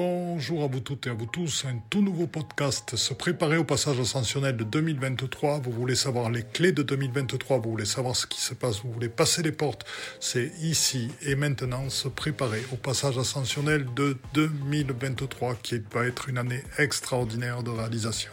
[0.00, 3.64] Bonjour à vous toutes et à vous tous, un tout nouveau podcast, se préparer au
[3.64, 5.58] passage ascensionnel de 2023.
[5.58, 8.92] Vous voulez savoir les clés de 2023, vous voulez savoir ce qui se passe, vous
[8.92, 9.84] voulez passer les portes.
[10.20, 16.38] C'est ici et maintenant se préparer au passage ascensionnel de 2023 qui va être une
[16.38, 18.30] année extraordinaire de réalisation.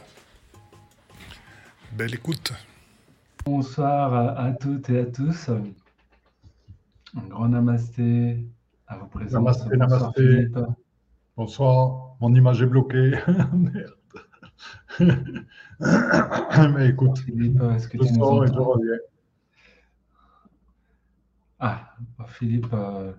[1.98, 2.54] Belle écoute.
[3.44, 5.50] Bonsoir à, toutes et à tous.
[5.50, 8.38] Un grand namasté
[8.88, 9.00] à.
[9.32, 10.48] Namasté, namasté.
[11.38, 13.12] Bonsoir, mon image est bloquée.
[13.54, 13.92] Merde.
[16.74, 18.98] Mais écoute, Philippe, est-ce que je tu nous sors et je reviens.
[21.60, 21.94] Ah,
[22.28, 23.12] Philippe, euh,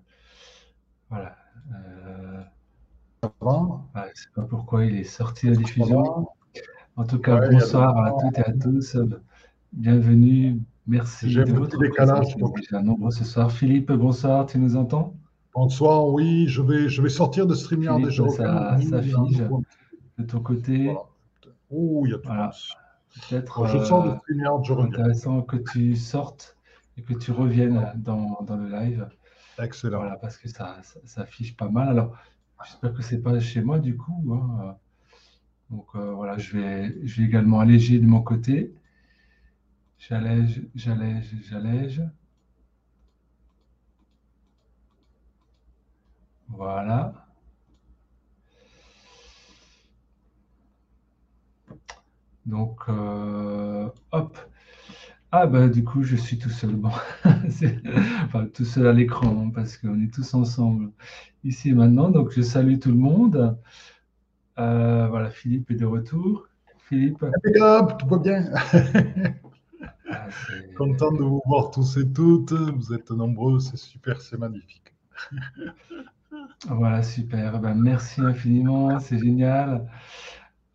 [1.10, 1.36] voilà.
[1.74, 2.42] Euh,
[3.22, 3.84] Ça va?
[4.14, 6.26] je sais pas pourquoi il est sorti à la diffusion.
[6.96, 8.96] En tout cas, Ouais, bonsoir à toutes et à tous.
[9.72, 10.58] Bienvenue.
[10.86, 13.52] Merci de votre décalage, déjà nombreux ce soir.
[13.52, 15.14] Philippe, bonsoir, tu nous entends?
[15.56, 18.28] Bonsoir, oui, je vais, je vais sortir de StreamYard reviens.
[18.28, 19.42] ça, ça fige
[20.18, 20.84] de ton côté.
[20.84, 21.00] Voilà.
[21.70, 22.26] Ouh, il y a tout.
[22.26, 22.50] Voilà.
[23.30, 24.92] Peut-être Bon, je sors de euh, StreamYard, je reviens.
[24.92, 26.58] intéressant que tu sortes
[26.98, 29.08] et que tu reviennes dans, dans le live.
[29.58, 29.98] Excellent.
[29.98, 31.88] Voilà, parce que ça, ça, ça affiche pas mal.
[31.88, 32.14] Alors,
[32.64, 34.34] j'espère que c'est pas chez moi du coup.
[34.34, 34.76] hein.
[35.70, 38.74] Donc euh, voilà, je vais, je vais également alléger de mon côté.
[39.98, 42.02] J'allège, j'allège, j'allège.
[46.48, 47.12] Voilà.
[52.46, 54.38] Donc, euh, hop.
[55.32, 56.76] Ah bah du coup, je suis tout seul.
[56.76, 56.90] Bon,
[58.24, 60.92] enfin tout seul à l'écran hein, parce qu'on est tous ensemble
[61.44, 62.10] ici et maintenant.
[62.10, 63.58] Donc, je salue tout le monde.
[64.58, 66.48] Euh, voilà, Philippe est de retour.
[66.88, 68.50] Philippe, Impeccable, tout va bien.
[70.10, 70.28] ah,
[70.76, 72.52] Content de vous voir tous et toutes.
[72.52, 74.94] Vous êtes nombreux, c'est super, c'est magnifique.
[76.64, 77.60] voilà, super.
[77.60, 79.88] Ben, merci infiniment, c'est génial.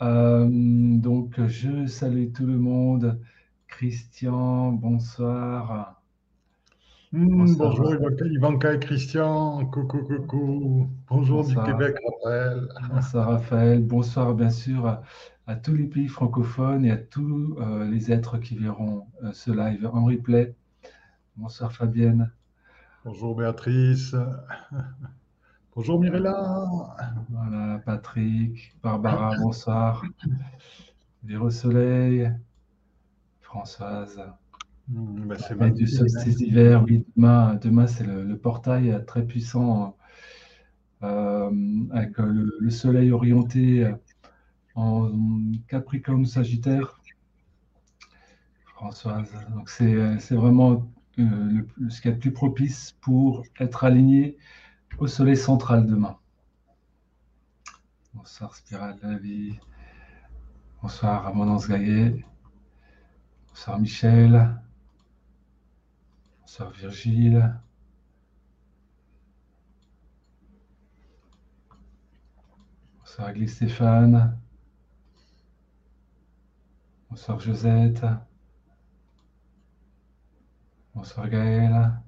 [0.02, 3.20] Euh, donc, je salue tout le monde.
[3.68, 6.02] Christian, bonsoir.
[7.14, 7.70] Hmm, Bonsoir.
[7.72, 9.66] bonjour Ivanka, Ivanka et Christian.
[9.68, 10.90] Coucou, coucou.
[11.10, 11.66] Bonjour Bonsoir.
[11.66, 12.68] du Québec, Raphaël.
[12.90, 15.02] Bonsoir Raphaël, bonsoir bien sûr à,
[15.48, 19.52] à tous les pays francophones et à tous euh, les êtres qui verront euh, ce
[19.52, 20.56] live en replay.
[21.36, 22.32] Bonsoir Fabienne,
[23.04, 24.16] Bonjour Béatrice.
[25.74, 26.66] Bonjour Mirella.
[27.30, 30.04] voilà Patrick, Barbara, bonsoir.
[31.24, 32.32] Véro Soleil,
[33.42, 34.22] Françoise.
[34.88, 39.96] Ben, c'est du solstice d'hiver, oui, demain, demain c'est le, le portail très puissant
[41.04, 41.50] euh,
[41.92, 43.94] avec euh, le, le soleil orienté euh,
[44.76, 45.10] en
[45.68, 47.00] Capricorne Sagittaire.
[48.66, 54.38] Françoise, donc c'est vraiment euh, le- ce qui est le plus propice pour être aligné
[54.98, 56.18] au soleil central demain.
[58.14, 59.60] Bonsoir Spirale de la vie.
[60.82, 62.26] Bonsoir Ramonance Gaillet.
[63.50, 64.62] Bonsoir Michel.
[66.40, 67.60] Bonsoir Virgile.
[73.00, 74.38] Bonsoir Église Stéphane.
[77.10, 78.06] Bonsoir Josette.
[80.94, 82.02] Bonsoir Gaël.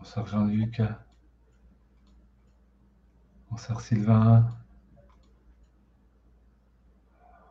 [0.00, 0.80] Bonsoir Jean-Luc.
[3.50, 4.48] Bonsoir Sylvain.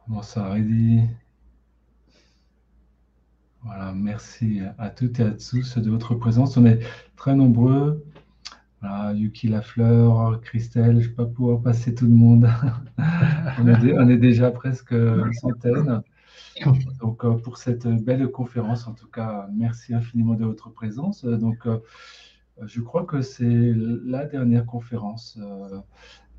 [0.08, 1.02] Bonsoir Eddy.
[3.62, 6.58] Voilà, merci à toutes et à tous de votre présence.
[6.58, 6.80] On est
[7.16, 8.04] très nombreux.
[8.82, 12.50] Voilà, Yuki Lafleur, Christelle, je ne vais pas pouvoir passer tout le monde.
[13.60, 16.02] on, est déjà presque une centaine.
[17.00, 21.24] Donc, euh, pour cette belle conférence, en tout cas, merci infiniment de votre présence.
[21.24, 21.78] Donc, euh,
[22.66, 23.74] je crois que c'est
[24.06, 25.80] la dernière conférence euh,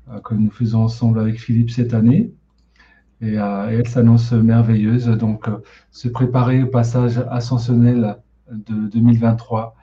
[0.09, 2.31] euh, que nous faisons ensemble avec Philippe cette année.
[3.21, 5.07] Et, euh, elle s'annonce merveilleuse.
[5.07, 5.49] Donc,
[5.91, 8.17] se préparer au passage ascensionnel
[8.51, 9.75] de 2023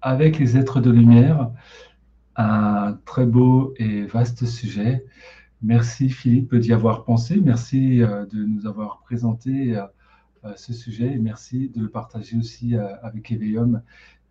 [0.00, 1.50] avec les êtres de lumière.
[2.36, 5.04] Un très beau et vaste sujet.
[5.62, 7.40] Merci Philippe d'y avoir pensé.
[7.42, 9.80] Merci de nous avoir présenté
[10.56, 13.80] ce sujet et merci de le partager aussi avec Eveillum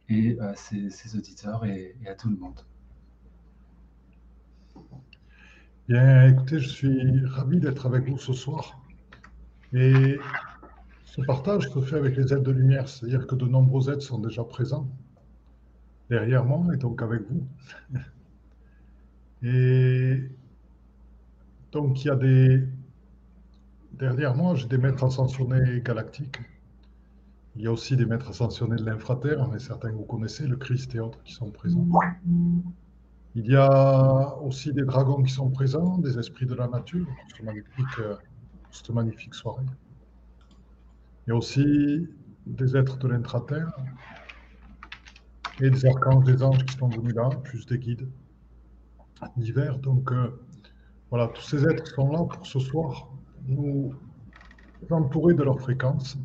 [0.09, 2.59] et euh, ses, auditeurs et, à tout le monde.
[5.87, 8.79] Bien, écoutez, je suis ravi d'être avec vous ce soir.
[9.73, 10.17] Et
[11.05, 14.19] ce partage se fait avec les aides de lumière, c'est-à-dire que de nombreux aides sont
[14.19, 14.87] déjà présents
[16.09, 17.47] derrière moi et donc avec vous.
[19.43, 20.29] Et
[21.71, 22.63] donc, il y a des.
[23.93, 26.39] Derrière moi, j'ai des maîtres ascensionnés galactiques.
[27.55, 30.95] Il y a aussi des maîtres ascensionnés de l'infraterre, mais certains vous connaissez, le Christ
[30.95, 31.87] et autres qui sont présents.
[33.35, 37.45] Il y a aussi des dragons qui sont présents, des esprits de la nature, cette
[37.45, 38.01] magnifique,
[38.71, 39.65] cette magnifique soirée.
[41.25, 42.07] Il y a aussi
[42.45, 43.71] des êtres de l'intraterre
[45.61, 48.07] et des archanges, des anges qui sont venus là, plus des guides
[49.37, 49.77] divers.
[49.77, 50.39] Donc euh,
[51.09, 53.09] voilà, tous ces êtres sont là pour ce soir
[53.47, 53.93] nous
[54.89, 56.17] entourer de leur fréquence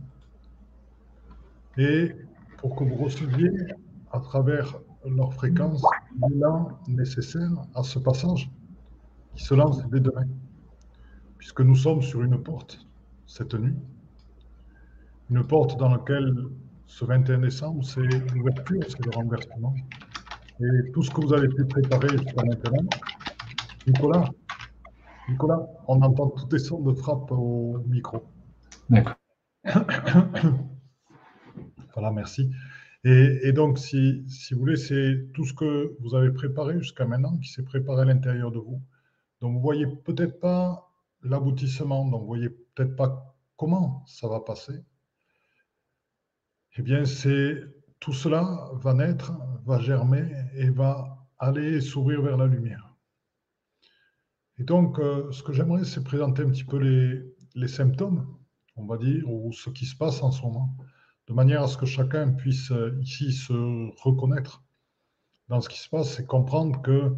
[1.78, 2.14] et
[2.58, 3.50] pour que vous receviez
[4.10, 4.76] à travers
[5.06, 5.82] leur fréquence
[6.28, 8.50] l'élan nécessaire à ce passage
[9.34, 10.26] qui se lance dès demain.
[11.38, 12.84] Puisque nous sommes sur une porte
[13.26, 13.76] cette nuit,
[15.30, 16.34] une porte dans laquelle
[16.86, 19.74] ce 21 décembre, c'est l'ouverture, c'est le renversement.
[20.60, 22.88] Et tout ce que vous avez pu préparer jusqu'à maintenant,
[23.86, 24.30] Nicolas,
[25.28, 28.24] Nicolas, on entend toutes les sons de frappe au micro.
[28.90, 29.14] D'accord.
[31.98, 32.48] voilà, merci.
[33.02, 37.48] Et, donc, si, vous voulez, c'est tout ce que vous avez préparé jusqu'à maintenant qui
[37.48, 38.80] s'est préparé à l'intérieur de vous.
[39.40, 40.92] Donc, vous voyez peut-être pas
[41.24, 44.84] l'aboutissement, donc vous voyez peut-être pas comment ça va passer.
[46.76, 47.64] Eh bien, c'est
[47.98, 49.32] tout cela va naître,
[49.64, 50.24] va germer
[50.54, 52.94] et va aller s'ouvrir vers la lumière.
[54.58, 57.24] Et donc, euh, ce que j'aimerais, c'est présenter un petit peu les,
[57.56, 58.38] les symptômes,
[58.76, 60.76] on va dire, ou ce qui se passe en ce moment
[61.28, 63.52] de manière à ce que chacun puisse euh, ici se
[64.00, 64.64] reconnaître
[65.48, 67.14] dans ce qui se passe et comprendre que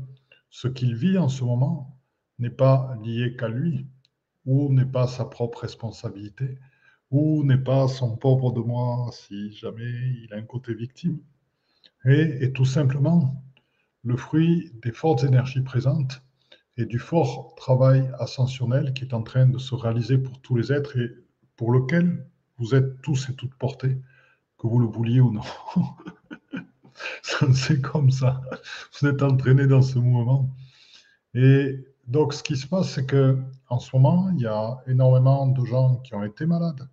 [0.50, 1.96] ce qu'il vit en ce moment
[2.38, 3.86] n'est pas lié qu'à lui,
[4.46, 6.58] ou n'est pas sa propre responsabilité,
[7.10, 9.92] ou n'est pas son pauvre de moi si jamais
[10.24, 11.20] il a un côté victime,
[12.04, 13.44] et est tout simplement
[14.02, 16.22] le fruit des fortes énergies présentes
[16.76, 20.72] et du fort travail ascensionnel qui est en train de se réaliser pour tous les
[20.72, 21.10] êtres et
[21.56, 22.26] pour lequel
[22.60, 23.96] vous êtes tous et toutes portés,
[24.58, 25.42] que vous le vouliez ou non.
[27.54, 28.42] C'est comme ça.
[28.92, 30.54] Vous êtes entraînés dans ce mouvement.
[31.34, 35.46] Et donc, ce qui se passe, c'est que en ce moment, il y a énormément
[35.46, 36.86] de gens qui ont été malades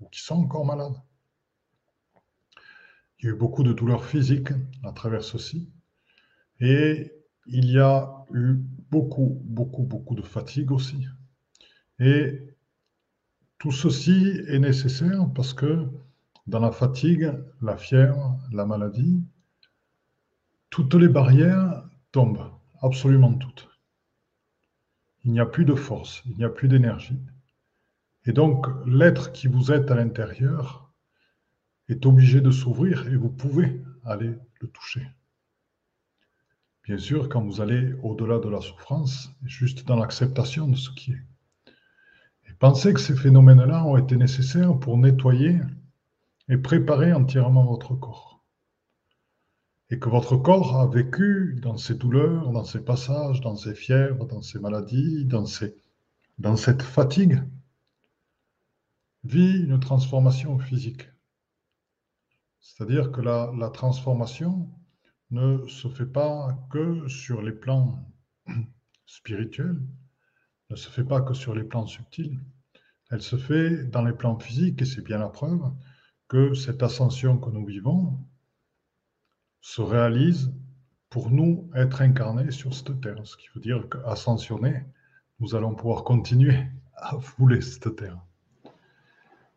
[0.00, 0.96] ou qui sont encore malades.
[3.18, 4.52] Il y a eu beaucoup de douleurs physiques
[4.82, 5.70] à travers ceci.
[6.60, 7.12] Et
[7.46, 8.54] il y a eu
[8.90, 11.06] beaucoup, beaucoup, beaucoup de fatigue aussi.
[11.98, 12.53] Et
[13.64, 15.88] tout ceci est nécessaire parce que
[16.46, 17.32] dans la fatigue,
[17.62, 19.24] la fièvre, la maladie,
[20.68, 21.82] toutes les barrières
[22.12, 22.50] tombent,
[22.82, 23.70] absolument toutes.
[25.24, 27.18] Il n'y a plus de force, il n'y a plus d'énergie.
[28.26, 30.92] Et donc, l'être qui vous êtes à l'intérieur
[31.88, 35.08] est obligé de s'ouvrir et vous pouvez aller le toucher.
[36.82, 41.12] Bien sûr, quand vous allez au-delà de la souffrance, juste dans l'acceptation de ce qui
[41.12, 41.24] est.
[42.64, 45.60] Pensez que ces phénomènes-là ont été nécessaires pour nettoyer
[46.48, 48.42] et préparer entièrement votre corps.
[49.90, 54.24] Et que votre corps a vécu dans ses douleurs, dans ses passages, dans ses fièvres,
[54.24, 57.42] dans ses maladies, dans, cette fatigue,
[59.24, 61.06] vit une transformation physique.
[62.60, 64.70] C'est-à-dire que la transformation
[65.30, 68.10] ne se fait pas que sur les plans
[69.04, 69.82] spirituels,
[70.70, 72.40] ne se fait pas que sur les plans subtils,
[73.14, 75.70] elle se fait dans les plans physiques et c'est bien la preuve
[76.26, 78.18] que cette ascension que nous vivons
[79.60, 80.52] se réalise
[81.10, 83.24] pour nous être incarnés sur cette terre.
[83.24, 84.82] Ce qui veut dire qu'ascensionner,
[85.38, 86.66] nous allons pouvoir continuer
[86.96, 88.18] à fouler cette terre.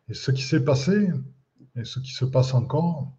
[0.08, 1.10] Et ce qui s'est passé
[1.74, 3.12] et ce qui se passe encore,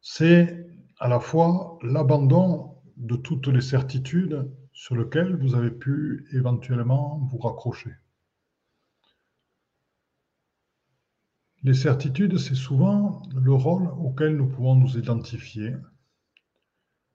[0.00, 0.66] c'est
[0.98, 7.36] à la fois l'abandon de toutes les certitudes sur lesquelles vous avez pu éventuellement vous
[7.36, 7.90] raccrocher.
[11.66, 15.74] Les certitudes, c'est souvent le rôle auquel nous pouvons nous identifier.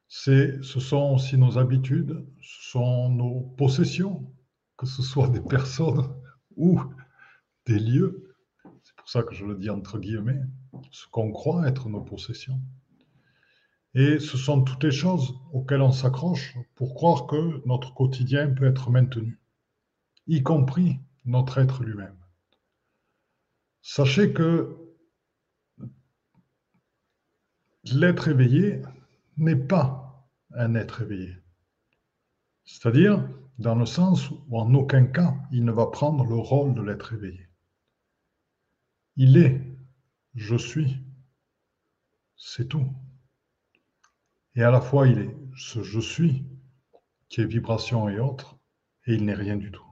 [0.10, 4.30] C'est, ce sont aussi nos habitudes, ce sont nos possessions,
[4.76, 6.14] que ce soit des personnes
[6.58, 6.82] ou
[7.66, 8.36] des lieux.
[8.84, 10.42] C'est pour ça que je le dis entre guillemets,
[10.92, 12.60] ce qu'on croit être nos possessions.
[13.94, 18.66] Et ce sont toutes les choses auxquelles on s'accroche pour croire que notre quotidien peut
[18.66, 19.40] être maintenu,
[20.28, 22.21] y compris notre être lui-même.
[23.82, 24.78] Sachez que
[27.84, 28.82] l'être éveillé
[29.38, 31.36] n'est pas un être éveillé.
[32.64, 36.82] C'est-à-dire dans le sens où en aucun cas il ne va prendre le rôle de
[36.82, 37.48] l'être éveillé.
[39.16, 39.62] Il est,
[40.36, 40.98] je suis,
[42.38, 42.88] c'est tout.
[44.56, 46.46] Et à la fois il est ce je suis
[47.30, 48.58] qui est vibration et autre,
[49.06, 49.91] et il n'est rien du tout.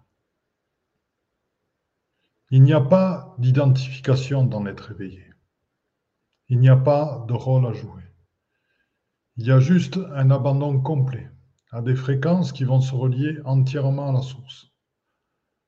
[2.51, 5.23] Il n'y a pas d'identification dans l'être éveillé.
[6.47, 8.01] Il n'y a pas de rôle à jouer.
[9.37, 11.29] Il y a juste un abandon complet
[11.71, 14.71] à des fréquences qui vont se relier entièrement à la source,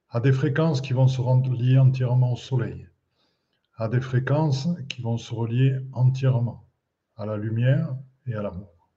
[0.10, 2.90] à des fréquences qui vont se relier entièrement au soleil,
[3.76, 6.68] à des fréquences qui vont se relier entièrement
[7.16, 7.96] à la lumière
[8.26, 8.90] et à l'amour.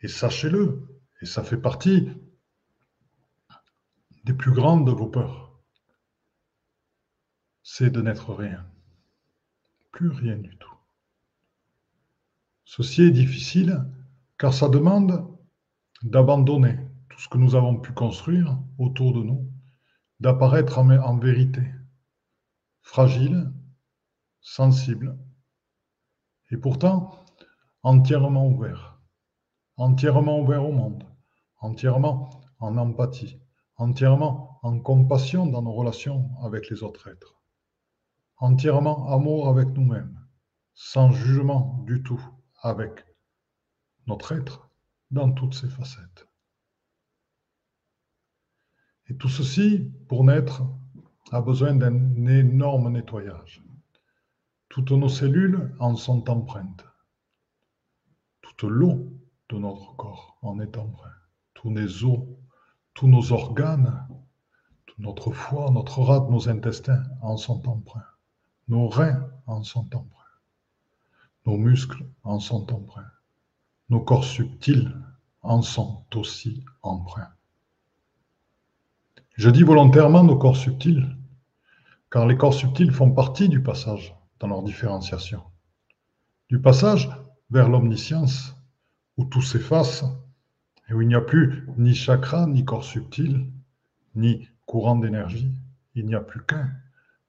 [0.00, 2.10] Et sachez-le, et ça fait partie
[4.24, 5.49] des plus grandes de vos peurs,
[7.72, 8.66] c'est de n'être rien,
[9.92, 10.74] plus rien du tout.
[12.64, 13.84] Ceci est difficile
[14.38, 15.24] car ça demande
[16.02, 19.48] d'abandonner tout ce que nous avons pu construire autour de nous,
[20.18, 21.62] d'apparaître en, vérité,
[22.82, 23.52] fragile,
[24.40, 25.16] sensible,
[26.50, 27.24] et pourtant
[27.84, 28.98] entièrement ouvert,
[29.76, 31.04] entièrement ouvert au monde,
[31.60, 33.40] entièrement en empathie,
[33.76, 37.39] entièrement en compassion dans nos relations avec les autres êtres,
[38.40, 40.18] entièrement amour avec nous-mêmes,
[40.74, 42.22] sans jugement du tout
[42.62, 43.04] avec
[44.06, 44.70] notre être
[45.10, 46.26] dans toutes ses facettes.
[49.08, 50.62] Et tout ceci, pour naître,
[51.32, 53.62] a besoin d'un énorme nettoyage.
[54.68, 56.84] Toutes nos cellules en sont empreintes.
[58.40, 59.12] Toute l'eau
[59.48, 61.12] de notre corps en est empreinte.
[61.54, 62.20] Tous les os,
[62.94, 64.06] tous nos organes,
[64.86, 68.09] tout notre foie, notre rate, nos intestins en sont empreints.
[68.70, 70.40] Nos reins en sont empreints.
[71.44, 73.12] Nos muscles en sont empreints
[73.90, 74.88] nos corps subtils
[75.42, 77.32] en sont aussi empreints.
[79.34, 81.16] Je dis volontairement nos corps subtils,
[82.10, 85.42] car les corps subtils font partie du passage dans leur différenciation.
[86.48, 87.10] Du passage
[87.50, 88.54] vers l'omniscience,
[89.16, 90.04] où tout s'efface
[90.88, 93.50] et où il n'y a plus ni chakra, ni corps subtil,
[94.14, 95.50] ni courant d'énergie.
[95.96, 96.70] Il n'y a plus qu'un,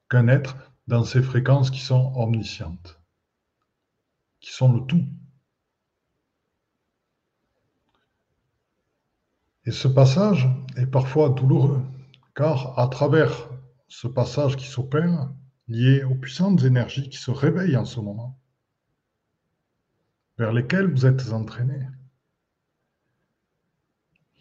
[0.10, 0.55] qu'un être
[0.91, 3.00] dans ces fréquences qui sont omniscientes,
[4.41, 5.07] qui sont le tout.
[9.63, 11.81] Et ce passage est parfois douloureux,
[12.36, 13.31] car à travers
[13.88, 15.31] ce passage qui s'opère,
[15.69, 18.38] lié aux puissantes énergies qui se réveillent en ce moment,
[20.38, 21.88] vers lesquelles vous êtes entraînés,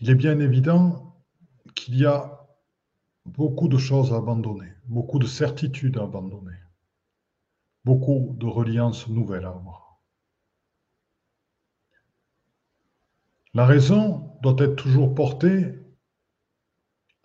[0.00, 1.16] il est bien évident
[1.76, 2.39] qu'il y a
[3.26, 6.58] beaucoup de choses à abandonner, beaucoup de certitudes à abandonner,
[7.84, 10.00] beaucoup de reliances nouvelles à avoir.
[13.52, 15.74] La raison doit être toujours portée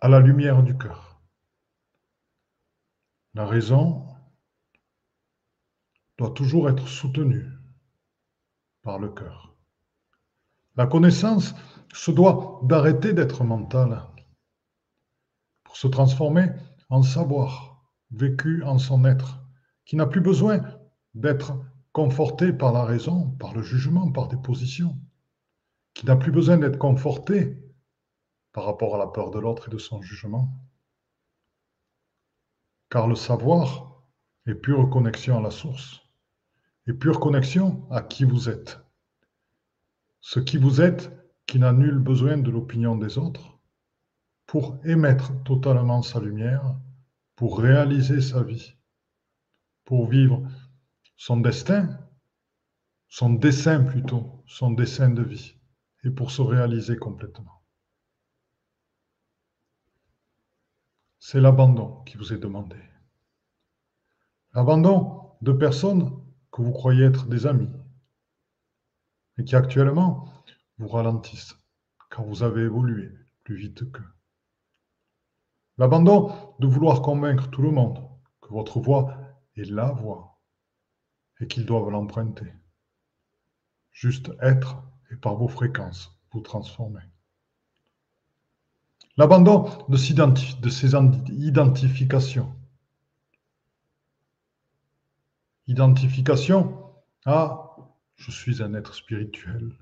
[0.00, 1.20] à la lumière du cœur.
[3.34, 4.06] La raison
[6.18, 7.46] doit toujours être soutenue
[8.82, 9.54] par le cœur.
[10.76, 11.54] La connaissance
[11.92, 14.02] se doit d'arrêter d'être mentale
[15.76, 16.48] se transformer
[16.88, 19.44] en savoir vécu en son être,
[19.84, 20.60] qui n'a plus besoin
[21.14, 21.52] d'être
[21.92, 24.98] conforté par la raison, par le jugement, par des positions
[25.92, 27.58] qui n'a plus besoin d'être conforté
[28.52, 30.48] par rapport à la peur de l'autre et de son jugement.
[32.90, 34.02] Car le savoir
[34.46, 36.00] est pure connexion à la source,
[36.86, 38.78] et pure connexion à qui vous êtes.
[40.20, 41.10] Ce qui vous êtes
[41.46, 43.55] qui n'a nul besoin de l'opinion des autres
[44.46, 46.76] pour émettre totalement sa lumière,
[47.34, 48.74] pour réaliser sa vie,
[49.84, 50.42] pour vivre
[51.16, 51.98] son destin,
[53.08, 55.54] son dessein plutôt, son dessein de vie
[56.04, 57.62] et pour se réaliser complètement.
[61.18, 62.76] C'est l'abandon qui vous est demandé.
[64.54, 67.72] L'abandon de personnes que vous croyez être des amis
[69.38, 70.32] et qui actuellement
[70.78, 71.56] vous ralentissent
[72.10, 73.10] car vous avez évolué
[73.42, 74.15] plus vite qu'eux.
[75.78, 77.98] L'abandon de vouloir convaincre tout le monde
[78.40, 79.16] que votre voix
[79.56, 80.40] est la voix
[81.40, 82.52] et qu'ils doivent l'emprunter.
[83.92, 87.02] Juste être et par vos fréquences vous transformer.
[89.16, 90.94] L'abandon de, de ces
[91.30, 92.54] identifications.
[95.66, 96.92] Identification
[97.24, 97.66] à
[98.16, 99.72] je suis un être spirituel.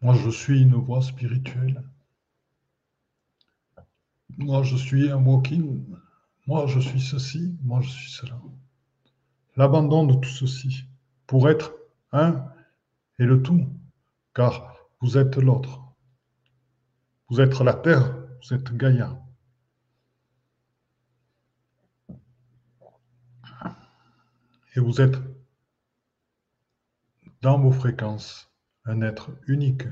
[0.00, 1.82] Moi, je suis une voix spirituelle.
[4.36, 5.84] Moi, je suis un walking.
[6.46, 7.56] Moi, je suis ceci.
[7.62, 8.40] Moi, je suis cela.
[9.56, 10.84] L'abandon de tout ceci
[11.26, 11.72] pour être
[12.12, 12.44] un
[13.18, 13.68] et le tout,
[14.34, 15.80] car vous êtes l'autre.
[17.28, 19.20] Vous êtes la terre, vous êtes Gaïa.
[24.74, 25.16] Et vous êtes
[27.40, 28.50] dans vos fréquences
[28.84, 29.84] un être unique.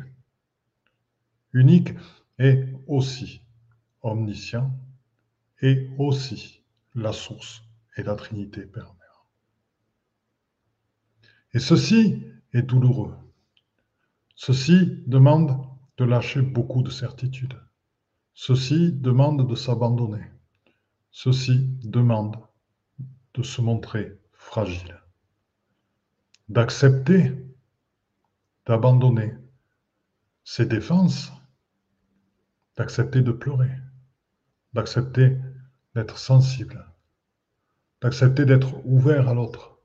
[1.53, 1.95] Unique
[2.39, 3.42] et aussi
[4.03, 4.71] omniscient
[5.61, 6.63] et aussi
[6.95, 7.63] la source
[7.97, 8.95] et la Trinité Père.
[11.55, 13.15] Et ceci est douloureux.
[14.35, 15.67] Ceci demande
[15.99, 17.61] de lâcher beaucoup de certitudes.
[18.35, 20.25] Ceci demande de s'abandonner.
[21.11, 22.37] Ceci demande
[23.35, 24.99] de se montrer fragile.
[26.49, 27.33] D'accepter,
[28.67, 29.35] d'abandonner
[30.45, 31.31] ses défenses,
[32.77, 33.71] d'accepter de pleurer,
[34.73, 35.39] d'accepter
[35.95, 36.91] d'être sensible,
[38.01, 39.83] d'accepter d'être ouvert à l'autre,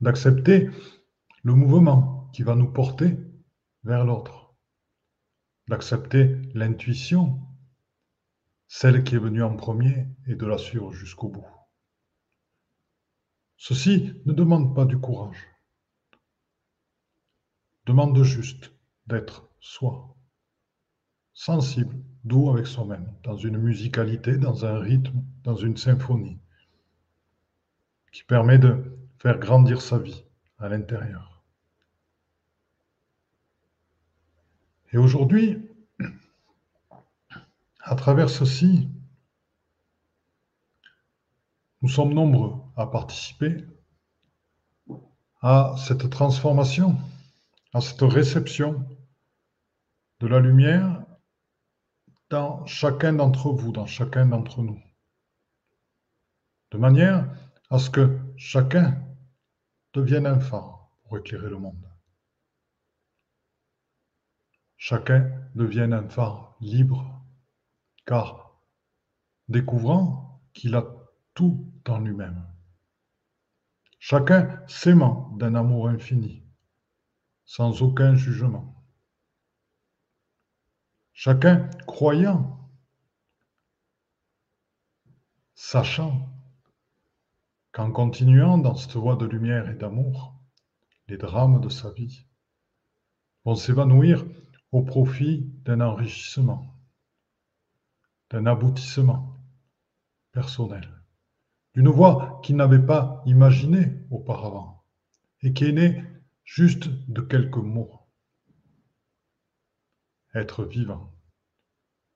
[0.00, 0.70] d'accepter
[1.42, 3.16] le mouvement qui va nous porter
[3.84, 4.54] vers l'autre,
[5.68, 7.40] d'accepter l'intuition,
[8.68, 11.46] celle qui est venue en premier, et de la suivre jusqu'au bout.
[13.56, 15.46] Ceci ne demande pas du courage,
[17.86, 18.72] demande juste
[19.06, 20.16] d'être soi,
[21.32, 26.38] sensible, doux avec soi-même, dans une musicalité, dans un rythme, dans une symphonie,
[28.12, 30.24] qui permet de faire grandir sa vie
[30.58, 31.42] à l'intérieur.
[34.92, 35.68] Et aujourd'hui,
[37.80, 38.88] à travers ceci,
[41.80, 43.64] nous sommes nombreux à participer
[45.40, 46.96] à cette transformation,
[47.72, 48.86] à cette réception
[50.20, 51.01] de la lumière
[52.32, 54.80] dans chacun d'entre vous, dans chacun d'entre nous.
[56.70, 57.30] De manière
[57.68, 59.06] à ce que chacun
[59.92, 61.86] devienne un phare pour éclairer le monde.
[64.78, 67.22] Chacun devienne un phare libre,
[68.06, 68.58] car
[69.48, 70.86] découvrant qu'il a
[71.34, 72.46] tout en lui-même.
[73.98, 76.42] Chacun s'aimant d'un amour infini,
[77.44, 78.71] sans aucun jugement.
[81.14, 82.58] Chacun croyant,
[85.54, 86.28] sachant
[87.72, 90.34] qu'en continuant dans cette voie de lumière et d'amour,
[91.08, 92.26] les drames de sa vie
[93.44, 94.24] vont s'évanouir
[94.72, 96.74] au profit d'un enrichissement,
[98.30, 99.36] d'un aboutissement
[100.32, 100.88] personnel,
[101.74, 104.84] d'une voie qu'il n'avait pas imaginée auparavant
[105.42, 106.02] et qui est née
[106.44, 108.00] juste de quelques mots.
[110.34, 111.11] Être vivant,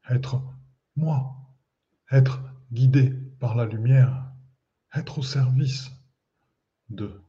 [0.08, 0.42] être
[0.96, 1.36] moi,
[2.10, 2.40] être
[2.72, 4.32] guidé par la lumière,
[4.94, 5.90] être au service
[6.88, 7.20] de,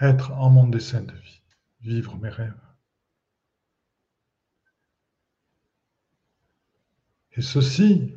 [0.00, 1.42] être en mon dessein de vie,
[1.80, 2.60] vivre mes rêves.
[7.32, 8.14] Et ceci,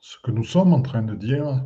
[0.00, 1.64] ce que nous sommes en train de dire,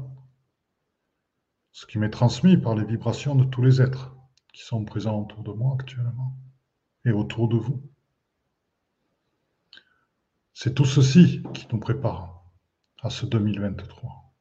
[1.73, 4.15] ce qui m'est transmis par les vibrations de tous les êtres,
[4.53, 6.37] qui sont présents autour de moi actuellement
[7.05, 7.83] et autour de vous.
[10.53, 12.45] C'est tout ceci qui nous prépare
[13.03, 14.33] à ce 2023.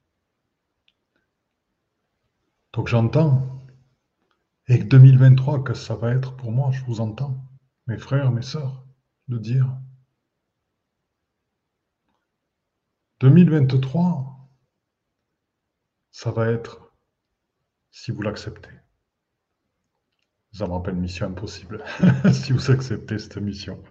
[2.74, 3.62] Donc j'entends,
[4.68, 7.46] et 2023, que ça va être pour moi, je vous entends,
[7.88, 8.86] mes frères, mes sœurs,
[9.28, 9.68] le dire.
[13.20, 14.50] 2023,
[16.12, 16.94] ça va être,
[17.92, 18.70] si vous l'acceptez,
[20.54, 21.84] ça me rappelle Mission Impossible,
[22.32, 23.82] si vous acceptez cette mission.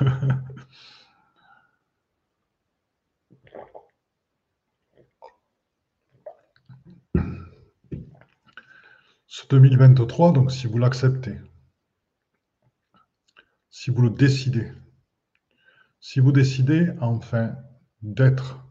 [9.26, 11.38] Ce 2023, donc si vous l'acceptez,
[13.70, 14.72] si vous le décidez,
[16.00, 17.56] si vous décidez enfin
[18.02, 18.64] d'être,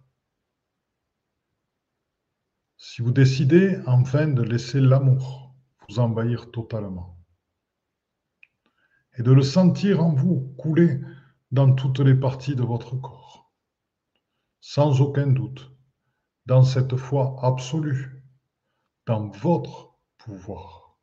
[2.77, 5.40] si vous décidez enfin de laisser l'amour
[5.99, 7.17] envahir totalement.
[9.17, 11.01] Et de le sentir en vous couler
[11.51, 13.51] dans toutes les parties de votre corps.
[14.62, 15.71] Sans aucun doute,
[16.45, 18.23] dans cette foi absolue,
[19.06, 20.97] dans votre pouvoir.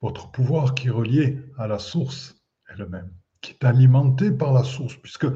[0.00, 2.34] Votre pouvoir qui est relié à la source
[2.68, 5.26] elle-même, qui est alimenté par la source, puisque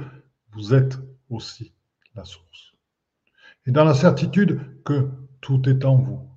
[0.52, 1.74] vous êtes aussi
[2.14, 2.72] la source.
[3.66, 6.28] Et dans la certitude que tout est en vous.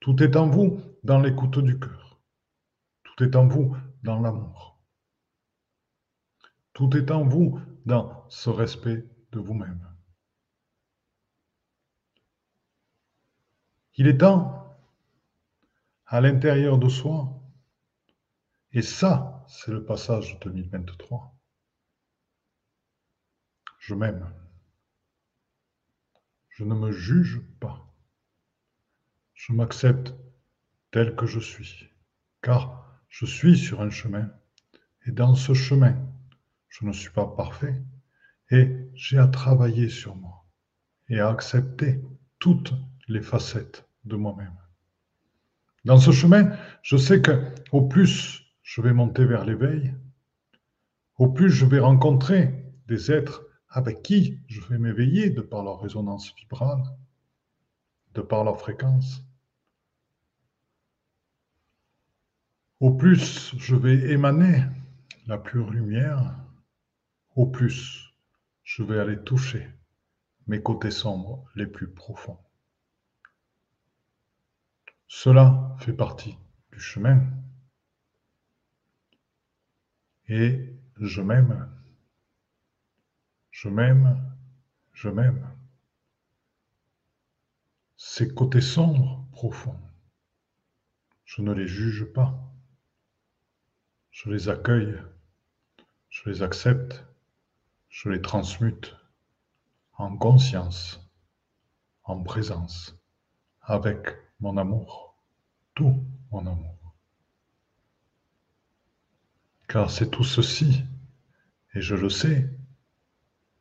[0.00, 2.20] Tout est en vous dans l'écoute du cœur.
[3.02, 4.78] Tout est en vous dans l'amour.
[6.74, 9.90] Tout est en vous dans ce respect de vous-même.
[13.94, 14.78] Il est temps,
[16.04, 17.42] à l'intérieur de soi,
[18.72, 21.34] et ça, c'est le passage 2023.
[23.78, 24.30] Je m'aime.
[26.50, 27.90] Je ne me juge pas.
[29.32, 30.12] Je m'accepte
[30.90, 31.88] tel que je suis,
[32.42, 34.30] car je suis sur un chemin,
[35.06, 35.96] et dans ce chemin,
[36.68, 37.82] je ne suis pas parfait,
[38.50, 40.46] et j'ai à travailler sur moi,
[41.08, 42.00] et à accepter
[42.38, 42.74] toutes
[43.08, 44.56] les facettes de moi-même.
[45.84, 46.50] Dans ce chemin,
[46.82, 49.94] je sais que au plus je vais monter vers l'éveil,
[51.16, 55.80] au plus je vais rencontrer des êtres avec qui je vais m'éveiller de par leur
[55.80, 56.82] résonance vibrale,
[58.14, 59.27] de par leur fréquence.
[62.80, 64.62] Au plus je vais émaner
[65.26, 66.36] la pure lumière,
[67.34, 68.14] au plus
[68.62, 69.68] je vais aller toucher
[70.46, 72.38] mes côtés sombres les plus profonds.
[75.08, 76.38] Cela fait partie
[76.70, 77.20] du chemin.
[80.28, 81.68] Et je m'aime,
[83.50, 84.22] je m'aime,
[84.92, 85.50] je m'aime.
[87.96, 89.80] Ces côtés sombres, profonds,
[91.24, 92.47] je ne les juge pas.
[94.20, 95.00] Je les accueille,
[96.08, 97.06] je les accepte,
[97.88, 98.96] je les transmute
[99.92, 101.08] en conscience,
[102.02, 102.98] en présence,
[103.62, 104.08] avec
[104.40, 105.14] mon amour,
[105.76, 106.96] tout mon amour.
[109.68, 110.82] Car c'est tout ceci,
[111.74, 112.50] et je le sais,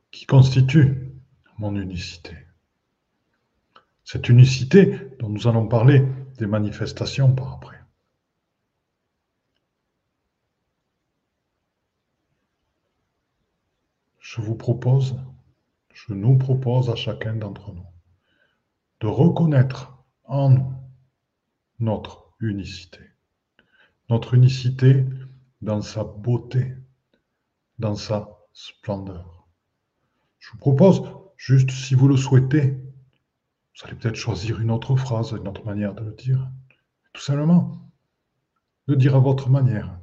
[0.09, 1.13] qui constitue
[1.59, 2.35] mon unicité.
[4.03, 6.03] Cette unicité dont nous allons parler
[6.39, 7.77] des manifestations par après.
[14.37, 15.19] Je vous propose,
[15.93, 17.87] je nous propose à chacun d'entre nous
[18.99, 20.73] de reconnaître en nous
[21.79, 22.99] notre unicité.
[24.09, 25.05] Notre unicité
[25.61, 26.75] dans sa beauté,
[27.79, 29.47] dans sa splendeur.
[30.37, 31.01] Je vous propose,
[31.35, 35.95] juste si vous le souhaitez, vous allez peut-être choisir une autre phrase, une autre manière
[35.95, 36.47] de le dire.
[37.11, 37.91] Tout simplement,
[38.87, 39.99] de dire à votre manière.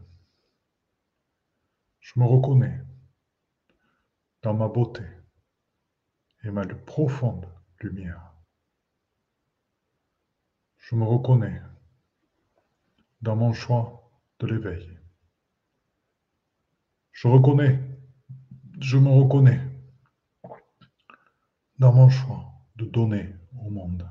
[2.00, 2.82] Je me reconnais
[4.44, 5.02] dans ma beauté
[6.42, 7.48] et ma profonde
[7.80, 8.34] lumière.
[10.76, 11.62] Je me reconnais
[13.22, 15.00] dans mon choix de l'éveil.
[17.12, 17.80] Je reconnais,
[18.80, 19.60] je me reconnais
[21.78, 22.44] dans mon choix
[22.76, 24.06] de donner au monde.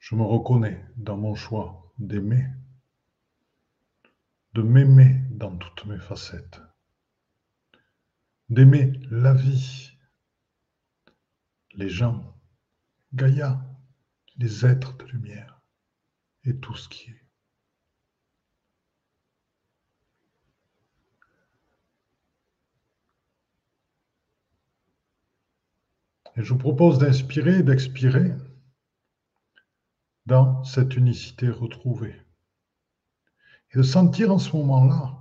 [0.00, 2.46] Je me reconnais dans mon choix d'aimer,
[4.52, 6.60] de m'aimer dans toutes mes facettes,
[8.48, 9.92] d'aimer la vie,
[11.74, 12.34] les gens,
[13.12, 13.60] Gaïa,
[14.36, 15.60] les êtres de lumière
[16.44, 17.28] et tout ce qui est.
[26.36, 28.32] Et je vous propose d'inspirer et d'expirer
[30.26, 32.14] dans cette unicité retrouvée.
[33.72, 35.20] Et de sentir en ce moment-là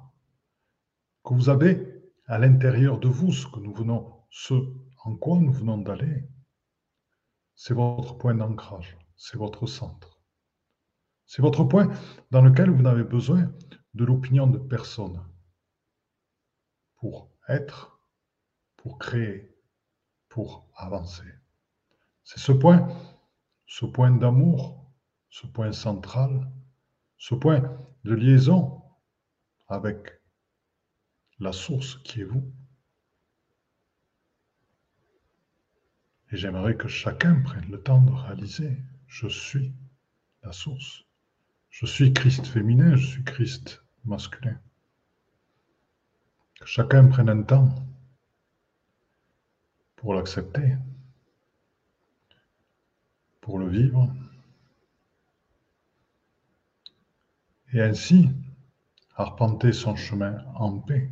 [1.24, 1.97] que vous avez
[2.28, 4.54] à l'intérieur de vous ce que nous venons, ce
[5.04, 6.30] en quoi nous venons d'aller.
[7.56, 10.22] C'est votre point d'ancrage c'est votre centre.
[11.26, 11.92] C'est votre point
[12.32, 13.52] dans lequel vous n'avez besoin
[13.96, 15.22] de l'opinion de personne
[16.98, 18.00] pour être,
[18.78, 19.54] pour créer,
[20.30, 21.28] pour avancer.
[22.24, 22.88] C'est ce point,
[23.66, 24.86] ce point d'amour,
[25.30, 26.50] ce point central,
[27.18, 27.62] ce point
[28.04, 28.84] de liaison
[29.68, 30.17] avec
[31.39, 32.52] la source qui est vous.
[36.32, 39.73] Et j'aimerais que chacun prenne le temps de réaliser je suis
[40.43, 41.06] la source.
[41.69, 44.60] Je suis Christ féminin, je suis Christ masculin.
[46.60, 47.73] Que chacun prenne un temps
[49.95, 50.76] pour l'accepter,
[53.41, 54.13] pour le vivre,
[57.73, 58.30] et ainsi
[59.15, 61.10] arpenter son chemin en paix.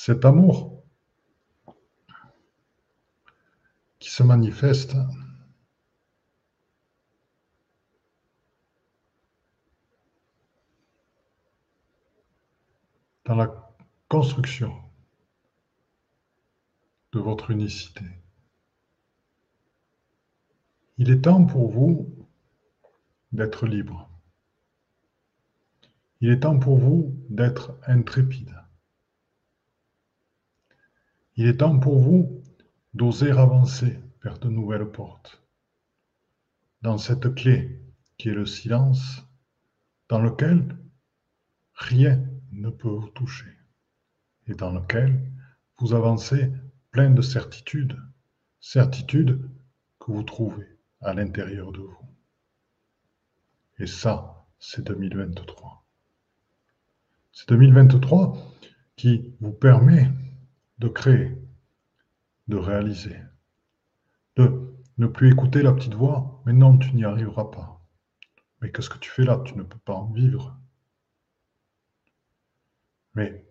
[0.00, 0.84] Cet amour
[3.98, 4.94] qui se manifeste
[13.24, 13.74] dans la
[14.06, 14.72] construction
[17.10, 18.04] de votre unicité.
[20.98, 22.28] Il est temps pour vous
[23.32, 24.08] d'être libre.
[26.20, 28.54] Il est temps pour vous d'être intrépide.
[31.38, 32.42] Il est temps pour vous
[32.94, 35.40] d'oser avancer vers de nouvelles portes.
[36.82, 37.80] Dans cette clé
[38.16, 39.24] qui est le silence,
[40.08, 40.76] dans lequel
[41.74, 42.20] rien
[42.50, 43.56] ne peut vous toucher
[44.48, 45.30] et dans lequel
[45.78, 46.50] vous avancez
[46.90, 47.96] plein de certitudes,
[48.58, 49.48] certitudes
[50.00, 50.66] que vous trouvez
[51.02, 52.08] à l'intérieur de vous.
[53.78, 55.86] Et ça, c'est 2023.
[57.30, 58.36] C'est 2023
[58.96, 60.10] qui vous permet
[60.78, 61.36] de créer,
[62.48, 63.20] de réaliser,
[64.36, 67.80] de ne plus écouter la petite voix, mais non, tu n'y arriveras pas.
[68.60, 69.40] Mais qu'est-ce que tu fais là?
[69.44, 70.56] Tu ne peux pas en vivre.
[73.14, 73.44] Mais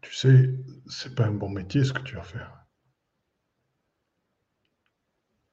[0.00, 0.54] tu sais,
[0.86, 2.66] c'est pas un bon métier ce que tu vas faire.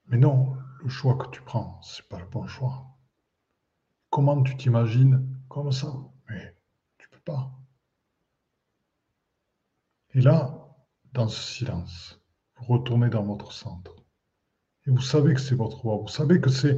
[0.08, 2.86] Mais non, le choix que tu prends, c'est pas le bon choix.
[4.10, 5.94] Comment tu t'imagines comme ça?
[6.30, 6.56] Mais
[6.98, 7.61] tu peux pas.
[10.14, 10.68] Et là,
[11.14, 12.22] dans ce silence,
[12.56, 13.96] vous retournez dans votre centre.
[14.86, 16.78] Et vous savez que c'est votre voie, vous savez que c'est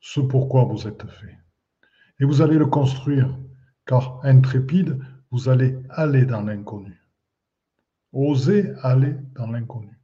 [0.00, 1.38] ce pourquoi vous êtes fait.
[2.18, 3.38] Et vous allez le construire,
[3.86, 4.98] car intrépide,
[5.30, 7.00] vous allez aller dans l'inconnu.
[8.12, 9.98] Osez aller dans l'inconnu,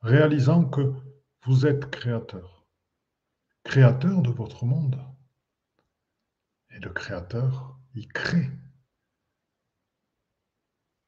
[0.00, 0.92] réalisant que
[1.44, 2.66] vous êtes créateur,
[3.62, 5.00] créateur de votre monde.
[6.70, 8.50] Et le créateur, il crée.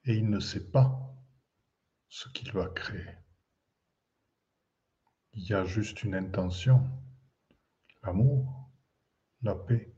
[0.07, 1.13] Et il ne sait pas
[2.09, 3.17] ce qu'il va créer.
[5.35, 6.89] Il y a juste une intention,
[8.05, 8.71] l'amour,
[9.43, 9.93] la paix,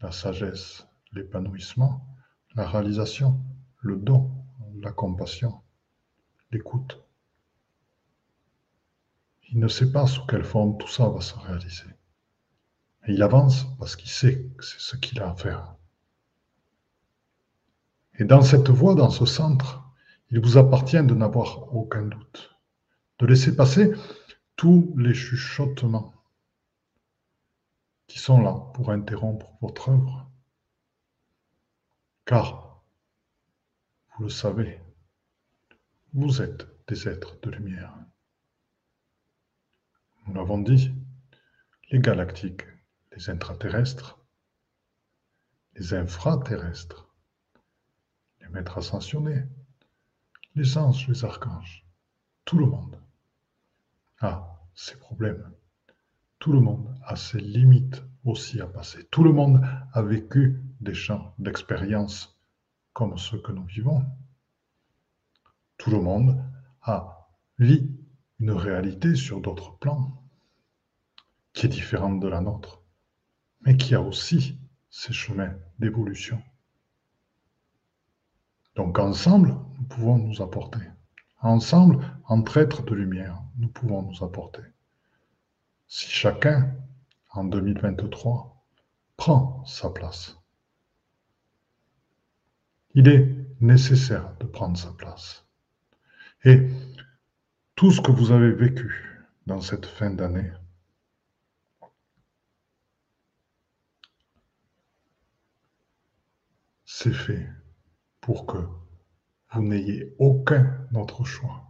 [0.00, 2.04] la sagesse, l'épanouissement,
[2.56, 3.40] la réalisation,
[3.80, 4.30] le don,
[4.82, 5.62] la compassion,
[6.50, 7.00] l'écoute.
[9.50, 11.86] Il ne sait pas sous quelle forme tout ça va se réaliser.
[13.02, 15.77] Mais il avance parce qu'il sait que c'est ce qu'il a à faire.
[18.18, 19.82] Et dans cette voie, dans ce centre,
[20.30, 22.50] il vous appartient de n'avoir aucun doute,
[23.20, 23.92] de laisser passer
[24.56, 26.12] tous les chuchotements
[28.08, 30.28] qui sont là pour interrompre votre œuvre.
[32.26, 32.82] Car,
[34.16, 34.80] vous le savez,
[36.12, 37.94] vous êtes des êtres de lumière.
[40.26, 40.92] Nous l'avons dit,
[41.90, 42.66] les galactiques,
[43.12, 44.18] les intraterrestres,
[45.74, 47.07] les infraterrestres,
[48.48, 49.44] les maîtres ascensionnés,
[50.54, 51.86] les anges, les archanges,
[52.44, 53.00] tout le monde
[54.20, 55.52] a ses problèmes.
[56.38, 59.04] Tout le monde a ses limites aussi à passer.
[59.10, 59.60] Tout le monde
[59.92, 62.40] a vécu des champs d'expérience
[62.92, 64.04] comme ceux que nous vivons.
[65.76, 66.42] Tout le monde
[66.82, 67.90] a vit
[68.40, 70.22] une réalité sur d'autres plans
[71.52, 72.82] qui est différente de la nôtre,
[73.62, 74.58] mais qui a aussi
[74.90, 76.42] ses chemins d'évolution.
[78.78, 80.78] Donc ensemble, nous pouvons nous apporter.
[81.40, 84.62] Ensemble, entre êtres de lumière, nous pouvons nous apporter.
[85.88, 86.76] Si chacun,
[87.30, 88.64] en 2023,
[89.16, 90.38] prend sa place,
[92.94, 95.44] il est nécessaire de prendre sa place.
[96.44, 96.68] Et
[97.74, 100.52] tout ce que vous avez vécu dans cette fin d'année,
[106.84, 107.57] c'est fait
[108.28, 108.58] pour que
[109.52, 111.64] vous n'ayez aucun autre choix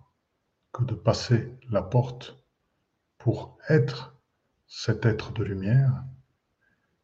[0.72, 2.36] que de passer la porte
[3.16, 4.16] pour être
[4.66, 6.02] cet être de lumière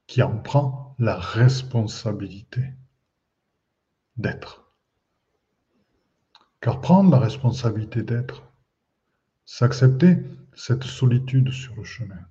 [0.09, 2.65] qui en prend la responsabilité
[4.17, 4.75] d'être.
[6.61, 8.43] Car prendre la responsabilité d'être,
[9.45, 10.19] c'est accepter
[10.57, 12.27] cette solitude sur le chemin.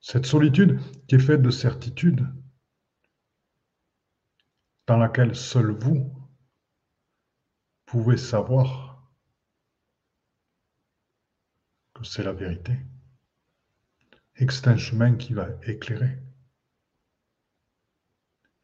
[0.00, 2.26] Cette solitude qui est faite de certitude,
[4.92, 6.12] dans laquelle seul vous
[7.86, 9.10] pouvez savoir
[11.94, 12.76] que c'est la vérité
[14.36, 16.18] et que c'est un chemin qui va éclairer.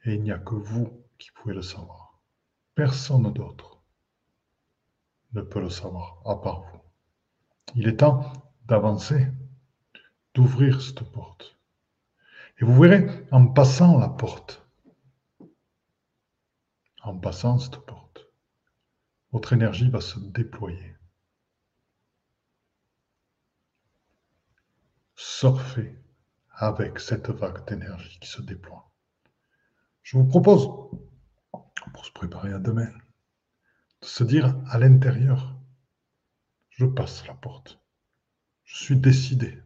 [0.05, 2.21] Et il n'y a que vous qui pouvez le savoir.
[2.75, 3.83] Personne d'autre
[5.33, 6.81] ne peut le savoir à part vous.
[7.75, 8.35] Il est temps
[8.67, 9.29] d'avancer,
[10.35, 11.59] d'ouvrir cette porte.
[12.59, 14.68] Et vous verrez, en passant la porte,
[17.09, 18.29] en passant cette porte,
[19.33, 20.95] votre énergie va se déployer.
[25.17, 25.99] Surfez
[26.51, 28.91] avec cette vague d'énergie qui se déploie.
[30.03, 30.67] Je vous propose,
[31.95, 32.91] pour se préparer à demain,
[34.03, 35.57] de se dire à l'intérieur,
[36.69, 37.81] je passe la porte.
[38.65, 39.63] Je suis décidé.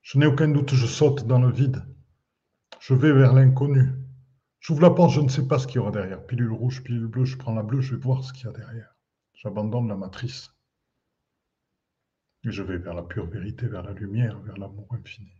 [0.00, 1.84] Je n'ai aucun doute, je saute dans le vide.
[2.78, 4.03] Je vais vers l'inconnu.
[4.64, 6.26] J'ouvre la porte, je ne sais pas ce qu'il y aura derrière.
[6.26, 8.52] Pilule rouge, pilule bleue, je prends la bleue, je vais voir ce qu'il y a
[8.52, 8.96] derrière.
[9.34, 10.54] J'abandonne la matrice.
[12.44, 15.34] Et je vais vers la pure vérité, vers la lumière, vers l'amour infini.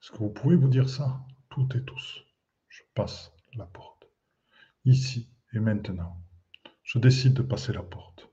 [0.00, 1.20] Est-ce que vous pouvez vous dire ça,
[1.50, 2.24] toutes et tous
[2.68, 4.08] Je passe la porte.
[4.86, 6.16] Ici et maintenant.
[6.82, 8.30] je décide de passer la porte.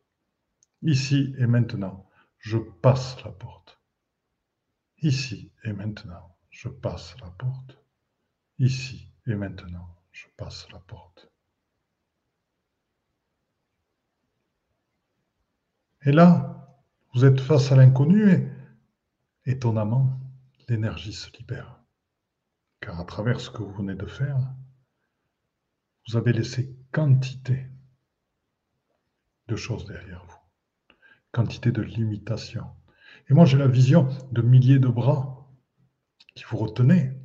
[0.84, 3.78] Ici et maintenant, je passe la porte.
[5.02, 7.78] Ici et maintenant, je passe la porte.
[8.60, 11.32] Ici et maintenant, je passe la porte.
[16.04, 16.78] Et là,
[17.13, 20.19] vous êtes face à l'inconnu et étonnamment,
[20.67, 21.80] l'énergie se libère.
[22.82, 24.38] Car à travers ce que vous venez de faire,
[26.08, 27.67] vous avez laissé quantité
[29.48, 30.95] de choses derrière vous,
[31.32, 32.67] quantité de limitations.
[33.30, 35.48] Et moi, j'ai la vision de milliers de bras
[36.36, 37.18] qui vous retenaient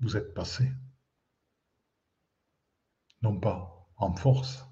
[0.00, 0.70] vous êtes passé.
[3.22, 4.64] Non pas en force,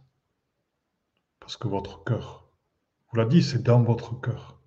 [1.41, 2.49] parce que votre cœur,
[3.09, 4.61] vous l'a dit, c'est dans votre cœur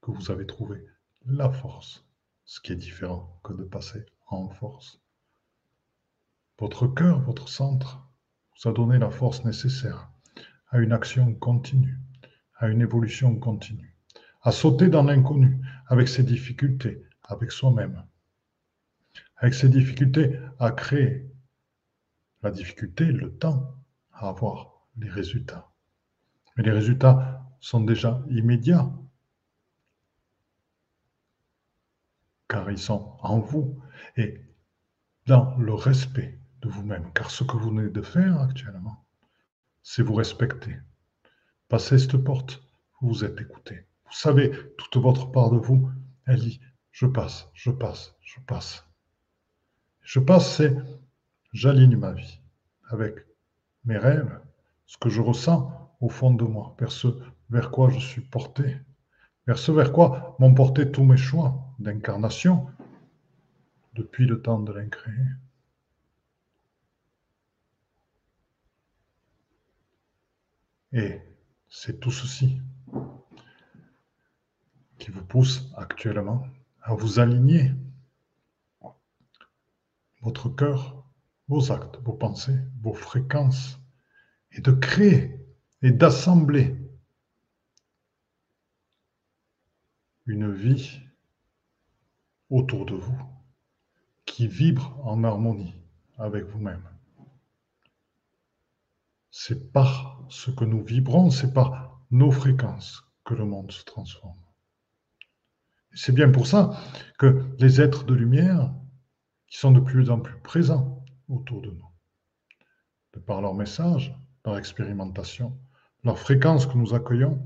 [0.00, 0.84] que vous avez trouvé
[1.26, 2.06] la force,
[2.44, 5.00] ce qui est différent que de passer en force.
[6.58, 8.06] Votre cœur, votre centre,
[8.56, 10.10] vous a donné la force nécessaire
[10.68, 11.98] à une action continue,
[12.56, 13.96] à une évolution continue,
[14.42, 18.04] à sauter dans l'inconnu avec ses difficultés, avec soi-même,
[19.36, 21.30] avec ses difficultés à créer,
[22.42, 23.74] la difficulté, le temps
[24.12, 25.72] à avoir les résultats.
[26.56, 28.92] Mais les résultats sont déjà immédiats
[32.54, 33.82] car ils sont en vous
[34.16, 34.40] et
[35.26, 37.12] dans le respect de vous-même.
[37.12, 39.04] Car ce que vous venez de faire actuellement,
[39.82, 40.76] c'est vous respecter.
[41.68, 42.62] Passez cette porte,
[43.00, 43.86] vous vous êtes écouté.
[44.06, 45.90] Vous savez, toute votre part de vous,
[46.26, 46.60] elle dit,
[46.92, 48.83] je passe, je passe, je passe.
[50.04, 50.76] Je passe, c'est
[51.52, 52.40] j'aligne ma vie
[52.90, 53.26] avec
[53.84, 54.38] mes rêves,
[54.86, 57.08] ce que je ressens au fond de moi, vers ce
[57.50, 58.76] vers quoi je suis porté,
[59.46, 62.66] vers ce vers quoi m'ont porté tous mes choix d'incarnation
[63.94, 65.24] depuis le temps de l'incréé.
[70.92, 71.20] Et
[71.68, 72.60] c'est tout ceci
[74.98, 76.46] qui vous pousse actuellement
[76.82, 77.72] à vous aligner
[80.24, 81.04] votre cœur,
[81.48, 83.78] vos actes, vos pensées, vos fréquences,
[84.52, 85.38] et de créer
[85.82, 86.76] et d'assembler
[90.26, 91.00] une vie
[92.48, 93.18] autour de vous
[94.24, 95.74] qui vibre en harmonie
[96.16, 96.88] avec vous-même.
[99.30, 104.38] C'est par ce que nous vibrons, c'est par nos fréquences que le monde se transforme.
[105.92, 106.80] C'est bien pour ça
[107.18, 108.72] que les êtres de lumière,
[109.54, 111.88] qui sont de plus en plus présents autour de nous,
[113.12, 114.12] de par leur message,
[114.44, 115.56] leur expérimentation,
[116.02, 117.40] leur fréquence que nous accueillons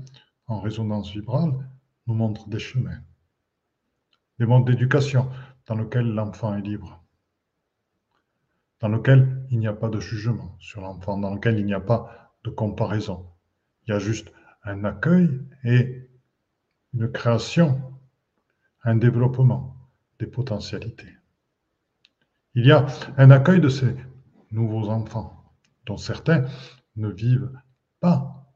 [0.47, 1.69] en résonance vibrale,
[2.07, 2.99] nous montre des chemins,
[4.39, 5.29] des modes d'éducation
[5.67, 6.99] dans lesquels l'enfant est libre,
[8.79, 11.79] dans lequel il n'y a pas de jugement sur l'enfant, dans lequel il n'y a
[11.79, 13.29] pas de comparaison.
[13.83, 14.31] Il y a juste
[14.63, 15.29] un accueil
[15.63, 16.09] et
[16.91, 17.79] une création,
[18.83, 19.77] un développement
[20.17, 21.18] des potentialités.
[22.59, 23.95] Il y a un accueil de ces
[24.51, 26.45] nouveaux enfants, dont certains
[26.97, 27.57] ne vivent
[28.01, 28.53] pas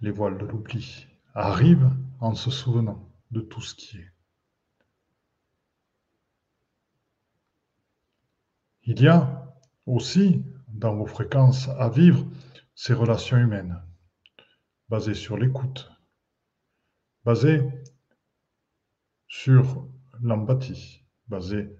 [0.00, 4.10] les voiles de l'oubli, arrivent en se souvenant de tout ce qui est.
[8.84, 12.26] Il y a aussi dans vos fréquences à vivre
[12.74, 13.82] ces relations humaines,
[14.88, 15.92] basées sur l'écoute,
[17.22, 17.68] basées
[19.28, 19.86] sur
[20.22, 21.76] l'empathie, basées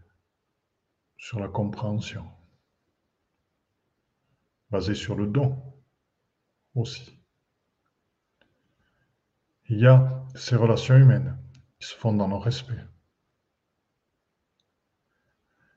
[1.16, 2.26] sur la compréhension,
[4.70, 5.62] basées sur le don
[6.74, 7.20] aussi
[9.70, 11.38] il y a ces relations humaines
[11.79, 12.85] qui se font dans le respect.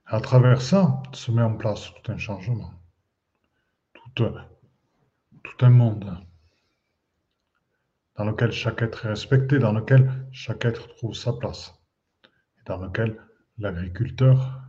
[0.06, 2.74] À travers ça, se met en place tout un changement,
[3.94, 4.26] tout,
[5.44, 6.18] tout un monde
[8.16, 11.74] dans lequel chaque être est respecté, dans lequel chaque être trouve sa place,
[12.66, 13.20] dans lequel
[13.58, 14.62] l'agriculteur,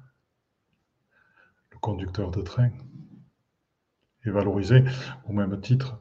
[1.71, 2.71] le conducteur de train,
[4.25, 4.85] est valorisé
[5.27, 6.01] au même titre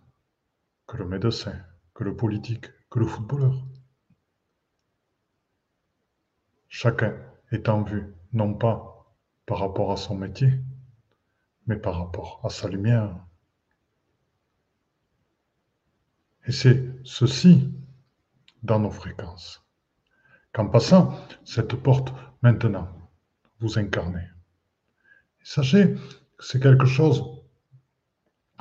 [0.88, 1.56] que le médecin,
[1.94, 3.66] que le politique, que le footballeur.
[6.70, 7.16] Chacun
[7.52, 9.14] est en vue, non pas
[9.46, 10.60] par rapport à son métier,
[11.68, 13.16] mais par rapport à sa lumière.
[16.46, 17.74] Et c'est ceci
[18.64, 19.63] dans nos fréquences.
[20.54, 22.88] Qu'en passant cette porte maintenant,
[23.60, 24.28] vous incarnez.
[25.42, 25.96] sachez
[26.38, 27.24] que c'est quelque chose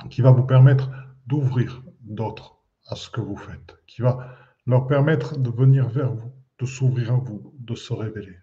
[0.09, 0.89] qui va vous permettre
[1.27, 4.35] d'ouvrir d'autres à ce que vous faites, qui va
[4.65, 8.39] leur permettre de venir vers vous, de s'ouvrir à vous, de se révéler.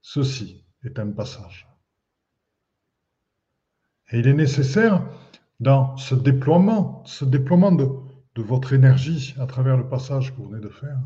[0.00, 1.68] Ceci est un passage.
[4.10, 5.06] Et il est nécessaire
[5.60, 7.86] dans ce déploiement, ce déploiement de,
[8.42, 11.00] votre énergie à travers le passage que vous venez de faire,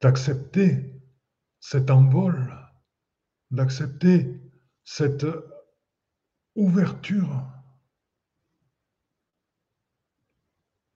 [0.00, 1.00] d'accepter
[1.60, 2.56] cet envol,
[3.50, 4.40] d'accepter
[4.84, 5.26] cette
[6.54, 7.46] ouverture,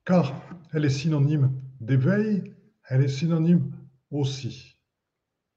[0.05, 0.33] car
[0.73, 2.55] elle est synonyme d'éveil,
[2.89, 3.71] elle est synonyme
[4.11, 4.75] aussi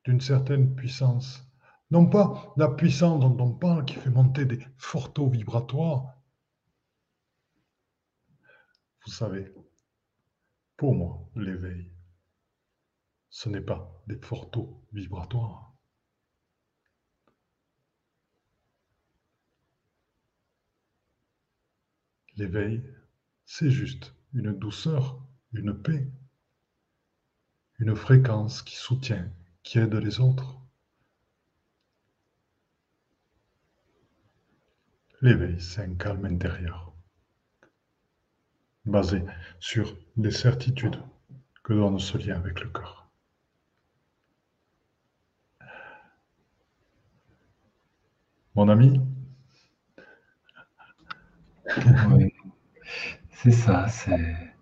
[0.04, 1.44] d'une certaine puissance.
[1.90, 6.19] Non pas la puissance dont on parle qui fait monter des forts taux vibratoires.
[9.04, 9.52] Vous savez,
[10.76, 11.90] pour moi, l'éveil,
[13.30, 15.74] ce n'est pas des forts taux vibratoires.
[22.36, 22.82] L'éveil,
[23.44, 25.22] c'est juste une douceur,
[25.52, 26.10] une paix,
[27.78, 29.30] une fréquence qui soutient,
[29.62, 30.58] qui aide les autres.
[35.20, 36.89] L'éveil, c'est un calme intérieur,
[38.84, 39.24] basé
[39.58, 41.00] sur des certitudes
[41.62, 43.08] que donne ce lien avec le cœur.
[48.54, 49.00] Mon ami?
[52.10, 52.34] Oui,
[53.30, 54.54] c'est ça, c'est.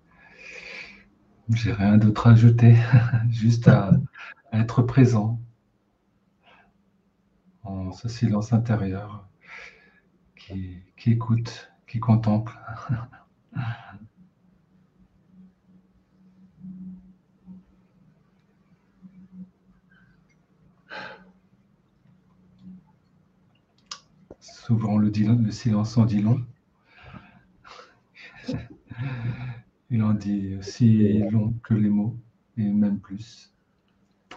[1.51, 2.77] J'ai rien d'autre à ajouter,
[3.31, 3.93] juste à,
[4.53, 5.41] être présent
[7.63, 9.29] en ce silence intérieur
[10.37, 12.53] qui écoute, qui contemple.
[24.69, 26.45] Souvent le, le silence en dit long.
[29.89, 32.15] Il en dit aussi long que les mots,
[32.59, 33.51] et même plus.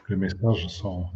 [0.07, 1.07] Les messages sont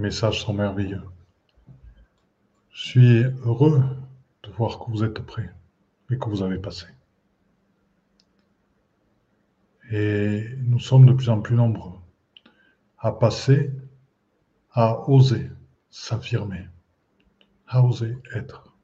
[0.00, 1.02] Les messages sont merveilleux.
[2.70, 3.84] Je suis heureux
[4.42, 5.54] de voir que vous êtes prêts
[6.08, 6.86] et que vous avez passé.
[9.90, 11.98] Et nous sommes de plus en plus nombreux
[12.98, 13.70] à passer,
[14.72, 15.50] à oser
[15.90, 16.66] s'affirmer,
[17.66, 18.74] à oser être.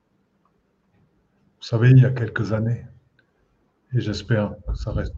[1.56, 2.84] Vous savez, il y a quelques années,
[3.94, 5.14] et j'espère que ça reste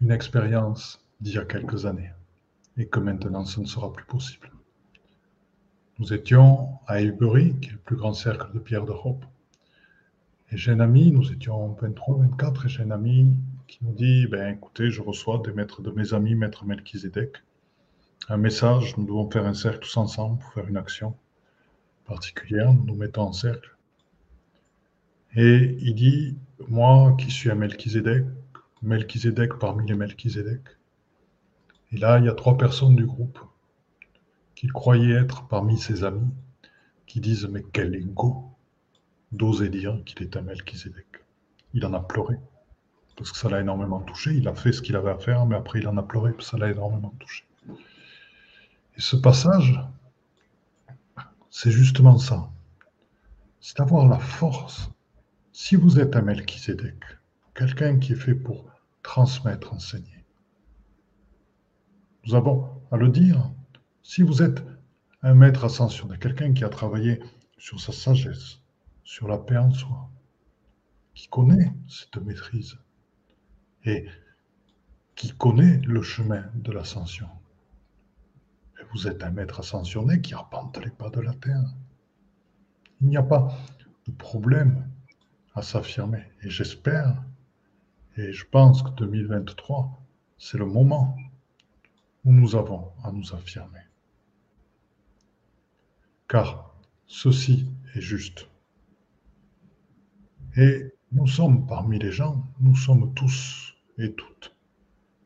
[0.00, 2.12] une expérience d'il y a quelques années
[2.76, 4.50] et que maintenant ce ne sera plus possible.
[5.98, 9.24] Nous étions à Highbury, qui est le plus grand cercle de pierre d'Europe.
[10.50, 13.36] Et j'ai un ami, nous étions 23, 24, et j'ai un ami
[13.68, 17.36] qui nous dit ben, écoutez, je reçois des maîtres de mes amis, maître Melchizedek,
[18.28, 21.14] un message, nous devons faire un cercle tous ensemble pour faire une action
[22.06, 23.76] particulière, nous nous mettons en cercle.
[25.36, 26.36] Et il dit
[26.68, 28.24] moi qui suis un Melchizedek,
[28.82, 30.62] Melchizedek parmi les Melchizedek,
[31.94, 33.38] et là, il y a trois personnes du groupe
[34.56, 36.32] qu'il croyait être parmi ses amis
[37.06, 38.50] qui disent Mais quel ego
[39.30, 41.06] d'oser dire qu'il est un Melchizedek.
[41.72, 42.36] Il en a pleuré
[43.16, 44.34] parce que ça l'a énormément touché.
[44.34, 46.46] Il a fait ce qu'il avait à faire, mais après il en a pleuré parce
[46.46, 47.44] que ça l'a énormément touché.
[47.68, 49.80] Et ce passage,
[51.48, 52.50] c'est justement ça.
[53.60, 54.90] C'est d'avoir la force.
[55.52, 57.04] Si vous êtes un Melchizedek,
[57.54, 58.64] quelqu'un qui est fait pour
[59.04, 60.13] transmettre, enseigner,
[62.26, 63.50] nous avons à le dire.
[64.02, 64.62] Si vous êtes
[65.22, 67.20] un maître ascensionné, quelqu'un qui a travaillé
[67.58, 68.60] sur sa sagesse,
[69.02, 70.10] sur la paix en soi,
[71.14, 72.76] qui connaît cette maîtrise
[73.84, 74.06] et
[75.14, 77.28] qui connaît le chemin de l'ascension.
[78.92, 81.64] Vous êtes un maître ascensionné qui arpente les pas de la terre.
[83.00, 83.56] Il n'y a pas
[84.06, 84.88] de problème
[85.54, 86.24] à s'affirmer.
[86.42, 87.22] Et j'espère,
[88.16, 90.00] et je pense que 2023,
[90.38, 91.16] c'est le moment
[92.24, 93.80] où nous avons à nous affirmer.
[96.28, 96.74] Car
[97.06, 98.48] ceci est juste.
[100.56, 104.56] Et nous sommes parmi les gens, nous sommes tous et toutes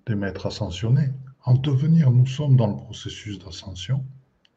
[0.06, 1.10] des maîtres ascensionnés.
[1.44, 4.04] En devenir, nous sommes dans le processus d'ascension,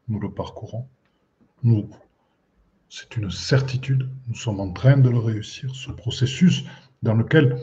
[0.08, 0.88] nous le parcourons.
[1.62, 1.88] Nous,
[2.88, 6.64] c'est une certitude, nous sommes en train de le réussir, ce processus
[7.02, 7.62] dans lequel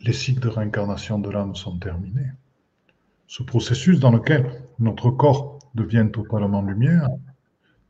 [0.00, 2.30] les cycles de réincarnation de l'âme sont terminés
[3.28, 7.08] ce processus dans lequel notre corps devient totalement lumière,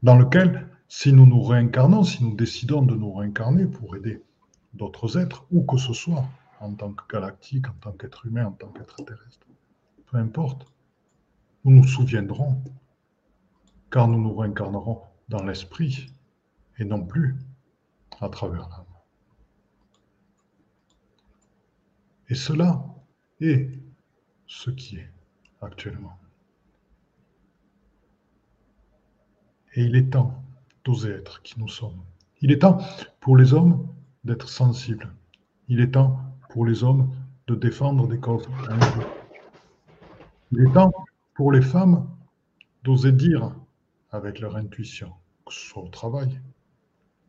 [0.03, 4.23] dans lequel, si nous nous réincarnons, si nous décidons de nous réincarner pour aider
[4.75, 6.25] d'autres êtres, où que ce soit,
[6.61, 9.47] en tant que galactique, en tant qu'être humain, en tant qu'être terrestre.
[10.11, 10.67] Peu importe.
[11.65, 12.63] Nous nous souviendrons
[13.91, 16.07] car nous nous réincarnerons dans l'esprit
[16.79, 17.37] et non plus
[18.21, 18.85] à travers l'âme.
[22.29, 22.85] Et cela
[23.41, 23.71] est
[24.47, 25.11] ce qui est
[25.61, 26.19] actuellement.
[29.75, 30.43] Et il est temps
[30.85, 32.03] d'oser être qui nous sommes.
[32.41, 32.79] Il est temps
[33.21, 33.87] pour les hommes
[34.25, 35.13] d'être sensibles.
[35.69, 37.11] Il est temps pour les hommes
[37.47, 38.49] de défendre des causes.
[40.51, 40.93] Il est temps
[41.35, 42.09] pour les femmes
[42.85, 43.55] d'oser dire
[44.11, 45.13] avec leur intuition,
[45.45, 46.41] que ce soit au travail,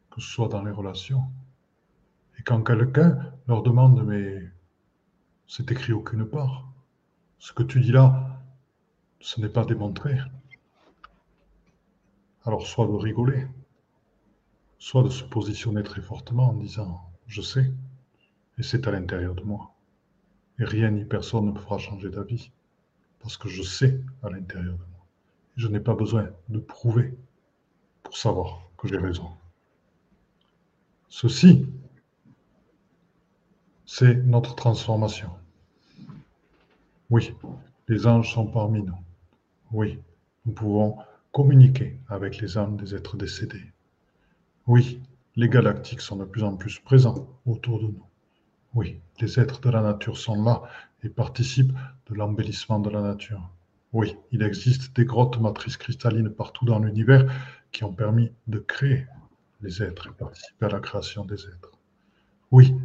[0.10, 1.24] que ce soit dans les relations.
[2.40, 4.42] Et quand quelqu'un leur demande, mais
[5.48, 6.69] c'est écrit aucune part,
[7.40, 8.42] ce que tu dis là,
[9.22, 10.18] ce n'est pas démontré.
[12.46, 13.48] Alors soit de rigoler,
[14.78, 17.72] soit de se positionner très fortement en disant je sais,
[18.58, 19.74] et c'est à l'intérieur de moi.
[20.60, 22.52] Et rien ni personne ne me fera changer d'avis,
[23.20, 25.06] parce que je sais à l'intérieur de moi.
[25.56, 27.18] Je n'ai pas besoin de prouver
[28.04, 29.30] pour savoir que j'ai raison.
[31.08, 31.68] Ceci,
[33.86, 35.32] c'est notre transformation.
[37.10, 37.34] Oui,
[37.88, 38.98] les anges sont parmi nous.
[39.72, 40.00] Oui,
[40.46, 40.98] nous pouvons
[41.32, 43.74] communiquer avec les âmes des êtres décédés.
[44.68, 45.02] Oui,
[45.36, 48.06] les galactiques sont de plus en plus présents autour de nous.
[48.76, 50.62] Oui, les êtres de la nature sont là
[51.02, 51.74] et participent
[52.08, 53.42] de l'embellissement de la nature.
[53.92, 57.26] Oui, il existe des grottes matrices cristallines partout dans l'univers
[57.72, 59.08] qui ont permis de créer
[59.62, 61.72] les êtres et participer à la création des êtres.
[62.52, 62.76] Oui,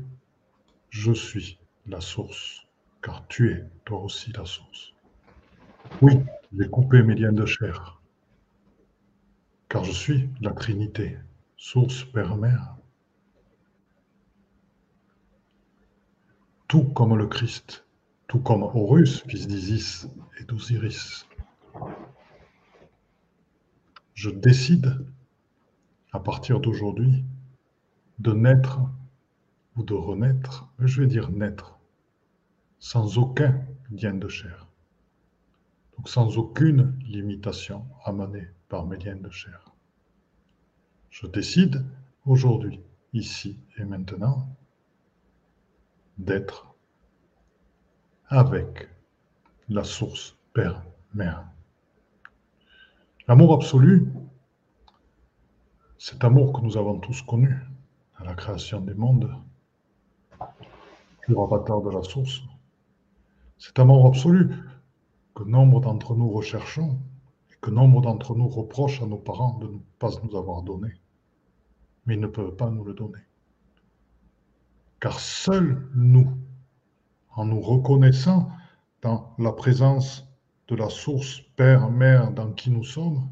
[0.89, 2.64] je suis la source,
[3.05, 4.95] car tu es toi aussi la source.
[6.01, 6.15] Oui,
[6.57, 8.01] j'ai coupé mes liens de chair,
[9.69, 11.19] car je suis la Trinité,
[11.59, 12.77] source, Père, Mère.
[16.67, 17.85] Tout comme le Christ,
[18.27, 20.09] tout comme Horus, fils d'Isis
[20.41, 21.29] et d'Osiris.
[24.15, 25.05] Je décide,
[26.13, 27.23] à partir d'aujourd'hui,
[28.19, 28.81] de naître
[29.77, 31.74] ou de renaître, je vais dire naître,
[32.85, 34.69] sans aucun lien de chair.
[35.97, 39.75] Donc sans aucune limitation amenée par mes liens de chair.
[41.09, 41.83] Je décide
[42.27, 42.83] aujourd'hui,
[43.15, 44.47] ici et maintenant,
[46.19, 46.75] d'être
[48.29, 48.91] avec
[49.71, 51.47] la source Père-Mère.
[53.27, 54.13] L'amour absolu,
[55.97, 57.57] cet amour que nous avons tous connu
[58.19, 59.35] à la création des mondes,
[61.27, 62.43] le avatar de la source,
[63.65, 64.51] cet amour absolu
[65.35, 66.99] que nombre d'entre nous recherchons
[67.51, 71.01] et que nombre d'entre nous reprochent à nos parents de ne pas nous avoir donné,
[72.05, 73.23] mais ils ne peuvent pas nous le donner.
[75.01, 76.31] Car seuls nous,
[77.31, 78.51] en nous reconnaissant
[79.01, 80.29] dans la présence
[80.69, 83.31] de la source Père, Mère dans qui nous sommes,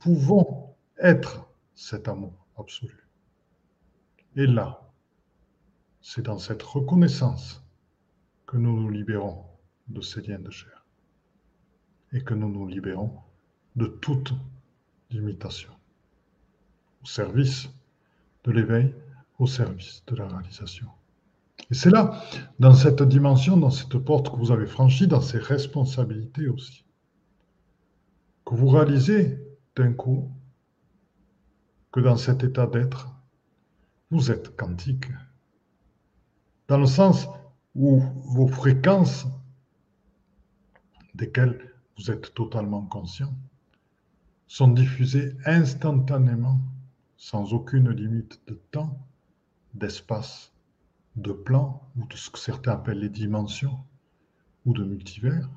[0.00, 3.08] pouvons être cet amour absolu.
[4.36, 4.92] Et là,
[6.02, 7.64] c'est dans cette reconnaissance
[8.44, 9.46] que nous nous libérons
[9.92, 10.84] de ces liens de chair
[12.12, 13.12] et que nous nous libérons
[13.76, 14.32] de toute
[15.10, 15.72] limitation
[17.02, 17.68] au service
[18.44, 18.94] de l'éveil,
[19.38, 20.88] au service de la réalisation.
[21.70, 22.22] Et c'est là,
[22.58, 26.84] dans cette dimension, dans cette porte que vous avez franchie, dans ces responsabilités aussi,
[28.44, 29.38] que vous réalisez
[29.76, 30.30] d'un coup
[31.92, 33.08] que dans cet état d'être,
[34.10, 35.06] vous êtes quantique.
[36.68, 37.28] Dans le sens
[37.74, 39.26] où vos fréquences,
[41.22, 43.32] desquelles vous êtes totalement conscient,
[44.48, 46.58] sont diffusées instantanément,
[47.16, 48.98] sans aucune limite de temps,
[49.74, 50.52] d'espace
[51.14, 53.78] de plans, ou de ce que certains appellent les dimensions,
[54.66, 55.48] ou de multivers,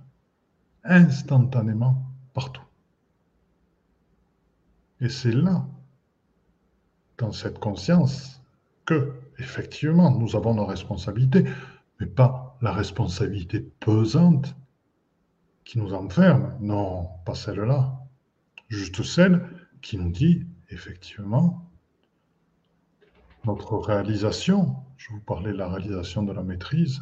[0.83, 2.03] instantanément
[2.35, 2.67] partout.
[5.01, 5.65] Et c'est là,
[7.17, 8.39] dans cette conscience,
[8.85, 11.43] que, effectivement, nous avons nos responsabilités,
[11.99, 14.55] mais pas la responsabilité pesante
[15.65, 17.99] qui nous enferme, non, pas celle-là,
[18.69, 19.49] juste celle
[19.81, 21.69] qui nous dit, effectivement,
[23.45, 27.01] notre réalisation, je vous parlais de la réalisation de la maîtrise,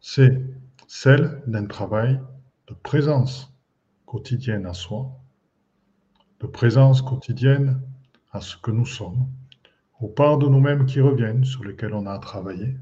[0.00, 0.42] c'est
[0.86, 2.20] celle d'un travail
[2.68, 3.52] de présence
[4.06, 5.10] quotidienne à soi,
[6.40, 7.82] de présence quotidienne
[8.32, 9.28] à ce que nous sommes,
[10.00, 12.76] aux parts de nous-mêmes qui reviennent, sur lesquelles on a à travailler.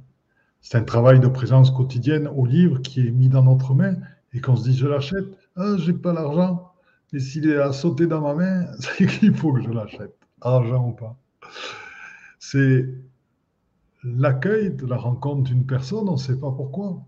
[0.60, 3.96] C'est un travail de présence quotidienne au livre qui est mis dans notre main
[4.32, 5.26] et qu'on se dit je l'achète,
[5.56, 6.72] ah j'ai pas l'argent,
[7.12, 10.88] mais s'il est à sauter dans ma main, c'est qu'il faut que je l'achète, argent
[10.88, 11.16] ou pas.
[12.38, 12.88] C'est
[14.04, 17.04] l'accueil de la rencontre d'une personne, on ne sait pas pourquoi,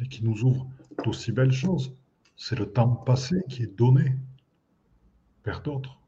[0.00, 0.66] et qui nous ouvre
[1.04, 1.94] d'aussi belles choses.
[2.36, 4.16] C'est le temps passé qui est donné
[5.44, 5.98] vers d'autres,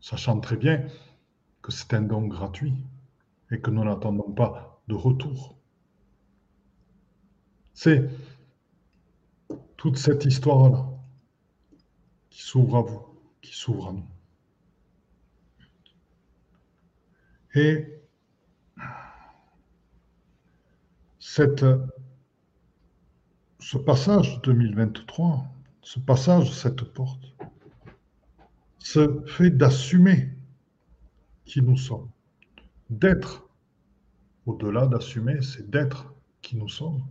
[0.00, 0.84] sachant très bien
[1.62, 2.74] que c'est un don gratuit
[3.50, 5.56] et que nous n'attendons pas de retour.
[7.74, 8.10] C'est
[9.80, 10.86] toute cette histoire-là
[12.28, 13.00] qui s'ouvre à vous,
[13.40, 14.04] qui s'ouvre à nous.
[17.54, 17.98] Et
[21.18, 21.78] ce
[23.78, 25.46] passage 2023,
[25.80, 27.34] ce passage cette porte,
[28.80, 30.28] ce fait d'assumer
[31.46, 32.10] qui nous sommes,
[32.90, 33.48] d'être,
[34.44, 36.12] au-delà d'assumer, c'est d'être
[36.42, 37.02] qui nous sommes,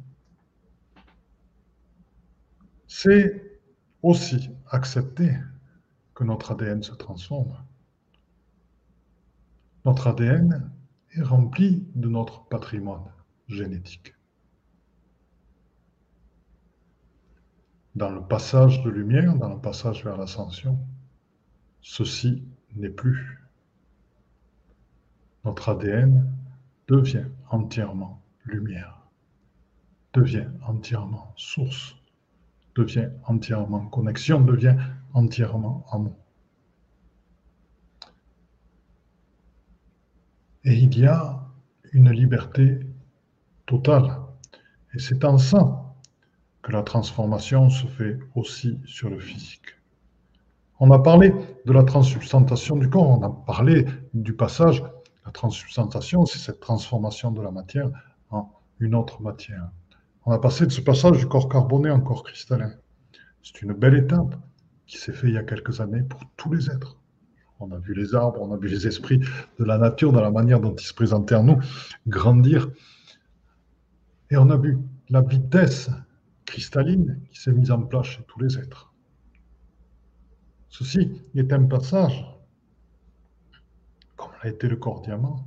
[2.89, 3.59] c'est
[4.01, 5.31] aussi accepter
[6.15, 7.55] que notre ADN se transforme.
[9.85, 10.71] Notre ADN
[11.11, 13.05] est rempli de notre patrimoine
[13.47, 14.15] génétique.
[17.95, 20.79] Dans le passage de lumière, dans le passage vers l'ascension,
[21.81, 22.43] ceci
[22.75, 23.39] n'est plus.
[25.45, 26.27] Notre ADN
[26.87, 28.99] devient entièrement lumière,
[30.13, 31.98] devient entièrement source,
[32.75, 34.75] devient entièrement connexion, devient
[35.13, 36.15] entièrement amour.
[40.63, 41.39] Et il y a
[41.93, 42.79] une liberté
[43.65, 44.17] totale.
[44.93, 45.95] Et c'est en ça
[46.61, 49.75] que la transformation se fait aussi sur le physique.
[50.79, 51.33] On a parlé
[51.65, 54.83] de la transsubstantation du corps, on a parlé du passage.
[55.25, 57.89] La transsubstantation, c'est cette transformation de la matière
[58.29, 58.49] en
[58.79, 59.69] une autre matière.
[60.29, 62.71] On a passé de ce passage du corps carboné en corps cristallin.
[63.41, 64.35] C'est une belle étape
[64.85, 66.99] qui s'est faite il y a quelques années pour tous les êtres.
[67.59, 70.29] On a vu les arbres, on a vu les esprits de la nature dans la
[70.29, 71.59] manière dont ils se présentaient en nous
[72.05, 72.69] grandir.
[74.29, 74.77] Et on a vu
[75.09, 75.89] la vitesse
[76.45, 78.93] cristalline qui s'est mise en place chez tous les êtres.
[80.67, 82.23] Ceci est un passage,
[84.15, 85.43] comme l'a été le corps diamant,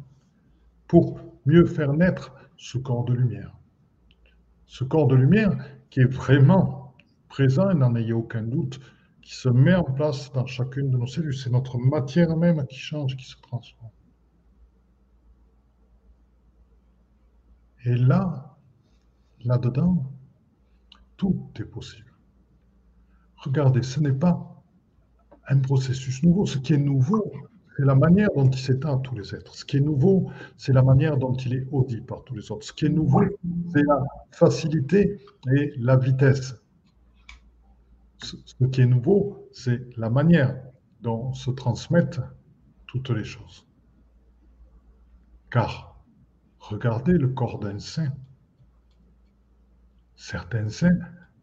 [0.88, 3.56] pour mieux faire naître ce corps de lumière.
[4.72, 5.54] Ce corps de lumière
[5.90, 6.94] qui est vraiment
[7.28, 8.80] présent, et n'en ayez aucun doute,
[9.20, 11.36] qui se met en place dans chacune de nos cellules.
[11.36, 13.90] C'est notre matière même qui change, qui se transforme.
[17.84, 18.56] Et là,
[19.44, 20.10] là-dedans,
[21.18, 22.16] tout est possible.
[23.36, 24.64] Regardez, ce n'est pas
[25.48, 26.46] un processus nouveau.
[26.46, 27.30] Ce qui est nouveau,
[27.76, 29.54] c'est la manière dont il s'éteint à tous les êtres.
[29.54, 32.66] Ce qui est nouveau, c'est la manière dont il est audit par tous les autres.
[32.66, 33.22] Ce qui est nouveau,
[33.72, 35.18] c'est la facilité
[35.54, 36.62] et la vitesse
[38.22, 40.62] ce qui est nouveau, c'est la manière
[41.00, 42.20] dont se transmettent
[42.86, 43.66] toutes les choses.
[45.50, 46.02] Car
[46.58, 48.12] regardez le corps d'un saint.
[50.16, 50.98] Certains saints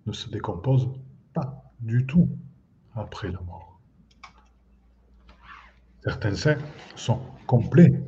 [0.06, 0.90] ne se décomposent
[1.34, 2.30] pas du tout
[2.96, 3.69] après la mort.
[6.10, 6.58] Certains saints
[6.96, 8.02] sont complets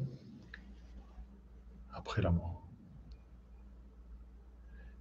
[1.93, 2.67] après la mort.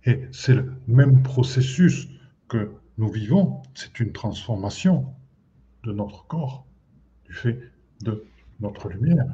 [0.04, 2.08] Et c'est le même processus
[2.46, 5.14] que nous vivons, c'est une transformation
[5.84, 6.66] de notre corps,
[7.24, 7.58] du fait
[8.02, 8.22] de
[8.60, 9.24] notre lumière.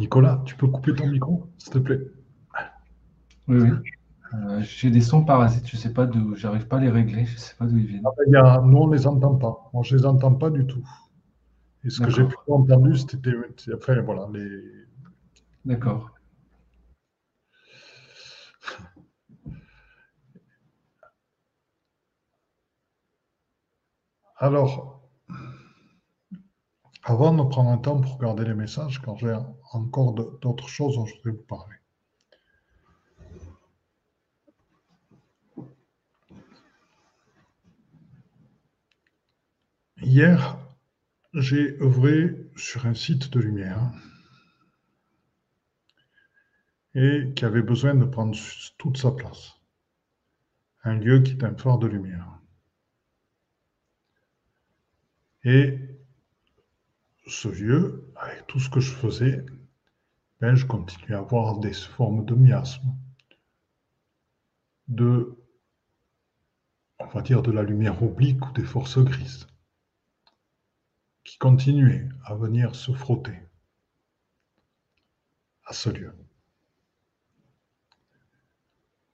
[0.00, 2.00] Nicolas, tu peux couper ton micro, s'il te plaît?
[3.46, 3.70] Oui, oui.
[4.34, 7.26] Euh, j'ai des sons parasites, je ne sais pas d'où, j'arrive pas à les régler,
[7.26, 8.02] je ne sais pas d'où ils viennent.
[8.06, 9.70] Ah ben, nous, on ne les entend pas.
[9.74, 10.82] Moi, je ne les entends pas du tout.
[11.84, 13.32] Et ce que j'ai pu entendre, c'était.
[13.74, 14.62] Enfin, voilà, les.
[15.64, 16.10] D'accord.
[24.36, 25.00] Alors,
[27.04, 29.36] avant de prendre un temps pour regarder les messages, quand j'ai
[29.72, 31.76] encore d'autres choses dont je voudrais vous parler.
[40.02, 40.58] Hier,
[41.32, 43.92] j'ai œuvré sur un site de lumière
[46.96, 48.36] et qui avait besoin de prendre
[48.78, 49.54] toute sa place.
[50.82, 52.40] Un lieu qui est un phare de lumière.
[55.44, 55.78] Et
[57.28, 59.46] ce lieu, avec tout ce que je faisais,
[60.40, 62.92] ben, je continuais à avoir des formes de miasme,
[64.88, 65.36] de,
[66.98, 69.46] on va dire, de la lumière oblique ou des forces grises,
[71.24, 73.38] qui continuaient à venir se frotter
[75.64, 76.14] à ce lieu.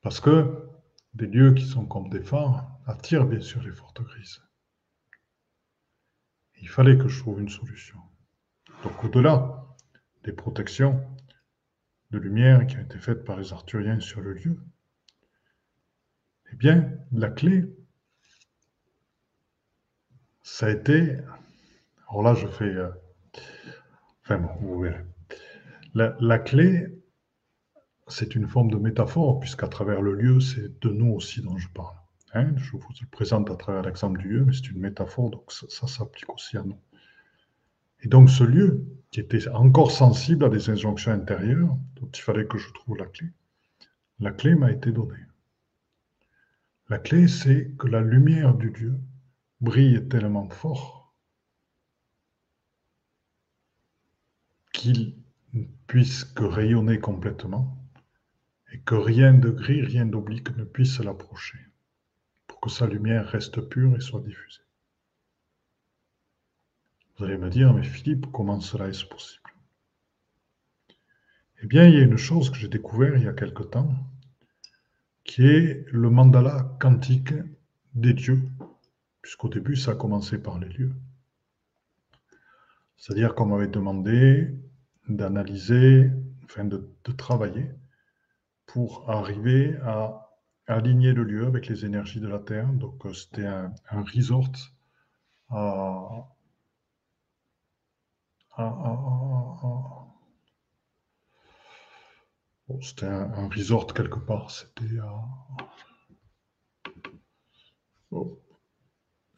[0.01, 0.69] Parce que
[1.15, 4.43] des lieux qui sont comme des phares attirent bien sûr les fortes grises.
[6.61, 7.99] Il fallait que je trouve une solution.
[8.83, 9.67] Donc au-delà
[10.25, 11.05] des protections
[12.11, 14.59] de lumière qui ont été faites par les Arthuriens sur le lieu,
[16.53, 17.65] eh bien, la clé,
[20.43, 21.19] ça a été.
[22.11, 22.65] Alors là, je fais.
[22.65, 22.89] Euh,
[24.25, 25.05] enfin bon, vous verrez.
[25.95, 26.87] La, clé,
[28.07, 31.69] c'est une forme de métaphore, puisqu'à travers le lieu, c'est de nous aussi dont je
[31.69, 31.97] parle.
[32.35, 32.53] Hein.
[32.57, 35.87] je vous le présente à travers l'exemple du lieu, mais c'est une métaphore, donc ça,
[35.87, 36.79] s'applique aussi à nous.
[38.03, 42.47] Et donc ce lieu, qui était encore sensible à des injonctions intérieures, dont il fallait
[42.47, 43.29] que je trouve la clé,
[44.21, 45.25] la clé m'a été donnée.
[46.91, 49.01] La clé, c'est que la lumière du lieu
[49.61, 50.98] brille tellement fort
[54.79, 55.17] qu'il
[55.89, 57.77] puisse que rayonner complètement
[58.73, 61.59] et que rien de gris, rien d'oblique ne puisse l'approcher
[62.47, 64.63] pour que sa lumière reste pure et soit diffusée.
[67.17, 69.51] Vous allez me dire, mais Philippe, comment cela est-ce possible?
[71.61, 73.93] Eh bien, il y a une chose que j'ai découvert il y a quelque temps,
[75.25, 77.35] qui est le mandala quantique
[77.95, 78.49] des dieux
[79.23, 80.95] puisqu'au début, ça a commencé par les lieux.
[82.99, 84.53] C'est-à-dire qu'on m'avait demandé
[85.09, 86.11] d'analyser,
[86.45, 86.85] enfin de,
[87.17, 87.71] travailler
[88.67, 90.29] pour arriver à
[90.67, 92.71] aligner le lieu avec les énergies de la Terre.
[92.73, 94.53] Donc euh, c'était un, resort
[102.83, 104.51] c'était un, resort quelque part.
[104.51, 105.25] C'était à.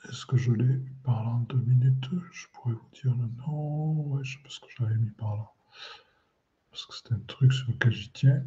[0.08, 2.08] Est-ce que je l'ai par là en deux minutes?
[2.32, 3.92] Je pourrais vous dire le nom.
[4.08, 5.52] Ouais, je pense que je l'avais mis par là.
[6.70, 8.42] Parce que c'était un truc sur lequel j'y tiens.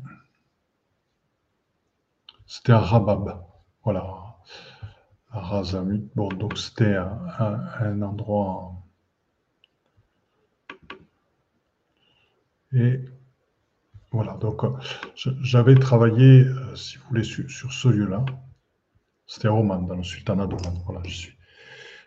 [2.47, 3.43] C'était à Rabab.
[3.83, 4.37] Voilà.
[5.31, 5.61] À.
[6.15, 8.75] Bon, donc c'était un, endroit.
[12.71, 12.99] Et
[14.11, 14.61] voilà, donc
[15.15, 18.25] j'avais travaillé, euh, si vous voulez, sur, ce lieu-là.
[19.25, 20.79] C'était à Oman, dans le sultanat d'Oman.
[20.85, 21.37] Voilà, j'y suis.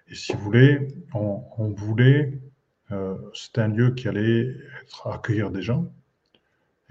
[0.09, 2.41] Et si vous voulez, on, voulait,
[2.93, 5.93] euh, c'était un lieu qui allait être, accueillir des gens,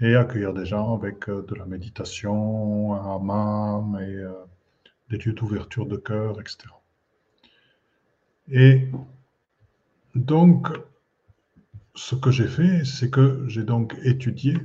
[0.00, 4.32] et accueillir des gens avec euh, de la méditation, un hammam et euh,
[5.08, 6.68] des lieux d'ouverture de cœur, etc.
[8.48, 8.88] Et
[10.14, 10.68] donc,
[11.94, 14.58] ce que j'ai fait, c'est que j'ai donc étudié.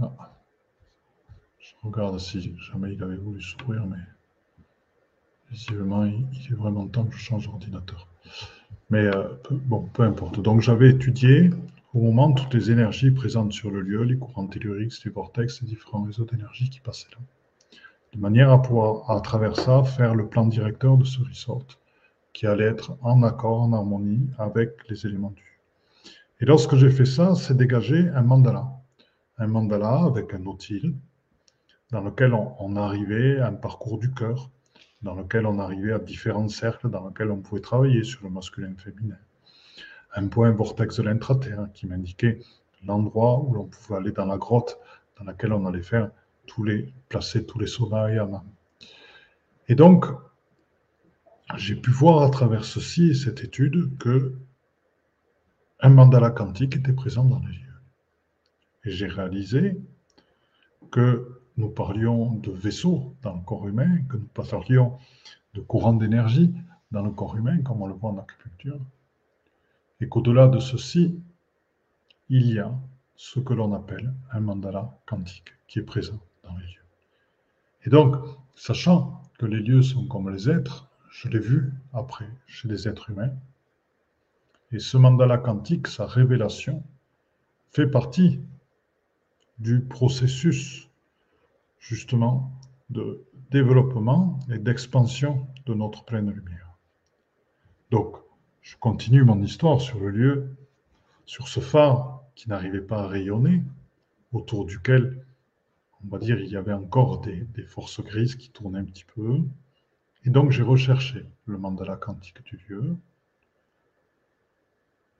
[0.00, 0.34] Ah,
[1.58, 3.98] je regarde si jamais il avait voulu s'ouvrir, mais.
[5.50, 8.06] Visiblement, il, est vraiment temps que je change d'ordinateur.
[8.90, 10.40] Mais euh, bon, peu importe.
[10.40, 11.50] Donc j'avais étudié
[11.94, 15.68] au moment toutes les énergies présentes sur le lieu, les courants telluriques, les vortex, les
[15.68, 17.18] différents réseaux d'énergie qui passaient là.
[18.14, 21.66] De manière à pouvoir, à travers ça, faire le plan directeur de ce resort,
[22.32, 25.60] qui allait être en accord, en harmonie avec les éléments du.
[26.40, 28.68] Et lorsque j'ai fait ça, c'est dégagé un mandala.
[29.38, 30.94] Un mandala avec un outil
[31.90, 34.50] dans lequel on, on arrivait à un parcours du cœur
[35.02, 38.74] dans lequel on arrivait à différents cercles dans lesquels on pouvait travailler sur le masculin
[38.76, 39.18] féminin.
[40.14, 42.40] Un point vortex de l'intraterre qui m'indiquait
[42.84, 44.78] l'endroit où l'on pouvait aller dans la grotte
[45.18, 46.10] dans laquelle on allait faire
[47.08, 48.44] placer tous les sauvages et.
[49.68, 50.06] Et donc,
[51.56, 54.34] j'ai pu voir à travers ceci et cette étude que
[55.80, 57.80] un mandala quantique était présent dans les lieux.
[58.84, 59.80] Et j'ai réalisé
[60.90, 64.96] que nous parlions de vaisseaux dans le corps humain, que nous parlions
[65.54, 66.54] de courants d'énergie
[66.92, 68.78] dans le corps humain, comme on le voit en acupuncture,
[70.00, 71.20] et qu'au-delà de ceci,
[72.28, 72.72] il y a
[73.16, 76.86] ce que l'on appelle un mandala quantique qui est présent dans les lieux.
[77.84, 78.14] Et donc,
[78.54, 83.10] sachant que les lieux sont comme les êtres, je l'ai vu après chez les êtres
[83.10, 83.32] humains,
[84.70, 86.84] et ce mandala quantique, sa révélation,
[87.72, 88.40] fait partie
[89.58, 90.87] du processus
[91.78, 92.52] justement
[92.90, 96.76] de développement et d'expansion de notre pleine lumière.
[97.90, 98.16] Donc,
[98.62, 100.56] je continue mon histoire sur le lieu,
[101.24, 103.62] sur ce phare qui n'arrivait pas à rayonner,
[104.32, 105.24] autour duquel,
[106.04, 109.40] on va dire, il y avait encore des, forces grises qui tournaient un petit peu.
[110.24, 112.96] Et donc, j'ai recherché le mandala quantique du lieu.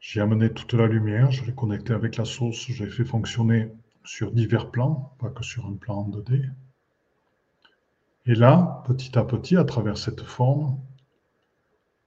[0.00, 3.72] J'ai amené toute la lumière, je l'ai connecté avec la source, j'ai fait fonctionner
[4.08, 6.50] sur divers plans, pas que sur un plan 2D.
[8.24, 10.80] Et là, petit à petit, à travers cette forme,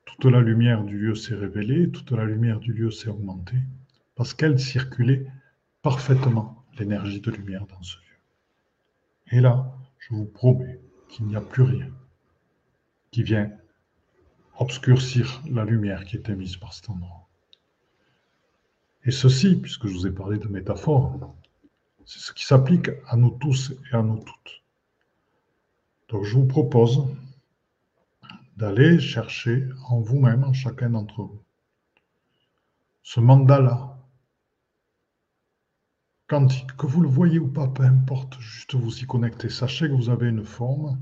[0.06, 3.62] toute la lumière du lieu s'est révélée, toute la lumière du lieu s'est augmentée,
[4.16, 5.28] parce qu'elle circulait
[5.84, 9.38] parfaitement l'énergie de lumière dans ce lieu.
[9.38, 11.89] Et là, je vous promets qu'il n'y a plus rien
[13.12, 13.52] qui vient
[14.58, 17.28] obscurcir la lumière qui est émise par cet endroit.
[19.06, 21.36] Et ceci, puisque je vous ai parlé de métaphore,
[22.12, 24.64] c'est ce qui s'applique à nous tous et à nous toutes.
[26.09, 27.07] Donc je vous propose
[28.57, 31.41] d'aller chercher en vous-même, en chacun d'entre vous,
[33.01, 33.97] ce mandala
[36.28, 39.49] quantique, que vous le voyez ou pas, peu importe, juste vous y connecter.
[39.49, 40.99] Sachez que vous avez une forme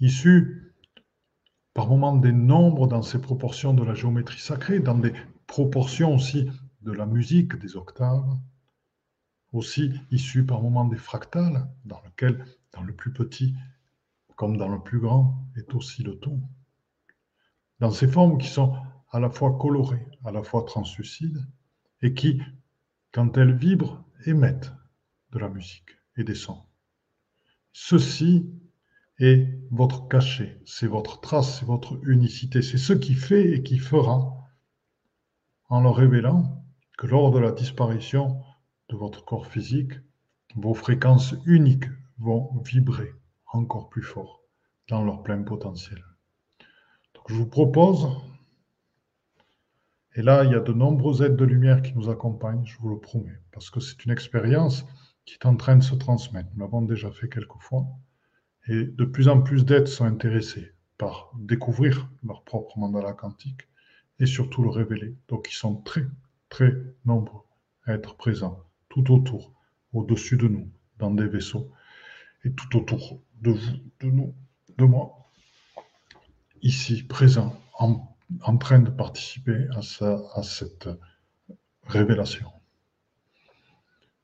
[0.00, 0.74] issue
[1.72, 5.12] par moments des nombres dans ces proportions de la géométrie sacrée, dans des
[5.46, 6.50] proportions aussi
[6.82, 8.26] de la musique, des octaves,
[9.52, 13.54] aussi issue par moments des fractales, dans lequel, dans le plus petit,
[14.36, 16.40] comme dans le plus grand, est aussi le ton.
[17.80, 18.76] Dans ces formes qui sont
[19.10, 21.44] à la fois colorées, à la fois translucides,
[22.02, 22.40] et qui,
[23.12, 24.72] quand elles vibrent, émettent
[25.32, 26.62] de la musique et des sons.
[27.72, 28.50] Ceci
[29.18, 33.78] est votre cachet, c'est votre trace, c'est votre unicité, c'est ce qui fait et qui
[33.78, 34.36] fera,
[35.68, 36.64] en le révélant,
[36.98, 38.42] que lors de la disparition
[38.90, 39.92] de votre corps physique,
[40.56, 41.88] vos fréquences uniques
[42.18, 43.12] vont vibrer
[43.52, 44.42] encore plus fort
[44.88, 46.04] dans leur plein potentiel.
[47.14, 48.08] Donc je vous propose,
[50.14, 52.90] et là il y a de nombreuses aides de lumière qui nous accompagnent, je vous
[52.90, 54.84] le promets, parce que c'est une expérience
[55.24, 56.48] qui est en train de se transmettre.
[56.54, 57.86] Nous l'avons déjà fait quelques fois,
[58.66, 63.62] et de plus en plus d'aides sont intéressées par découvrir leur propre mandala quantique
[64.18, 65.16] et surtout le révéler.
[65.28, 66.04] Donc ils sont très,
[66.50, 66.74] très
[67.04, 67.42] nombreux
[67.86, 68.58] à être présents
[68.90, 69.54] tout autour,
[69.94, 71.72] au-dessus de nous, dans des vaisseaux,
[72.44, 74.34] et tout autour de vous, de nous,
[74.76, 75.30] de moi,
[76.60, 79.78] ici, présent, en, train de participer à,
[80.34, 80.88] à cette
[81.84, 82.50] révélation.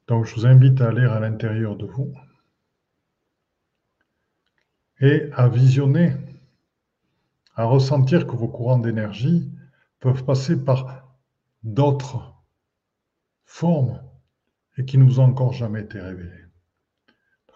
[0.08, 2.12] Donc, je vous invite à aller à l'intérieur de vous
[5.00, 6.12] et à visionner,
[7.54, 9.50] à ressentir que vos courants d'énergie
[10.00, 11.16] peuvent passer par
[11.62, 12.34] d'autres
[13.44, 14.00] formes
[14.76, 16.44] et qui nous ont encore jamais été révélés.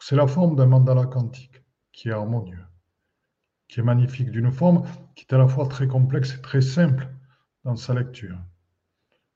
[0.03, 1.63] C'est la forme d'un mandala quantique
[1.93, 2.65] qui est harmonieux,
[3.69, 7.07] qui est magnifique, d'une forme qui est à la fois très complexe et très simple
[7.65, 8.39] dans sa lecture,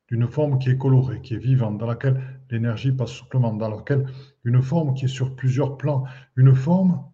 [0.08, 4.06] d'une forme qui est colorée, qui est vivante, dans laquelle l'énergie passe souplement, dans laquelle
[4.44, 6.04] une forme qui est sur plusieurs plans,
[6.36, 7.04] une forme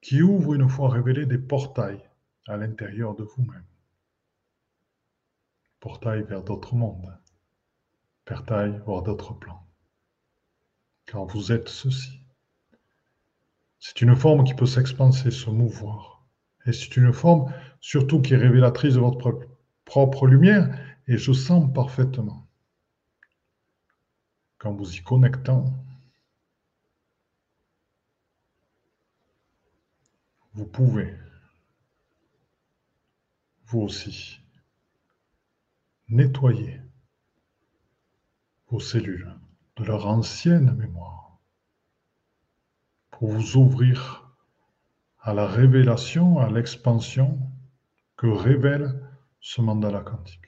[0.00, 2.08] qui ouvre une fois révélée des portails
[2.46, 3.64] à l'intérieur de vous-même.
[5.80, 7.12] Portail vers d'autres mondes,
[8.24, 9.67] portail vers d'autres plans
[11.08, 12.20] car vous êtes ceci.
[13.80, 16.26] C'est une forme qui peut s'expanser, se mouvoir.
[16.66, 19.40] Et c'est une forme surtout qui est révélatrice de votre
[19.86, 20.68] propre lumière,
[21.06, 22.46] et je sens parfaitement
[24.58, 25.72] qu'en vous y connectant,
[30.52, 31.14] vous pouvez,
[33.64, 34.40] vous aussi,
[36.08, 36.82] nettoyer
[38.66, 39.32] vos cellules
[39.78, 41.38] de leur ancienne mémoire
[43.10, 44.34] pour vous ouvrir
[45.20, 47.38] à la révélation, à l'expansion
[48.16, 49.00] que révèle
[49.40, 50.40] ce mandala quantique.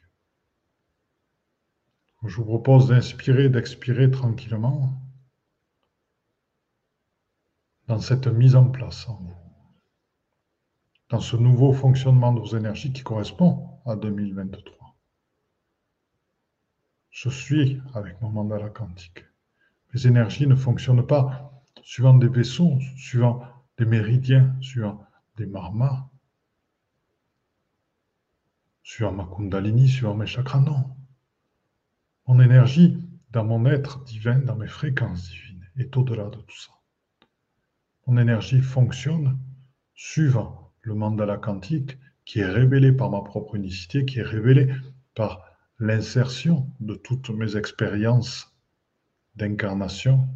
[2.24, 5.00] Je vous propose d'inspirer, d'expirer tranquillement
[7.88, 9.34] dans cette mise en place en vous,
[11.08, 14.79] dans ce nouveau fonctionnement de vos énergies qui correspond à 2023.
[17.10, 19.24] Je suis avec mon mandala quantique.
[19.92, 21.52] Les énergies ne fonctionnent pas
[21.82, 23.42] suivant des vaisseaux, suivant
[23.78, 25.04] des méridiens, suivant
[25.36, 26.08] des marmas,
[28.82, 30.60] suivant ma kundalini, suivant mes chakras.
[30.60, 30.96] Non.
[32.26, 32.96] Mon énergie,
[33.30, 36.72] dans mon être divin, dans mes fréquences divines, est au-delà de tout ça.
[38.06, 39.38] Mon énergie fonctionne
[39.94, 44.72] suivant le mandala quantique qui est révélé par ma propre unicité, qui est révélé
[45.14, 45.49] par
[45.80, 48.54] l'insertion de toutes mes expériences
[49.34, 50.28] d'incarnation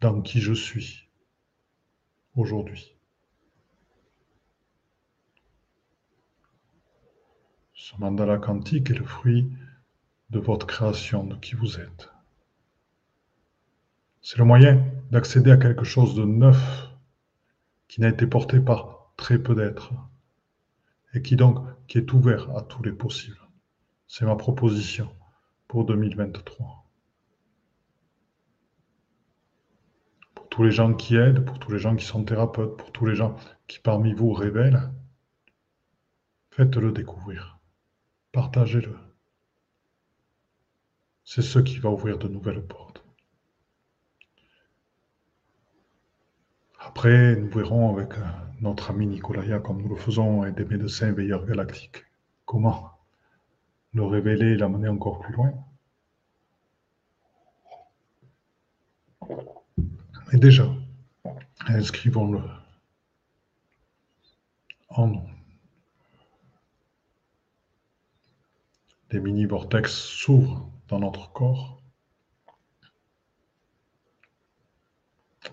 [0.00, 1.08] dans qui je suis
[2.36, 2.94] aujourd'hui.
[7.74, 9.50] Ce mandala quantique est le fruit
[10.30, 12.10] de votre création, de qui vous êtes.
[14.22, 16.90] C'est le moyen d'accéder à quelque chose de neuf
[17.88, 19.92] qui n'a été porté par très peu d'êtres
[21.12, 23.43] et qui donc qui est ouvert à tous les possibles.
[24.16, 25.12] C'est ma proposition
[25.66, 26.86] pour 2023.
[30.36, 33.06] Pour tous les gens qui aident, pour tous les gens qui sont thérapeutes, pour tous
[33.06, 33.34] les gens
[33.66, 34.92] qui parmi vous révèlent,
[36.52, 37.58] faites-le découvrir.
[38.30, 38.96] Partagez-le.
[41.24, 43.04] C'est ce qui va ouvrir de nouvelles portes.
[46.78, 48.12] Après, nous verrons avec
[48.60, 52.04] notre ami Nicolaya comme nous le faisons et des médecins veilleurs galactiques
[52.44, 52.93] Comment?
[53.94, 55.52] Le révéler et l'amener encore plus loin
[60.32, 60.66] Mais déjà,
[61.66, 62.40] inscrivons-le
[64.88, 65.28] en nous.
[69.10, 71.80] Des mini-vortex s'ouvrent dans notre corps.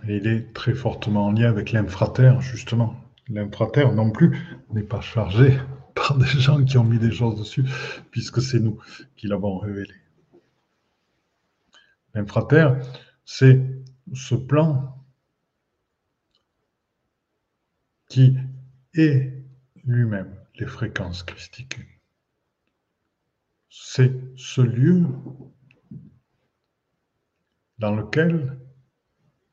[0.07, 2.95] Et il est très fortement en lien avec l'infraterre, justement.
[3.27, 5.59] L'infraterre non plus n'est pas chargé
[5.95, 7.65] par des gens qui ont mis des choses dessus,
[8.11, 8.79] puisque c'est nous
[9.15, 9.93] qui l'avons révélé.
[12.13, 12.77] L'infraterre,
[13.25, 13.61] c'est
[14.13, 14.97] ce plan
[18.09, 18.35] qui
[18.93, 19.33] est
[19.85, 21.79] lui-même les fréquences christiques.
[23.69, 25.07] C'est ce lieu
[27.79, 28.59] dans lequel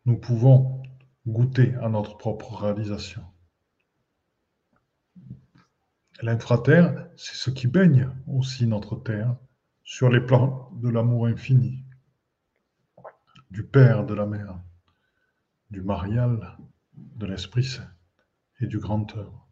[0.07, 0.83] nous pouvons
[1.27, 3.23] goûter à notre propre réalisation.
[6.21, 9.37] L'infraterre, c'est ce qui baigne aussi notre terre
[9.85, 11.85] sur les plans de l'amour infini,
[13.51, 14.61] du Père, de la Mère,
[15.71, 16.59] du Marial,
[16.95, 17.91] de l'Esprit Saint
[18.61, 19.47] et du Grand œuvre,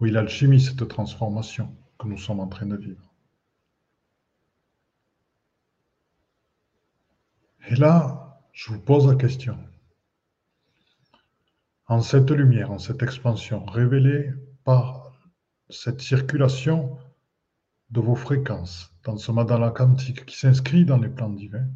[0.00, 3.14] où il alchimie cette transformation que nous sommes en train de vivre?
[7.68, 9.56] Et là, je vous pose la question.
[11.86, 14.32] En cette lumière, en cette expansion révélée
[14.64, 15.07] par
[15.70, 16.98] cette circulation
[17.90, 18.92] de vos fréquences.
[19.04, 21.68] Dans ce madala quantique qui s'inscrit dans les plans divins,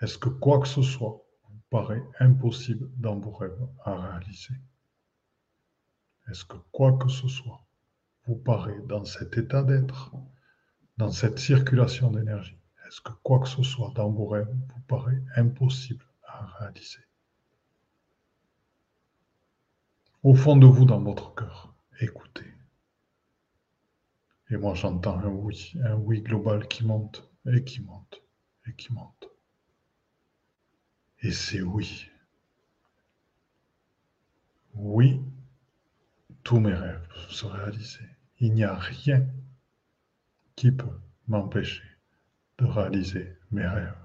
[0.00, 4.54] est-ce que quoi que ce soit vous paraît impossible dans vos rêves à réaliser?
[6.30, 7.64] Est-ce que quoi que ce soit
[8.26, 10.12] vous paraît dans cet état d'être,
[10.96, 15.22] dans cette circulation d'énergie, est-ce que quoi que ce soit dans vos rêves vous paraît
[15.36, 17.00] impossible à réaliser?
[20.22, 21.69] Au fond de vous, dans votre cœur,
[22.00, 22.52] écoutez.
[24.50, 28.22] Et moi j'entends un oui, un oui global qui monte et qui monte
[28.66, 29.30] et qui monte.
[31.20, 32.10] Et c'est oui.
[34.74, 35.20] Oui,
[36.42, 38.06] tous mes rêves se réaliser.
[38.38, 39.26] Il n'y a rien
[40.56, 41.84] qui peut m'empêcher
[42.58, 43.96] de réaliser mes rêves.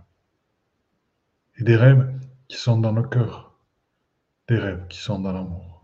[1.58, 3.58] Et des rêves qui sont dans le cœur,
[4.50, 5.75] des rêves qui sont dans l'amour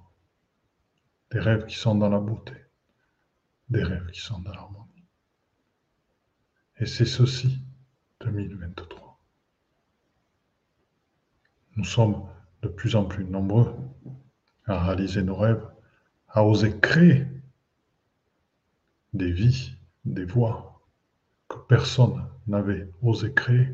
[1.32, 2.54] des rêves qui sont dans la beauté,
[3.70, 5.06] des rêves qui sont dans l'harmonie.
[6.78, 7.60] Et c'est ceci
[8.22, 9.20] 2023.
[11.78, 12.28] Nous sommes
[12.62, 13.74] de plus en plus nombreux
[14.66, 15.66] à réaliser nos rêves,
[16.28, 17.26] à oser créer
[19.14, 19.74] des vies,
[20.06, 20.82] des voies
[21.48, 23.70] que personne n'avait osé créer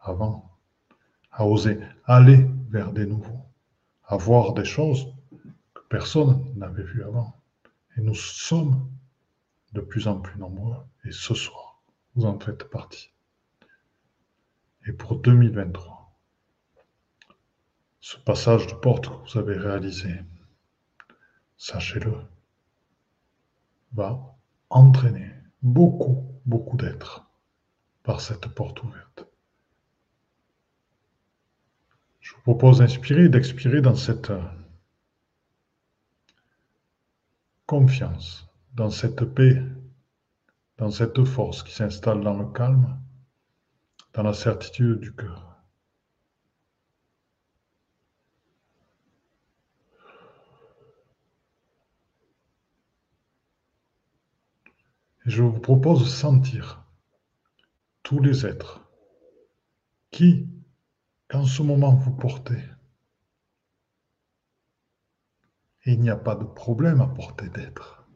[0.00, 0.58] avant,
[1.30, 3.46] à oser aller vers des nouveaux,
[4.04, 5.12] à voir des choses
[5.88, 7.34] personne n'avait vu avant.
[7.96, 8.88] Et nous sommes
[9.72, 10.76] de plus en plus nombreux.
[11.04, 11.82] Et ce soir,
[12.14, 13.10] vous en faites partie.
[14.86, 16.16] Et pour 2023,
[18.00, 20.14] ce passage de porte que vous avez réalisé,
[21.56, 22.14] sachez-le,
[23.92, 24.36] va
[24.70, 25.30] entraîner
[25.62, 27.26] beaucoup, beaucoup d'êtres
[28.02, 29.26] par cette porte ouverte.
[32.20, 34.30] Je vous propose d'inspirer et d'expirer dans cette
[37.68, 39.62] confiance dans cette paix,
[40.78, 42.98] dans cette force qui s'installe dans le calme,
[44.14, 45.54] dans la certitude du cœur.
[55.26, 56.82] Je vous propose de sentir
[58.02, 58.80] tous les êtres
[60.10, 60.48] qui,
[61.30, 62.62] en ce moment, vous portez
[65.92, 68.06] il n'y a pas de problème à porter d'être.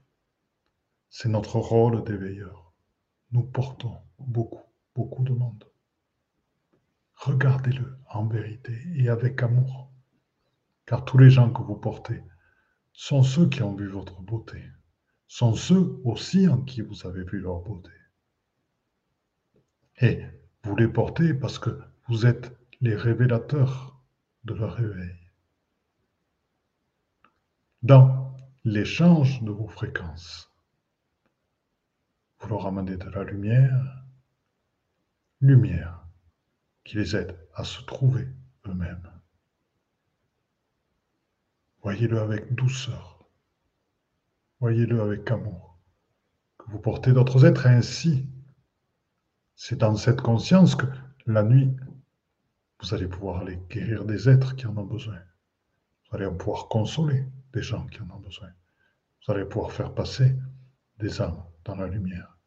[1.08, 2.74] C'est notre rôle d'éveilleur.
[3.30, 4.60] Nous portons beaucoup,
[4.94, 5.64] beaucoup de monde.
[7.14, 9.90] Regardez-le en vérité et avec amour,
[10.84, 12.22] car tous les gens que vous portez
[12.92, 14.62] sont ceux qui ont vu votre beauté,
[15.26, 17.92] sont ceux aussi en qui vous avez vu leur beauté.
[20.02, 20.20] Et
[20.64, 23.98] vous les portez parce que vous êtes les révélateurs
[24.44, 25.21] de leur réveil
[27.82, 30.48] dans l'échange de vos fréquences.
[32.38, 34.04] Vous leur amenez de la lumière,
[35.40, 36.06] lumière
[36.84, 38.28] qui les aide à se trouver
[38.66, 39.10] eux-mêmes.
[41.82, 43.28] Voyez-le avec douceur,
[44.60, 45.76] voyez-le avec amour,
[46.58, 48.28] que vous portez d'autres êtres ainsi.
[49.56, 50.86] C'est dans cette conscience que
[51.26, 51.76] la nuit,
[52.80, 55.18] vous allez pouvoir aller guérir des êtres qui en ont besoin.
[56.10, 58.50] Vous allez pouvoir consoler des gens qui en ont besoin.
[59.26, 60.36] Vous allez pouvoir faire passer
[60.98, 62.38] des âmes dans la lumière.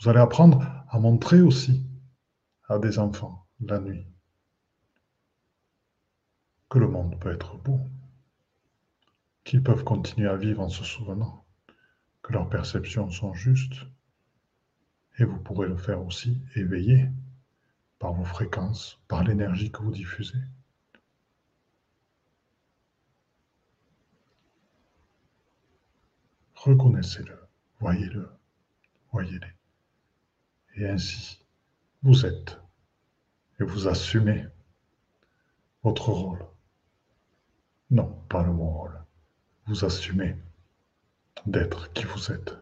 [0.00, 1.86] Vous allez apprendre à montrer aussi
[2.68, 4.06] à des enfants la nuit
[6.68, 7.80] que le monde peut être beau,
[9.44, 11.46] qu'ils peuvent continuer à vivre en se souvenant
[12.22, 13.86] que leurs perceptions sont justes,
[15.18, 17.08] et vous pourrez le faire aussi éveillé
[17.98, 20.38] par vos fréquences, par l'énergie que vous diffusez.
[26.68, 27.34] Reconnaissez-le,
[27.80, 28.28] voyez-le,
[29.10, 29.54] voyez-les.
[30.76, 31.42] Et ainsi,
[32.02, 32.58] vous êtes
[33.58, 34.44] et vous assumez
[35.82, 36.44] votre rôle.
[37.90, 39.02] Non, pas le mon rôle.
[39.64, 40.36] Vous assumez
[41.46, 42.54] d'être qui vous êtes.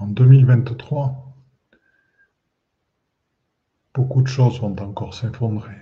[0.00, 1.36] En 2023,
[3.92, 5.76] beaucoup de choses vont encore s'effondrer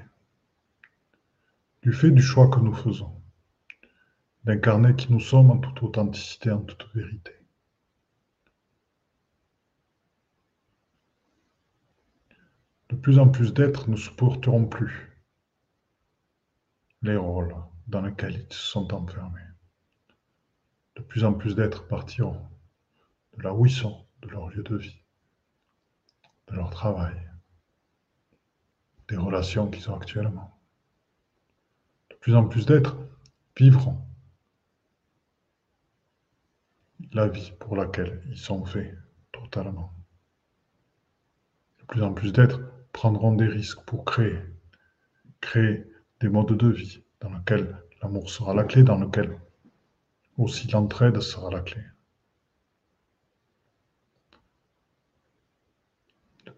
[1.82, 3.22] du fait du choix que nous faisons
[4.42, 7.30] d'incarner qui nous sommes en toute authenticité, en toute vérité.
[12.88, 15.16] De plus en plus d'êtres ne supporteront plus
[17.02, 17.54] les rôles
[17.86, 19.46] dans lesquels ils sont enfermés.
[20.96, 22.44] De plus en plus d'êtres partiront
[23.36, 25.02] de là où ils sont de leur lieu de vie,
[26.48, 27.14] de leur travail,
[29.08, 30.58] des relations qu'ils ont actuellement.
[32.10, 32.96] De plus en plus d'êtres
[33.56, 33.98] vivront
[37.12, 38.96] la vie pour laquelle ils sont faits
[39.32, 39.92] totalement.
[41.80, 42.60] De plus en plus d'êtres
[42.92, 44.38] prendront des risques pour créer,
[45.40, 45.86] créer
[46.20, 49.40] des modes de vie dans lesquels l'amour sera la clé, dans lesquels
[50.36, 51.82] aussi l'entraide sera la clé.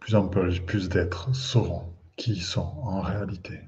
[0.00, 3.60] Plus en plus d'êtres sauront qui ils sont en réalité.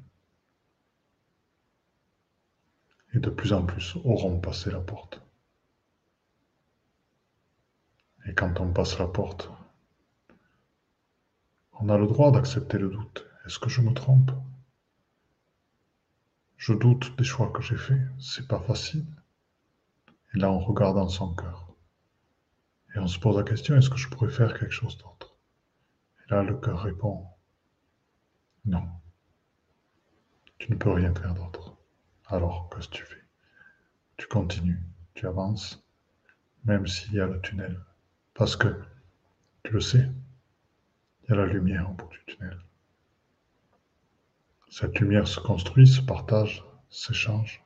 [3.14, 5.20] Et de plus en plus auront passé la porte.
[8.26, 9.50] Et quand on passe la porte,
[11.72, 13.26] on a le droit d'accepter le doute.
[13.44, 14.30] Est-ce que je me trompe?
[16.56, 19.04] Je doute des choix que j'ai faits, c'est pas facile.
[20.34, 21.66] Et là, on regarde dans son cœur.
[22.94, 25.21] Et on se pose la question, est-ce que je pourrais faire quelque chose d'autre?
[26.40, 27.26] Le cœur répond,
[28.64, 28.88] non,
[30.56, 31.76] tu ne peux rien faire d'autre.
[32.26, 33.22] Alors, qu'est-ce que tu fais?
[34.16, 35.84] Tu continues, tu avances,
[36.64, 37.78] même s'il y a le tunnel.
[38.32, 38.82] Parce que,
[39.64, 40.08] tu le sais,
[41.22, 42.58] il y a la lumière au bout du tunnel.
[44.70, 47.62] Cette lumière se construit, se partage, s'échange.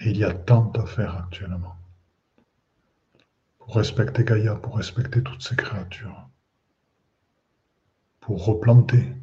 [0.00, 1.76] Et il y a tant à faire actuellement.
[3.58, 6.28] Pour respecter Gaïa, pour respecter toutes ces créatures
[8.26, 9.14] pour replanter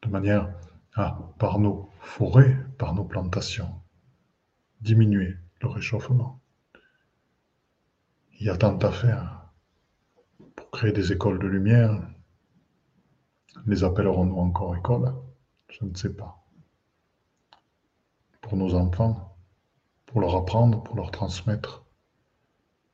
[0.00, 0.50] de manière
[0.94, 3.74] à, par nos forêts, par nos plantations,
[4.80, 6.40] diminuer le réchauffement.
[8.38, 9.50] Il y a tant à faire
[10.56, 12.00] pour créer des écoles de lumière.
[13.66, 15.14] Les appellerons-nous encore écoles?
[15.68, 16.42] Je ne sais pas.
[18.40, 19.36] Pour nos enfants,
[20.06, 21.84] pour leur apprendre, pour leur transmettre,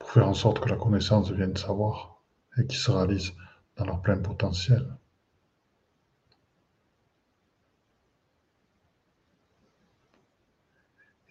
[0.00, 2.24] pour faire en sorte que la connaissance devienne savoir
[2.58, 3.34] et qu'ils se réalise
[3.76, 4.96] dans leur plein potentiel.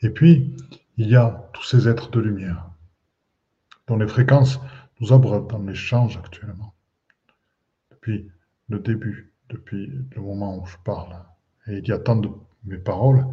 [0.02, 0.56] Et puis,
[0.98, 2.70] il y a tous ces êtres de lumière,
[3.88, 4.60] dont les fréquences
[5.00, 6.74] nous abreuvent dans l'échange actuellement.
[7.92, 8.30] Depuis
[8.70, 11.16] le début, depuis le moment où je parle.
[11.68, 12.30] Et il y a tant de
[12.64, 13.26] mes paroles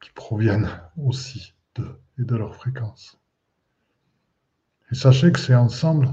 [0.00, 3.18] qui proviennent aussi d'eux et de leurs fréquences.
[4.90, 6.08] Et sachez que c'est ensemble,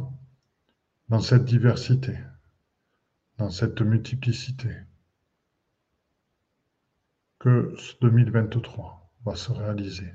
[1.09, 2.17] dans cette diversité,
[3.40, 4.70] dans cette multiplicité
[7.40, 10.14] que ce 2023 va se réaliser.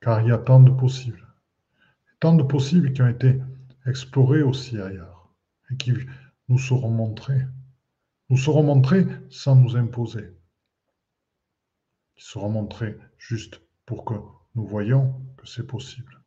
[0.00, 1.24] Car il y a tant de possibles.
[2.18, 3.40] Tant de possibles qui ont été
[3.86, 5.32] explorés aussi ailleurs
[5.70, 5.92] et qui
[6.48, 7.46] nous seront montrés.
[8.30, 10.36] Nous seront montrés sans nous imposer.
[12.16, 14.14] Qui seront montrés juste pour que
[14.56, 16.20] nous voyions que c'est possible.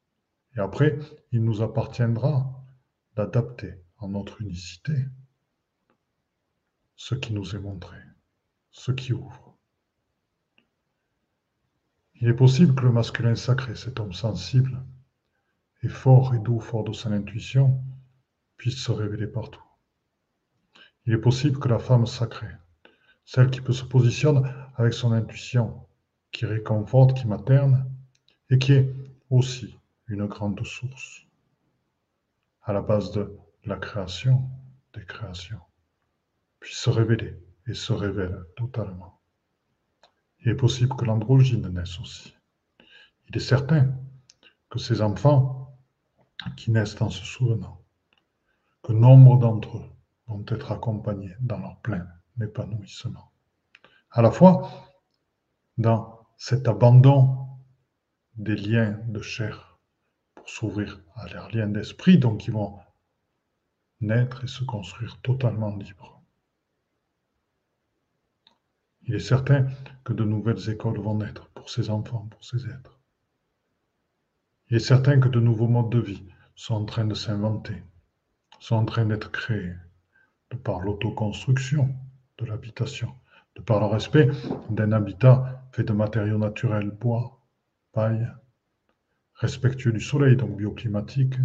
[0.56, 0.98] Et après,
[1.34, 2.64] il nous appartiendra
[3.18, 4.94] d'adapter en notre unicité
[7.00, 7.96] ce qui nous est montré,
[8.72, 9.58] ce qui ouvre.
[12.16, 14.84] Il est possible que le masculin sacré, cet homme sensible,
[15.82, 17.82] et fort et doux, fort de son intuition,
[18.58, 19.64] puisse se révéler partout.
[21.06, 22.54] Il est possible que la femme sacrée,
[23.24, 24.42] celle qui peut se positionner
[24.76, 25.88] avec son intuition,
[26.34, 27.90] qui réconforte, qui materne,
[28.50, 28.94] et qui est
[29.30, 31.22] aussi une grande source
[32.64, 34.50] à la base de la création
[34.94, 35.62] des créations,
[36.60, 37.38] puisse se révéler
[37.68, 39.22] et se révèle totalement.
[40.42, 42.34] Il est possible que l'androgyne naisse aussi.
[43.28, 43.94] Il est certain
[44.70, 45.78] que ces enfants
[46.56, 47.84] qui naissent en se souvenant,
[48.84, 49.90] que nombre d'entre eux
[50.28, 52.08] vont être accompagnés dans leur plein
[52.42, 53.32] épanouissement.
[54.12, 54.70] À la fois
[55.78, 57.48] dans cet abandon
[58.36, 59.80] des liens de chair
[60.36, 62.80] pour s'ouvrir à leurs liens d'esprit, donc ils vont
[64.02, 66.19] naître et se construire totalement libres.
[69.04, 69.68] Il est certain
[70.04, 73.00] que de nouvelles écoles vont naître pour ces enfants, pour ces êtres.
[74.70, 76.24] Il est certain que de nouveaux modes de vie
[76.56, 77.84] sont en train de s'inventer,
[78.60, 79.74] sont en train d'être créés,
[80.52, 81.96] de par l'autoconstruction
[82.38, 83.16] de l'habitation,
[83.56, 84.30] de par le respect
[84.70, 87.42] d'un habitat fait de matériaux naturels, bois,
[87.92, 88.28] paille,
[89.34, 91.36] respectueux du soleil, donc bioclimatique,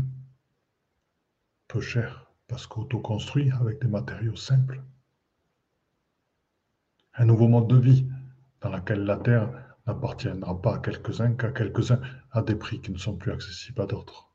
[1.69, 4.83] peu cher, parce qu'autoconstruit avec des matériaux simples.
[7.17, 8.07] Un nouveau mode de vie
[8.61, 9.49] dans lequel la Terre
[9.87, 12.01] n'appartiendra pas à quelques-uns qu'à quelques-uns
[12.33, 14.31] à des prix qui ne sont plus accessibles à d'autres.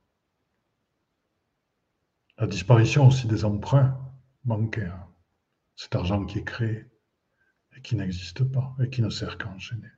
[2.38, 4.00] La disparition aussi des emprunts
[4.46, 5.08] bancaires,
[5.76, 6.86] cet argent qui est créé
[7.76, 9.90] et qui n'existe pas et qui ne sert qu'à enchaîner.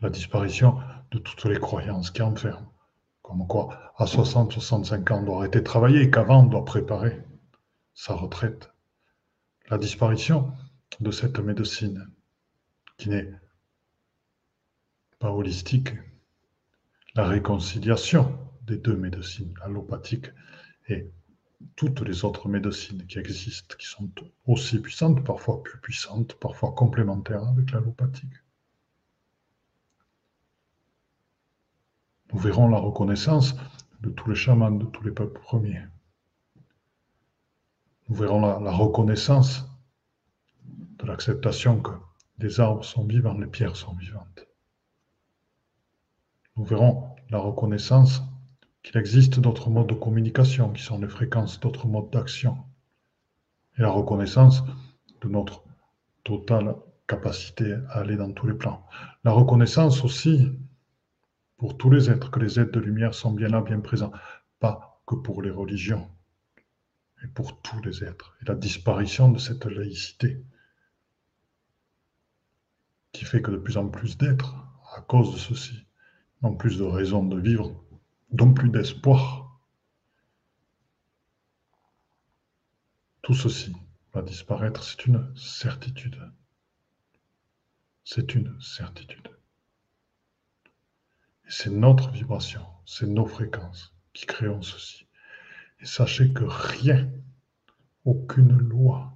[0.00, 0.78] La disparition
[1.10, 2.72] de toutes les croyances qui enferment,
[3.22, 7.24] comme quoi à 60-65 ans on doit arrêter de travailler et qu'avant on doit préparer
[7.94, 8.73] sa retraite.
[9.70, 10.52] La disparition
[11.00, 12.10] de cette médecine
[12.98, 13.32] qui n'est
[15.18, 15.88] pas holistique,
[17.14, 20.26] la réconciliation des deux médecines, allopathique
[20.88, 21.10] et
[21.76, 24.10] toutes les autres médecines qui existent, qui sont
[24.46, 28.34] aussi puissantes, parfois plus puissantes, parfois complémentaires avec l'allopathique.
[32.32, 33.54] Nous verrons la reconnaissance
[34.00, 35.84] de tous les chamans, de tous les peuples premiers.
[38.08, 39.64] Nous verrons la, reconnaissance
[40.98, 41.92] de l'acceptation que
[42.38, 44.46] les arbres sont vivants, les pierres sont vivantes.
[46.56, 48.22] Nous verrons la reconnaissance
[48.82, 52.58] qu'il existe d'autres modes de communication qui sont les fréquences d'autres modes d'action.
[53.78, 54.62] Et la reconnaissance
[55.22, 55.64] de notre
[56.24, 56.76] totale
[57.06, 58.86] capacité à aller dans tous les plans.
[59.24, 60.52] La reconnaissance aussi
[61.56, 64.12] pour tous les êtres, que les êtres de lumière sont bien là, bien présents,
[64.60, 66.08] pas que pour les religions,
[67.28, 68.36] pour tous les êtres.
[68.42, 70.42] Et la disparition de cette laïcité
[73.12, 74.54] qui fait que de plus en plus d'êtres,
[74.96, 75.86] à cause de ceci,
[76.42, 77.84] n'ont plus de raison de vivre
[78.30, 79.60] donc plus d'espoir.
[83.22, 83.72] Tout ceci
[84.12, 86.20] va disparaître, c'est une certitude.
[88.04, 89.28] C'est une certitude.
[91.46, 95.03] Et c'est notre vibration, c'est nos fréquences qui créons ceci.
[95.84, 97.10] Sachez que rien,
[98.04, 99.12] aucune loi,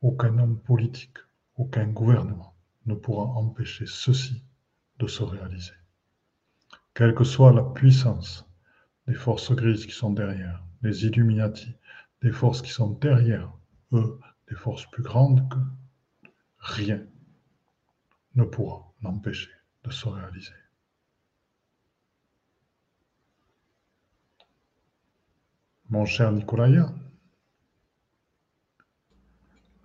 [0.00, 1.18] aucun homme politique,
[1.56, 2.54] aucun gouvernement
[2.86, 4.42] ne pourra empêcher ceci
[4.98, 5.72] de se réaliser
[6.94, 8.48] quelle que soit la puissance
[9.08, 11.74] des forces grises qui sont derrière, les Illuminati,
[12.22, 13.52] des forces qui sont derrière
[13.92, 14.18] eux,
[14.48, 15.58] des forces plus grandes que
[16.58, 17.04] rien
[18.36, 19.50] ne pourra l'empêcher
[19.82, 20.52] de se réaliser.
[25.94, 26.92] Mon cher Nicolaya.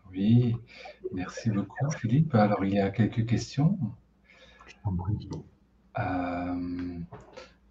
[0.10, 0.56] Oui,
[1.14, 2.34] merci beaucoup Philippe.
[2.34, 3.78] Alors il y a quelques questions.
[4.66, 4.74] Je
[6.00, 7.00] euh,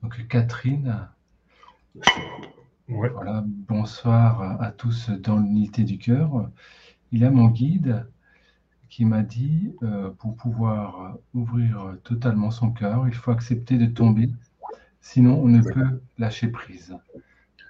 [0.05, 1.09] donc Catherine.
[2.86, 6.48] Voilà, bonsoir à tous dans l'unité du cœur.
[7.10, 8.06] Il y a mon guide
[8.89, 14.31] qui m'a dit euh, pour pouvoir ouvrir totalement son cœur, il faut accepter de tomber,
[15.01, 16.97] sinon on ne peut lâcher prise.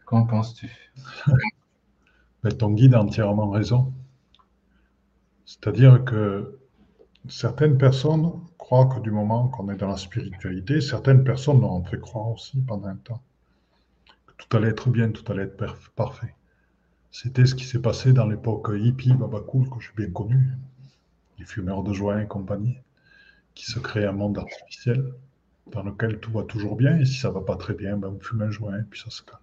[0.09, 0.71] Qu'en penses-tu?
[2.59, 3.93] Ton guide a entièrement raison.
[5.45, 6.59] C'est-à-dire que
[7.29, 12.01] certaines personnes croient que du moment qu'on est dans la spiritualité, certaines personnes l'ont fait
[12.01, 13.23] croire aussi pendant un temps,
[14.27, 16.35] que tout allait être bien, tout allait être parfait.
[17.11, 20.53] C'était ce qui s'est passé dans l'époque hippie, babacool, que j'ai bien connu,
[21.39, 22.79] les fumeurs de joint et compagnie,
[23.55, 25.13] qui se créent un monde artificiel
[25.71, 28.21] dans lequel tout va toujours bien, et si ça va pas très bien, ben on
[28.21, 29.43] fume un joint, et puis ça se calme.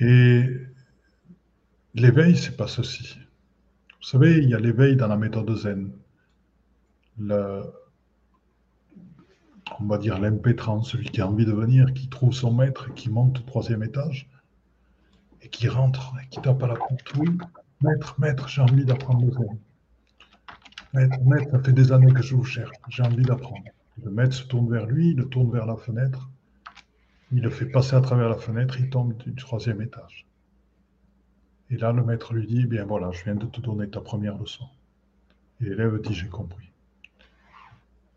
[0.00, 0.44] Et
[1.94, 3.18] l'éveil, c'est pas ceci.
[4.00, 5.92] Vous savez, il y a l'éveil dans la méthode zen.
[7.18, 7.62] on
[9.80, 13.38] va dire l'impétrant, celui qui a envie de venir, qui trouve son maître, qui monte
[13.40, 14.28] au troisième étage
[15.42, 17.14] et qui rentre et qui tape à la porte.
[17.18, 17.38] Oui,
[17.80, 19.58] maître, maître, j'ai envie d'apprendre le zen.
[20.94, 23.64] Maître, maître, ça fait des années que je vous cherche, j'ai envie d'apprendre.
[24.02, 26.28] Le maître se tourne vers lui, il le tourne vers la fenêtre,
[27.32, 30.26] il le fait passer à travers la fenêtre, il tombe du troisième étage.
[31.70, 34.36] Et là, le maître lui dit, bien voilà, je viens de te donner ta première
[34.36, 34.66] leçon.
[35.60, 36.70] Et l'élève dit, j'ai compris.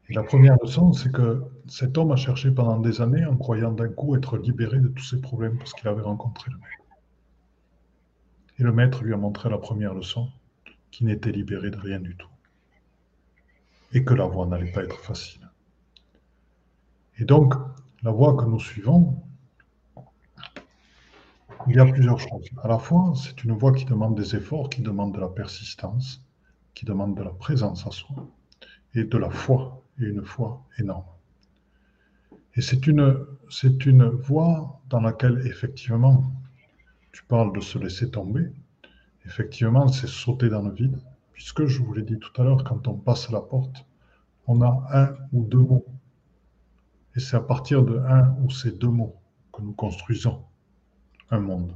[0.09, 3.71] Et la première leçon, c'est que cet homme a cherché pendant des années en croyant
[3.71, 6.83] d'un coup être libéré de tous ses problèmes parce qu'il avait rencontré le maître.
[8.59, 10.29] Et le maître lui a montré la première leçon,
[10.91, 12.29] qu'il n'était libéré de rien du tout.
[13.93, 15.49] Et que la voie n'allait pas être facile.
[17.17, 17.53] Et donc,
[18.05, 19.19] la voie que nous suivons,
[21.67, 22.47] il y a plusieurs choses.
[22.61, 26.23] À la fois, c'est une voie qui demande des efforts, qui demande de la persistance,
[26.75, 28.27] qui demande de la présence à soi
[28.93, 31.07] et de la foi, et une foi énorme.
[32.53, 36.31] Et c'est une, c'est une voie dans laquelle, effectivement,
[37.11, 38.51] tu parles de se laisser tomber.
[39.25, 40.99] Effectivement, c'est sauter dans le vide,
[41.33, 43.83] puisque je vous l'ai dit tout à l'heure, quand on passe la porte,
[44.45, 45.87] on a un ou deux mots.
[47.15, 49.15] Et c'est à partir de un ou ces deux mots
[49.53, 50.43] que nous construisons
[51.31, 51.73] un monde.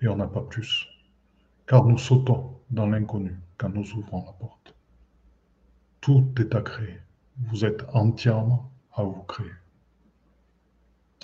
[0.00, 0.86] Et on n'a pas plus.
[1.66, 4.74] Car nous sautons dans l'inconnu quand nous ouvrons la porte.
[6.00, 7.00] Tout est à créer.
[7.38, 9.52] Vous êtes entièrement à vous créer.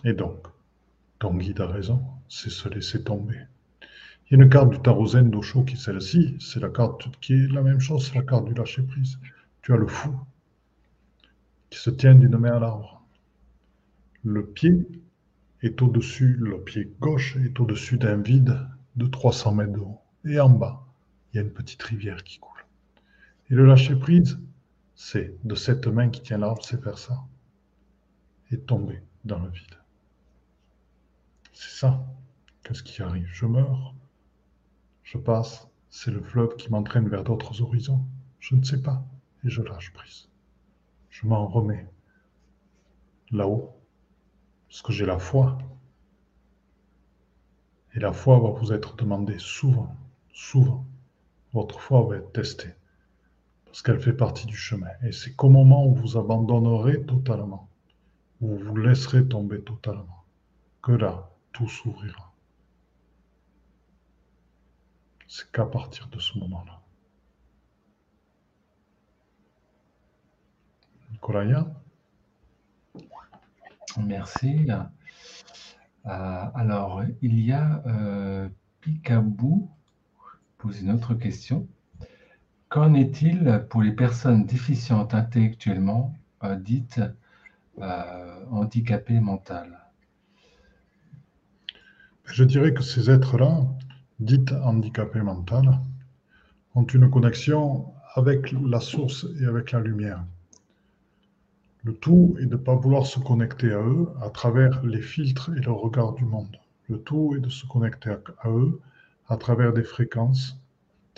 [0.04, 0.46] Et donc,
[1.18, 3.38] ton guide a raison, c'est se laisser tomber.
[4.30, 7.10] Il y a une carte du tarot zen d'Osho qui est celle-ci, c'est la carte
[7.20, 9.18] qui est la même chose, c'est la carte du lâcher prise.
[9.60, 10.18] Tu as le fou
[11.70, 13.02] qui se tient d'une main à l'arbre.
[14.22, 14.86] Le pied
[15.62, 18.58] est au-dessus, le pied gauche est au-dessus d'un vide
[18.96, 20.00] de 300 mètres de haut.
[20.24, 20.84] Et en bas,
[21.32, 22.66] il y a une petite rivière qui coule.
[23.50, 24.38] Et le lâcher prise,
[24.94, 27.24] c'est de cette main qui tient l'arbre, c'est faire ça.
[28.50, 29.78] Et tomber dans le vide.
[31.52, 32.04] C'est ça.
[32.64, 33.28] Qu'est-ce qui arrive?
[33.32, 33.94] Je meurs.
[35.04, 35.68] Je passe.
[35.88, 38.04] C'est le fleuve qui m'entraîne vers d'autres horizons.
[38.38, 39.04] Je ne sais pas.
[39.44, 40.29] Et je lâche prise.
[41.10, 41.86] Je m'en remets
[43.30, 43.76] là-haut
[44.68, 45.58] parce que j'ai la foi.
[47.94, 49.94] Et la foi va vous être demandée souvent,
[50.32, 50.86] souvent.
[51.52, 52.72] Votre foi va être testée.
[53.64, 54.90] Parce qu'elle fait partie du chemin.
[55.02, 57.68] Et c'est qu'au moment où vous abandonnerez totalement,
[58.40, 60.24] où vous laisserez tomber totalement,
[60.82, 62.32] que là, tout s'ouvrira.
[65.26, 66.79] C'est qu'à partir de ce moment-là.
[71.10, 71.66] Nicolaya
[73.98, 74.68] Merci.
[76.06, 78.48] Euh, alors, il y a euh,
[78.80, 79.70] Picabou
[80.58, 81.66] pose une autre question.
[82.68, 87.00] Qu'en est-il pour les personnes déficientes intellectuellement, euh, dites
[88.50, 89.78] handicapées mentales?
[92.24, 93.66] Je dirais que ces êtres-là,
[94.20, 95.80] dites handicapés mentales,
[96.74, 100.24] ont une connexion avec la source et avec la lumière.
[101.82, 105.50] Le tout est de ne pas vouloir se connecter à eux à travers les filtres
[105.56, 106.58] et le regard du monde.
[106.88, 108.80] Le tout est de se connecter à eux
[109.28, 110.60] à travers des fréquences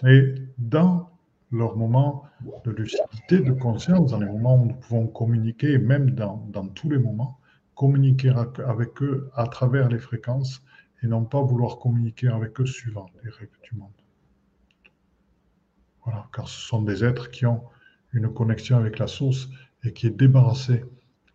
[0.06, 1.10] et dans
[1.50, 2.24] leurs moments
[2.64, 6.88] de lucidité, de conscience, dans les moments où nous pouvons communiquer, même dans, dans tous
[6.88, 7.38] les moments,
[7.74, 8.32] communiquer
[8.64, 10.62] avec eux à travers les fréquences
[11.02, 13.90] et non pas vouloir communiquer avec eux suivant les règles du monde.
[16.04, 17.64] Voilà, car ce sont des êtres qui ont
[18.12, 19.48] une connexion avec la source
[19.84, 20.84] et qui est débarrassé,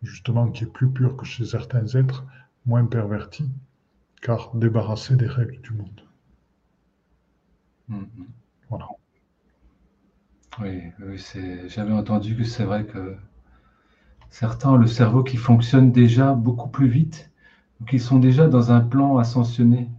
[0.02, 2.26] justement, qui est plus pur que chez certains êtres
[2.66, 3.50] moins pervertis,
[4.22, 6.02] car débarrassé des règles du monde.
[7.90, 8.26] Mm-hmm.
[8.70, 8.88] Voilà.
[10.60, 10.82] Oui,
[11.68, 13.16] j'avais entendu que c'est vrai que
[14.30, 17.30] certains ont le cerveau qui fonctionne déjà beaucoup plus vite,
[17.88, 19.90] qui sont déjà dans un plan ascensionné.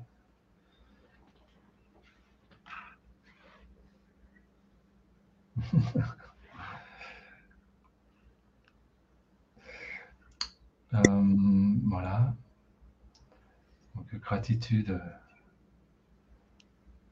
[10.93, 12.35] voilà.
[13.95, 15.01] Donc, gratitude,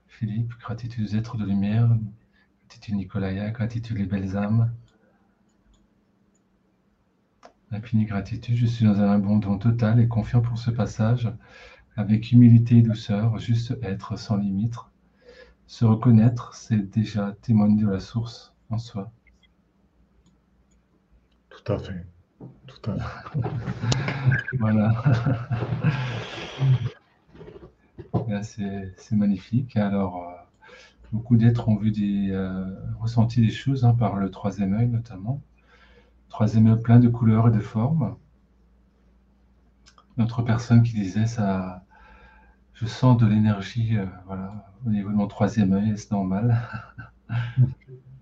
[0.08, 1.88] Philippe, gratitude aux êtres de lumière,
[2.68, 4.72] gratitude Nicolaya, gratitude les belles âmes.
[7.70, 11.30] Infinie gratitude, je suis dans un abandon total et confiant pour ce passage,
[11.96, 14.76] avec humilité et douceur, juste être sans limite.
[15.66, 19.10] Se reconnaître, c'est déjà témoigner de la source en soi.
[21.50, 22.06] Tout à fait.
[22.66, 23.40] Tout à fait.
[24.58, 24.92] voilà.
[28.42, 29.76] C'est magnifique.
[29.76, 30.32] Alors, euh,
[31.12, 32.64] beaucoup d'êtres ont vu des, euh,
[33.00, 35.40] ressenti des choses hein, par le troisième œil notamment.
[36.30, 38.16] troisième œil plein de couleurs et de formes.
[40.16, 41.84] Notre personne qui disait ça,
[42.74, 46.62] je sens de l'énergie euh, voilà, au niveau de mon troisième œil, c'est normal?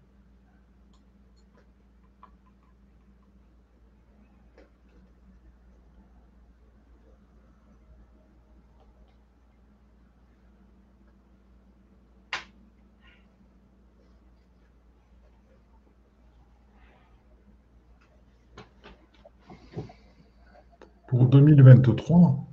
[21.15, 22.45] pour 2023,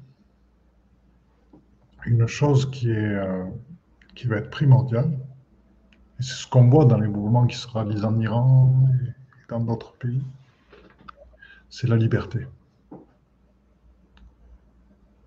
[2.06, 3.44] une chose qui, est, euh,
[4.14, 5.18] qui va être primordiale,
[6.20, 9.14] et c'est ce qu'on voit dans les mouvements qui se réalisent en Iran et
[9.50, 10.22] dans d'autres pays,
[11.72, 12.46] c'est la liberté.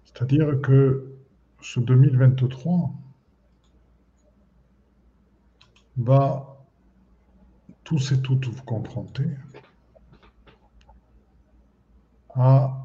[0.05, 1.13] C'est-à-dire que
[1.61, 2.93] ce 2023
[5.97, 6.57] va
[7.83, 9.27] tous et toutes vous confronter
[12.37, 12.81] à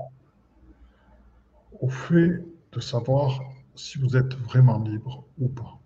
[1.82, 3.40] au fait de savoir
[3.76, 5.80] si vous êtes vraiment libre ou pas.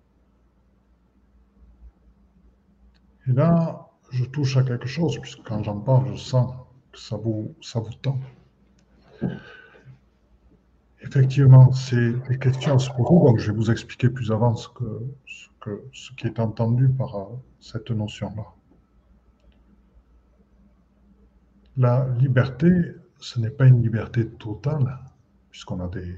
[3.27, 6.53] Et là, je touche à quelque chose, puisque quand j'en parle, je sens
[6.91, 8.19] que ça vous, ça tend.
[11.01, 14.69] Effectivement, c'est des questions à se poser, donc je vais vous expliquer plus avant ce,
[14.69, 17.25] que, ce, que, ce qui est entendu par euh,
[17.59, 18.45] cette notion-là.
[21.77, 22.69] La liberté,
[23.19, 24.99] ce n'est pas une liberté totale,
[25.53, 26.17] puisqu'on a des,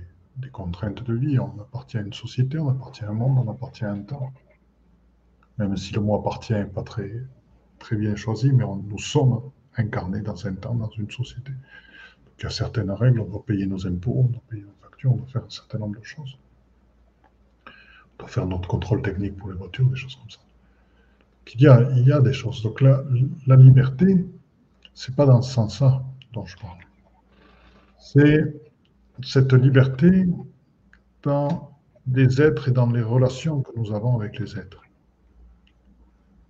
[0.54, 3.84] contraintes de vie, on appartient à une société, on appartient à un monde, on appartient
[3.84, 4.32] à un temps.
[5.58, 7.12] Même si le mot appartient n'est pas très,
[7.78, 9.42] très bien choisi, mais nous sommes
[9.76, 11.52] incarnés dans un temps, dans une société.
[12.40, 15.12] Il y a certaines règles, on doit payer nos impôts, on doit payer nos factures,
[15.12, 16.38] on doit faire un certain nombre de choses.
[17.68, 20.40] On doit faire notre contrôle technique pour les voitures, des choses comme ça.
[21.54, 22.64] il, y a, il y a des choses.
[22.64, 23.04] Donc la,
[23.48, 24.26] la liberté,
[24.94, 26.02] c'est pas dans ce sens-là
[26.32, 26.80] dont je parle.
[28.00, 28.65] C'est
[29.24, 30.26] cette liberté
[31.24, 31.72] dans
[32.08, 34.82] les êtres et dans les relations que nous avons avec les êtres.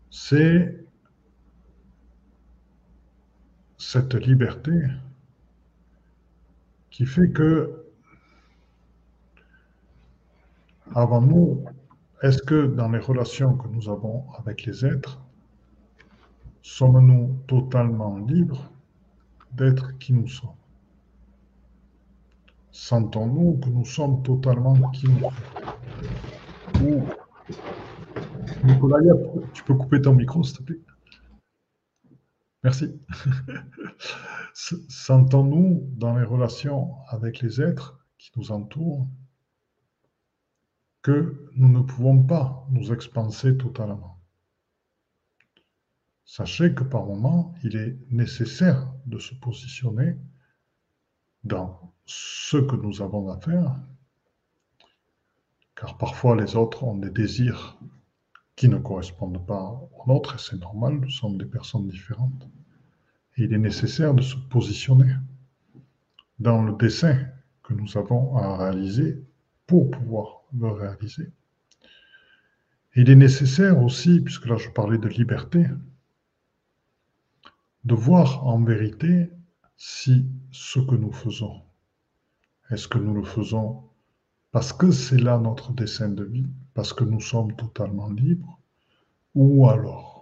[0.10, 0.86] C'est
[3.78, 4.74] cette liberté
[6.90, 7.86] qui fait que,
[10.94, 11.66] avant nous,
[12.22, 15.22] est-ce que dans les relations que nous avons avec les êtres,
[16.62, 18.72] sommes-nous totalement libres
[19.54, 20.65] d'être qui nous sommes?
[22.76, 25.08] Sentons-nous que nous sommes totalement qui
[28.66, 29.00] Nicolas,
[29.54, 30.82] tu peux couper ton micro, s'il te plaît?
[32.66, 33.00] Merci.
[34.54, 39.08] Sentons-nous dans les relations avec les êtres qui nous entourent
[41.02, 44.20] que nous ne pouvons pas nous expanser totalement.
[46.26, 50.18] Sachez que par moment, il est nécessaire de se positionner
[51.46, 53.76] dans ce que nous avons à faire,
[55.76, 57.78] car parfois les autres ont des désirs
[58.56, 62.48] qui ne correspondent pas aux nôtres, et c'est normal, nous sommes des personnes différentes.
[63.36, 65.14] Et il est nécessaire de se positionner
[66.40, 67.28] dans le dessin
[67.64, 69.22] que nous avons à réaliser
[69.68, 71.32] pour pouvoir le réaliser.
[72.94, 75.66] Et il est nécessaire aussi, puisque là je parlais de liberté,
[77.84, 79.30] de voir en vérité
[79.76, 81.65] si ce que nous faisons
[82.72, 83.84] est-ce que nous le faisons
[84.52, 88.58] parce que c'est là notre dessein de vie, parce que nous sommes totalement libres,
[89.34, 90.16] ou alors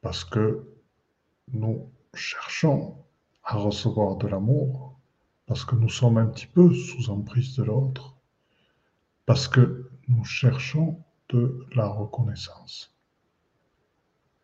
[0.00, 0.64] parce que
[1.52, 3.04] nous cherchons
[3.42, 4.96] à recevoir de l'amour,
[5.46, 8.14] parce que nous sommes un petit peu sous emprise de l'autre,
[9.26, 12.94] parce que nous cherchons de la reconnaissance.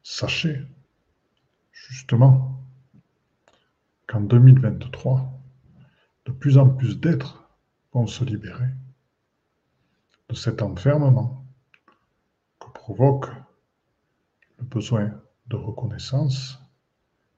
[0.02, 0.60] Sachez,
[1.70, 2.63] justement,
[4.14, 5.28] qu'en 2023,
[6.26, 7.50] de plus en plus d'êtres
[7.92, 8.68] vont se libérer
[10.28, 11.44] de cet enfermement
[12.60, 13.26] que provoque
[14.58, 15.10] le besoin
[15.48, 16.60] de reconnaissance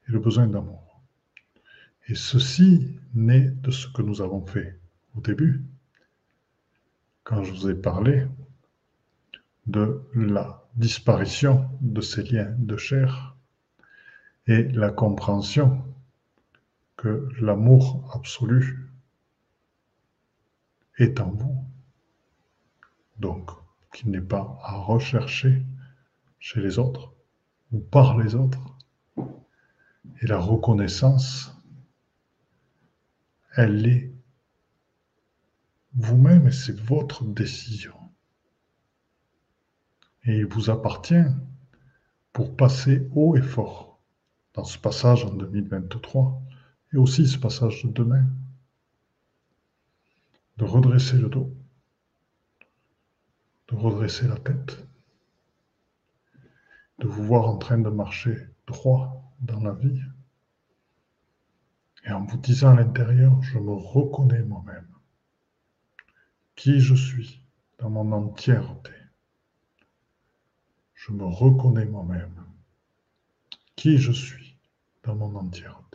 [0.07, 1.01] et le besoin d'amour.
[2.09, 4.79] Et ceci naît de ce que nous avons fait
[5.15, 5.65] au début,
[7.25, 8.27] quand je vous ai parlé
[9.67, 13.35] de la disparition de ces liens de chair
[14.47, 15.83] et la compréhension
[16.97, 18.91] que l'amour absolu
[20.99, 21.65] est en vous.
[23.19, 23.51] Donc,
[23.93, 25.65] qu'il n'est pas à rechercher
[26.39, 27.15] chez les autres
[27.73, 28.77] ou par les autres.
[30.23, 31.53] Et la reconnaissance,
[33.55, 34.13] elle est
[35.95, 37.97] vous-même et c'est votre décision.
[40.25, 41.25] Et il vous appartient
[42.33, 43.99] pour passer haut et fort
[44.55, 46.43] dans ce passage en 2023
[46.93, 48.27] et aussi ce passage de demain,
[50.57, 51.53] de redresser le dos,
[53.69, 54.87] de redresser la tête,
[56.99, 60.01] de vous voir en train de marcher droit dans la vie
[62.07, 64.89] et en vous disant à l'intérieur, je me reconnais moi-même,
[66.55, 67.43] qui je suis
[67.79, 68.93] dans mon entièreté.
[70.95, 72.45] Je me reconnais moi-même,
[73.75, 74.57] qui je suis
[75.03, 75.86] dans mon entièreté.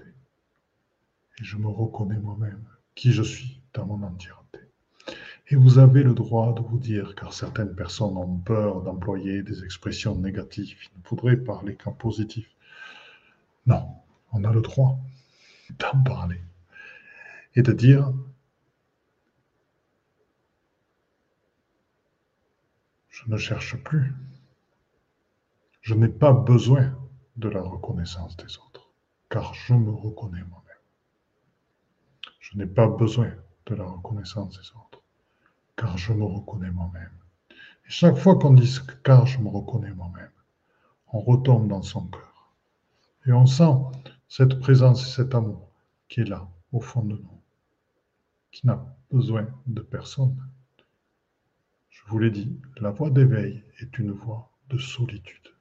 [1.39, 2.63] Et je me reconnais moi-même,
[2.95, 4.59] qui je suis dans mon entièreté.
[5.49, 9.63] Et vous avez le droit de vous dire, car certaines personnes ont peur d'employer des
[9.63, 12.49] expressions négatives, il ne faudrait parler qu'en positif.
[13.65, 13.87] Non,
[14.31, 14.97] on a le droit
[15.79, 16.41] d'en parler
[17.55, 18.13] et de dire
[23.09, 24.13] je ne cherche plus.
[25.81, 26.95] Je n'ai pas besoin
[27.37, 28.91] de la reconnaissance des autres,
[29.29, 30.70] car je me reconnais moi-même.
[32.41, 33.31] Je n'ai pas besoin
[33.67, 35.01] de la reconnaissance des autres,
[35.77, 37.13] car je me reconnais moi-même.
[37.51, 40.31] Et chaque fois qu'on dit car je me reconnais moi-même,
[41.13, 42.51] on retombe dans son cœur.
[43.27, 43.71] Et on sent
[44.27, 45.69] cette présence et cet amour
[46.09, 47.41] qui est là, au fond de nous,
[48.51, 50.35] qui n'a besoin de personne.
[51.89, 55.53] Je vous l'ai dit, la voie d'éveil est une voie de solitude.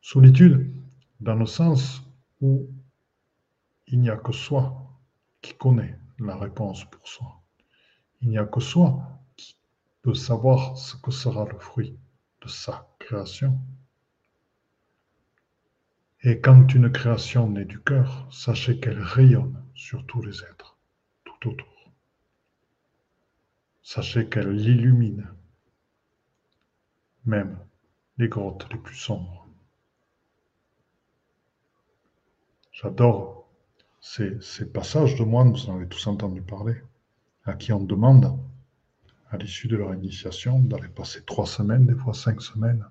[0.00, 0.72] Solitude
[1.20, 2.02] dans le sens
[2.40, 2.70] où
[3.88, 4.85] il n'y a que soi
[5.54, 7.42] connaît la réponse pour soi.
[8.20, 9.56] Il n'y a que soi qui
[10.02, 11.98] peut savoir ce que sera le fruit
[12.42, 13.58] de sa création.
[16.22, 20.76] Et quand une création naît du cœur, sachez qu'elle rayonne sur tous les êtres,
[21.24, 21.92] tout autour.
[23.82, 25.28] Sachez qu'elle l'illumine,
[27.24, 27.58] même
[28.18, 29.46] les grottes les plus sombres.
[32.72, 33.35] J'adore
[34.06, 36.76] ces, passages de moines, vous en avez tous entendu parler,
[37.44, 38.38] à qui on demande,
[39.30, 42.84] à l'issue de leur initiation, d'aller passer trois semaines, des fois cinq semaines,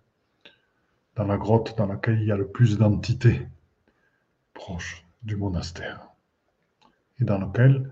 [1.15, 3.47] dans la grotte dans laquelle il y a le plus d'entités
[4.53, 6.09] proches du monastère,
[7.19, 7.89] et dans laquelle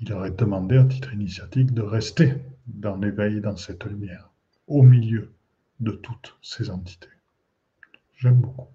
[0.00, 2.34] il aurait demandé à titre initiatique de rester
[2.66, 4.30] dans l'éveil, dans cette lumière,
[4.66, 5.32] au milieu
[5.80, 7.08] de toutes ces entités.
[8.16, 8.68] J'aime beaucoup.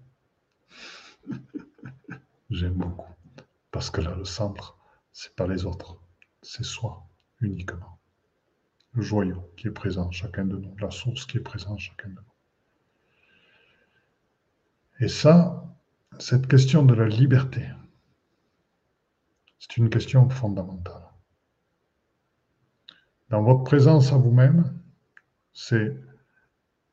[2.50, 3.12] J'aime beaucoup.
[3.72, 4.78] Parce que là, le centre,
[5.12, 5.98] c'est pas les autres,
[6.42, 7.08] c'est soi
[7.40, 7.98] uniquement.
[8.92, 11.78] Le joyau qui est présent en chacun de nous, la source qui est présente en
[11.78, 12.20] chacun de nous.
[15.00, 15.64] Et ça,
[16.18, 17.66] cette question de la liberté,
[19.58, 21.08] c'est une question fondamentale.
[23.30, 24.78] Dans votre présence à vous-même,
[25.54, 25.96] c'est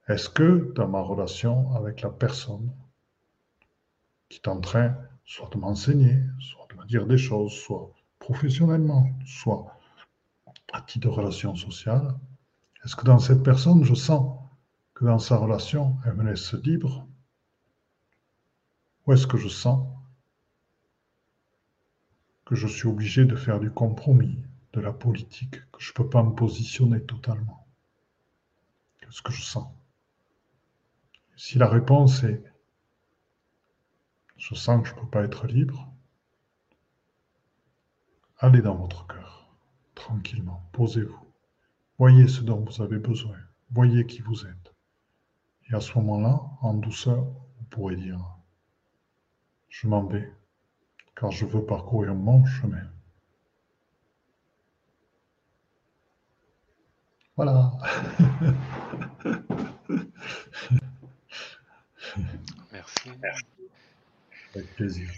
[0.08, 2.74] est-ce que dans ma relation avec la personne
[4.30, 4.96] qui est en train
[5.26, 6.59] soit de m'enseigner, soit
[6.90, 9.80] dire des choses, soit professionnellement, soit
[10.74, 12.16] à titre de relation sociale,
[12.84, 14.40] est-ce que dans cette personne, je sens
[14.96, 17.08] que dans sa relation, elle me laisse libre?
[19.06, 19.88] Ou est-ce que je sens
[22.46, 24.44] que je suis obligé de faire du compromis,
[24.74, 27.68] de la politique, que je ne peux pas me positionner totalement?
[29.00, 29.68] Qu'est-ce que je sens?
[31.36, 32.44] Si la réponse est
[34.38, 35.92] je sens que je ne peux pas être libre,
[38.40, 39.50] allez dans votre cœur,
[39.96, 41.28] tranquillement, posez-vous,
[41.98, 43.38] voyez ce dont vous avez besoin,
[43.72, 44.74] voyez qui vous êtes.
[45.70, 48.20] Et à ce moment-là, en douceur, vous pourrez dire
[49.68, 50.34] je m'en vais,
[51.16, 52.90] car je veux parcourir mon chemin.
[57.36, 57.72] Voilà.
[62.72, 63.12] Merci.
[64.56, 65.10] Avec plaisir.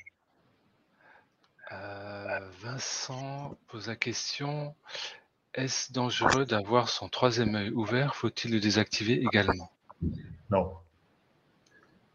[1.74, 4.76] Euh, Vincent pose la question
[5.54, 8.16] est-ce dangereux d'avoir son troisième œil ouvert?
[8.16, 9.70] Faut-il le désactiver également?
[10.50, 10.74] Non.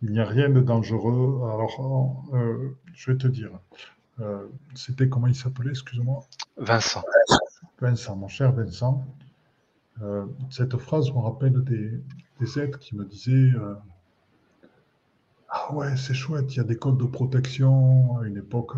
[0.02, 1.42] Il n'y a rien de dangereux.
[1.44, 3.50] Alors, euh, je vais te dire.
[4.20, 6.24] Euh, C'était comment il s'appelait, excuse-moi?
[6.56, 7.02] Vincent.
[7.78, 9.06] Vincent, mon cher Vincent.
[10.50, 11.90] Cette phrase me rappelle des,
[12.40, 13.52] des êtres qui me disaient
[15.48, 18.72] Ah ouais, c'est chouette, il y a des codes de protection à une époque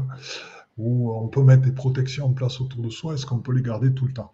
[0.78, 3.14] où on peut mettre des protections en place autour de soi.
[3.14, 4.32] Est-ce qu'on peut les garder tout le temps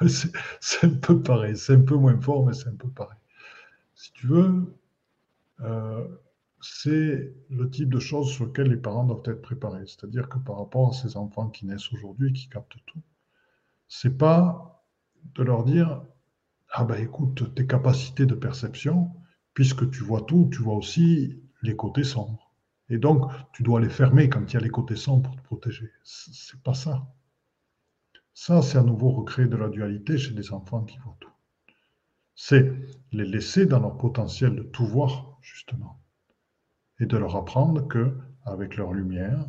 [0.06, 1.56] C'est un peu pareil.
[1.56, 3.18] C'est un peu moins fort, mais c'est un peu pareil.
[3.94, 4.74] Si tu veux,
[5.60, 6.06] euh,
[6.60, 9.86] c'est le type de choses sur lesquelles les parents doivent être préparés.
[9.86, 13.02] C'est-à-dire que par rapport à ces enfants qui naissent aujourd'hui qui captent tout,
[13.88, 14.84] c'est pas
[15.34, 16.02] de leur dire
[16.72, 19.10] ah ben écoute, tes capacités de perception,
[19.54, 22.49] puisque tu vois tout, tu vois aussi les côtés sombres.
[22.90, 25.42] Et donc, tu dois les fermer quand il y a les côtés sombres pour te
[25.42, 25.90] protéger.
[26.02, 27.06] C'est pas ça.
[28.34, 31.30] Ça, c'est à nouveau recréer de la dualité chez des enfants qui voient tout.
[32.34, 32.72] C'est
[33.12, 36.00] les laisser dans leur potentiel de tout voir, justement.
[36.98, 39.46] Et de leur apprendre que, avec leur lumière,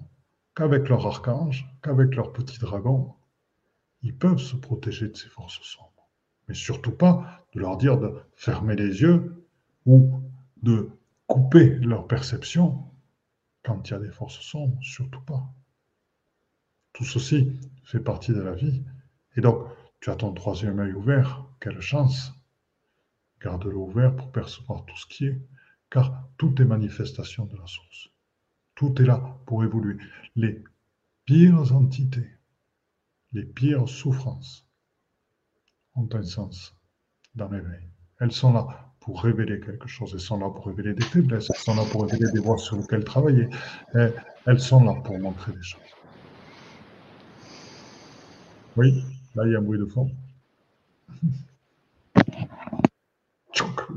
[0.55, 3.13] qu'avec leur archange, qu'avec leur petit dragon,
[4.03, 6.09] ils peuvent se protéger de ces forces sombres.
[6.47, 9.45] Mais surtout pas de leur dire de fermer les yeux
[9.85, 10.21] ou
[10.61, 10.91] de
[11.27, 12.90] couper leur perception
[13.63, 15.43] quand il y a des forces sombres, surtout pas.
[16.93, 18.83] Tout ceci fait partie de la vie.
[19.35, 19.67] Et donc,
[19.99, 22.33] tu as ton troisième œil ouvert, quelle chance.
[23.41, 25.41] Garde-le ouvert pour percevoir tout ce qui est,
[25.89, 28.09] car tout est manifestation de la source.
[28.75, 29.97] Tout est là pour évoluer.
[30.35, 30.63] Les
[31.25, 32.29] pires entités,
[33.31, 34.67] les pires souffrances
[35.95, 36.75] ont un sens
[37.35, 37.87] dans l'éveil.
[38.19, 40.11] Elles sont là pour révéler quelque chose.
[40.13, 42.77] Elles sont là pour révéler des faiblesses, elles sont là pour révéler des voies sur
[42.77, 43.49] lesquelles travailler.
[43.93, 45.81] elles sont là pour montrer des choses.
[48.77, 49.03] Oui,
[49.35, 50.09] là il y a un bruit de fond.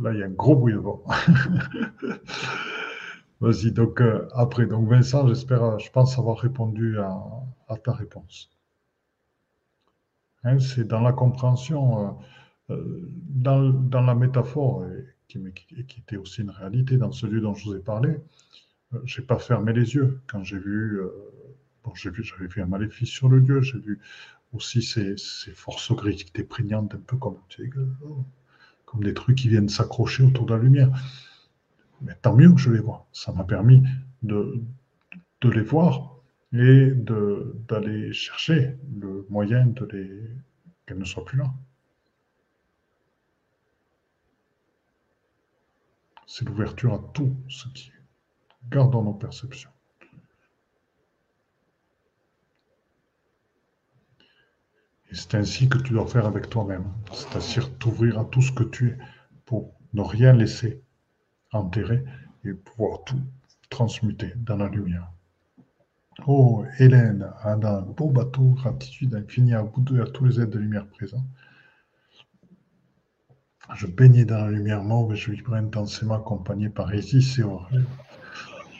[0.02, 1.00] Là il y a un gros bruit de fond.
[3.40, 8.50] Vas-y, donc euh, après, donc Vincent, j'espère, je pense avoir répondu à, ta réponse.
[10.42, 12.06] Hein, c'est dans la compréhension.
[12.06, 12.10] Euh,
[12.70, 14.84] euh, dans, la métaphore,
[15.28, 18.16] qui, qui, était aussi une réalité dans celui dont je vous ai parlé,
[18.94, 21.10] euh, j'ai pas fermé les yeux quand j'ai vu, euh,
[21.94, 24.00] j'avais vu un maléfice sur le lieu, j'ai vu
[24.52, 25.16] aussi ces,
[25.52, 27.38] forces grises qui étaient prégnantes, un peu comme,
[28.86, 30.90] comme des trucs qui viennent s'accrocher autour de la lumière.
[32.02, 33.06] Mais tant mieux que je les vois.
[33.12, 33.82] Ça m'a permis
[34.22, 34.60] de,
[35.42, 36.16] les voir
[36.52, 40.10] et d'aller chercher le moyen de les
[40.86, 41.52] qu'elles ne soient plus là.
[46.36, 48.68] C'est l'ouverture à tout ce qui est.
[48.68, 49.70] Gardons nos perceptions.
[55.12, 58.64] Et c'est ainsi que tu dois faire avec toi-même, c'est-à-dire t'ouvrir à tout ce que
[58.64, 58.98] tu es
[59.44, 60.82] pour ne rien laisser
[61.52, 62.02] enterrer
[62.44, 63.22] et pouvoir tout
[63.70, 65.12] transmuter dans la lumière.
[66.26, 70.50] Oh, Hélène, Adam, beau bateau, gratitude infinie à vous deux et à tous les êtres
[70.50, 71.24] de lumière présents.
[73.72, 77.44] Je baignais dans la lumière mauve et je vibrais intensément accompagné par Isis et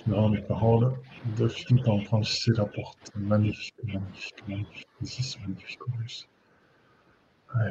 [0.06, 0.92] me rends les paroles
[1.38, 3.10] de Philippe en franchissait la porte.
[3.16, 4.88] Magnifique, magnifique, magnifique.
[5.00, 6.28] Isis, magnifique Horus.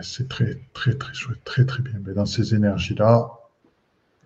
[0.01, 1.99] c'est très, très, très chouette, très, très bien.
[2.03, 3.29] Mais dans ces énergies-là,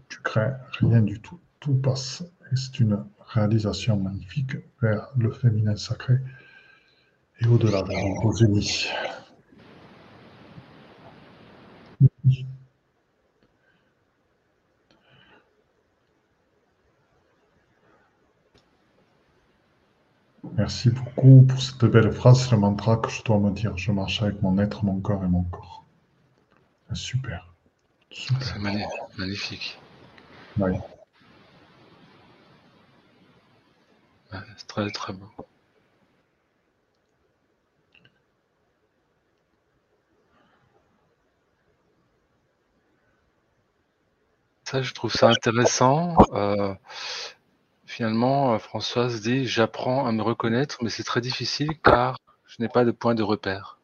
[0.07, 1.39] tu crées rien du tout.
[1.59, 2.23] Tout passe.
[2.51, 6.19] Et c'est une réalisation magnifique vers le féminin sacré
[7.41, 9.26] et au-delà vers le
[20.57, 22.43] Merci beaucoup pour cette belle phrase.
[22.43, 23.77] C'est le mantra que je dois me dire.
[23.77, 25.83] Je marche avec mon être, mon corps et mon corps.
[26.93, 27.53] Super.
[28.11, 28.57] C'est
[29.17, 29.77] magnifique.
[30.57, 30.71] Oui.
[34.31, 35.29] c'est très très beau.
[44.65, 46.17] Ça, je trouve ça intéressant.
[46.33, 46.73] Euh,
[47.97, 52.69] Finalement, euh, Françoise dit J'apprends à me reconnaître, mais c'est très difficile car je n'ai
[52.69, 53.79] pas de point de repère.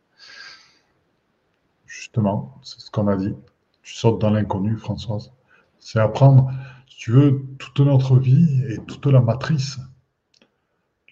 [1.87, 3.33] Justement, c'est ce qu'on a dit.
[3.81, 5.33] Tu sautes dans l'inconnu, Françoise.
[5.79, 6.51] C'est apprendre,
[6.87, 9.79] si tu veux, toute notre vie et toute la matrice.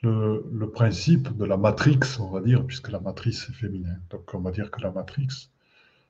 [0.03, 3.95] Le, principe de la matrix, on va dire, puisque la matrice est féminin.
[4.11, 5.49] Donc on va dire que la matrix,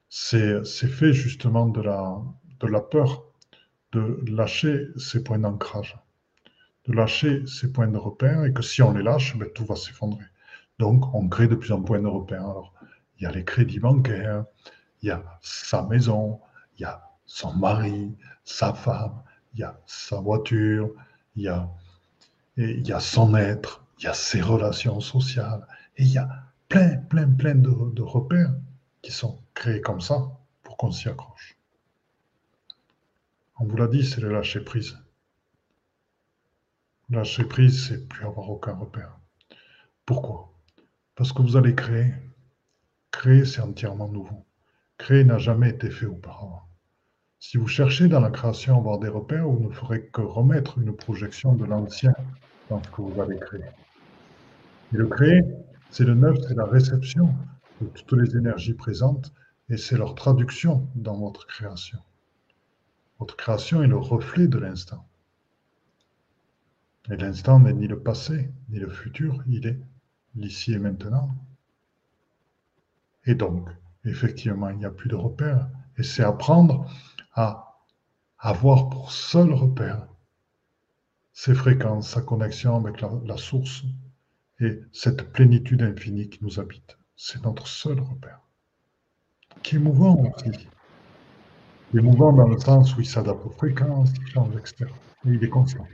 [0.10, 2.22] c'est fait justement de la,
[2.60, 3.24] de la peur
[3.94, 5.98] de lâcher ses points d'ancrage
[6.86, 9.76] de lâcher ces points de repère et que si on les lâche, ben, tout va
[9.76, 10.26] s'effondrer.
[10.80, 12.44] Donc, on crée de plus en plus de repères.
[12.44, 12.74] Alors,
[13.18, 14.45] il y a les crédits bancaires,
[15.02, 16.40] il y a sa maison,
[16.78, 19.22] il y a son mari, sa femme,
[19.53, 20.91] il y a sa voiture,
[21.36, 21.70] il y a,
[22.58, 25.66] il y a son être, il y a ses relations sociales,
[25.98, 26.30] et il y a
[26.68, 28.53] plein, plein, plein de, de repères
[29.02, 30.32] qui sont créés comme ça
[30.64, 31.58] pour qu'on s'y accroche.
[33.60, 34.98] On vous l'a dit, c'est le lâcher prise.
[37.12, 39.20] Lâcher prise, c'est plus avoir aucun repère.
[40.06, 40.54] Pourquoi?
[41.16, 42.14] Parce que vous allez créer.
[43.12, 44.46] Créer, c'est entièrement nouveau.
[44.98, 46.62] Créer n'a jamais été fait auparavant.
[47.38, 50.78] Si vous cherchez dans la création à avoir des repères, vous ne ferez que remettre
[50.78, 52.14] une projection de l'ancien
[52.70, 53.66] dans ce que vous allez créer.
[54.94, 55.42] Et le créer,
[55.90, 57.36] c'est le neuf, c'est la réception
[57.82, 59.34] de toutes les énergies présentes
[59.68, 62.00] et c'est leur traduction dans votre création.
[63.20, 65.06] Votre création est le reflet de l'instant.
[67.10, 69.80] Et l'instant n'est ni le passé, ni le futur, il est
[70.36, 71.30] l'ici et maintenant.
[73.26, 73.69] Et donc,
[74.06, 75.68] effectivement, il n'y a plus de repère.
[75.98, 76.90] Et c'est apprendre
[77.34, 77.80] à
[78.40, 80.07] avoir pour seul repère
[81.34, 83.84] ces fréquences, sa connexion avec la, source
[84.60, 86.98] et cette plénitude infinie qui nous habite.
[87.15, 88.40] C'est notre seul repère.
[89.64, 90.68] Qui est mouvant aussi.
[91.94, 94.86] Il est mouvant dans le sens où il s'adapte aux fréquences, il change, etc.
[95.26, 95.86] Et il est constant.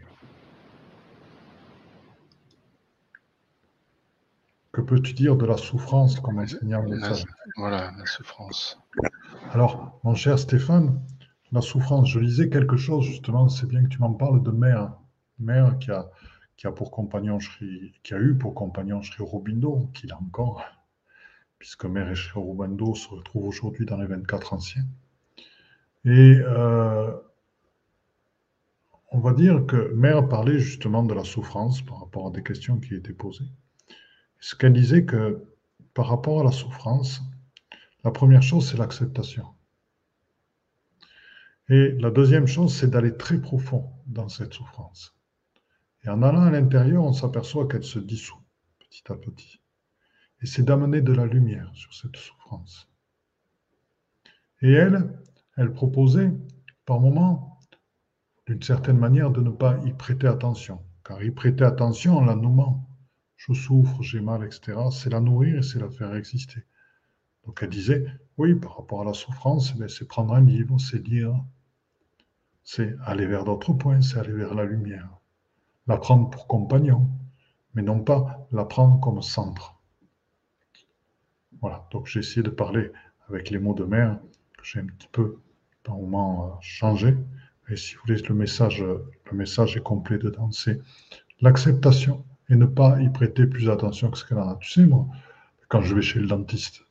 [4.77, 7.25] Que peux-tu dire de la souffrance comme enseignant message
[7.55, 8.79] Voilà, la souffrance.
[9.51, 11.01] Alors, mon cher Stéphane,
[11.51, 14.93] la souffrance, je lisais quelque chose justement, c'est bien que tu m'en parles de mère.
[15.39, 16.11] Mère qui a,
[16.57, 20.63] qui a pour compagnon qui a eu pour compagnon Sri Aurobindo, qu'il a encore,
[21.57, 24.85] puisque Mère et Sri Aurobindo se retrouvent aujourd'hui dans les 24 anciens.
[26.05, 27.11] Et euh,
[29.11, 32.77] on va dire que Mère parlait justement de la souffrance par rapport à des questions
[32.77, 33.49] qui étaient posées
[34.39, 35.43] ce qu'elle disait que
[35.93, 37.21] par rapport à la souffrance,
[38.03, 39.45] la première chose, c'est l'acceptation.
[41.69, 45.17] Et la deuxième chose, c'est d'aller très profond dans cette souffrance.
[46.03, 48.41] Et en allant à l'intérieur, on s'aperçoit qu'elle se dissout
[48.79, 49.59] petit à petit.
[50.41, 52.89] Et c'est d'amener de la lumière sur cette souffrance.
[54.61, 55.19] Et elle,
[55.57, 56.31] elle proposait
[56.85, 57.59] par moments,
[58.45, 60.81] d'une certaine manière, de ne pas y prêter attention.
[61.03, 62.86] Car y prêter attention en la nommant,
[63.37, 66.63] je souffre, j'ai mal, etc., c'est la nourrir et c'est la faire exister.
[67.45, 68.05] Donc elle disait,
[68.37, 71.33] oui, par rapport à la souffrance, eh c'est prendre un livre, c'est lire,
[72.63, 75.09] c'est aller vers d'autres points, c'est aller vers la lumière.
[75.85, 77.09] La prendre pour compagnon,
[77.73, 79.79] mais non pas la prendre comme centre.
[81.61, 82.91] Voilà, donc j'ai essayé de parler
[83.29, 84.19] avec les mots de mère,
[84.57, 85.39] que j'ai un petit peu,
[85.83, 87.15] par moment, euh, changé.
[87.69, 90.81] Et si vous voulez, le message, le message est complet dedans, c'est
[91.39, 94.55] l'acceptation et ne pas y prêter plus attention que ce qu'elle en a.
[94.55, 95.07] Tu sais, moi,
[95.67, 96.81] quand je vais chez le dentiste,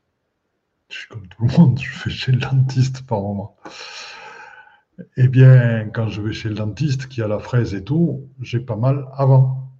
[0.90, 3.56] je suis comme tout le monde, je vais chez le dentiste par moment.
[5.16, 8.60] Eh bien, quand je vais chez le dentiste qui a la fraise et tout, j'ai
[8.60, 9.72] pas mal avant.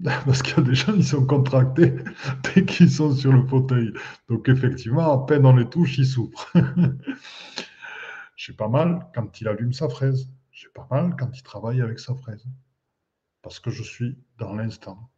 [0.04, 1.94] Parce qu'il y a des gens, ils sont contractés
[2.54, 3.92] dès qu'ils sont sur le fauteuil.
[4.28, 6.52] Donc, effectivement, à peine on les touche, ils souffrent.
[8.36, 10.30] j'ai pas mal quand il allume sa fraise.
[10.52, 12.46] J'ai pas mal quand il travaille avec sa fraise
[13.48, 15.08] parce que je suis dans l'instant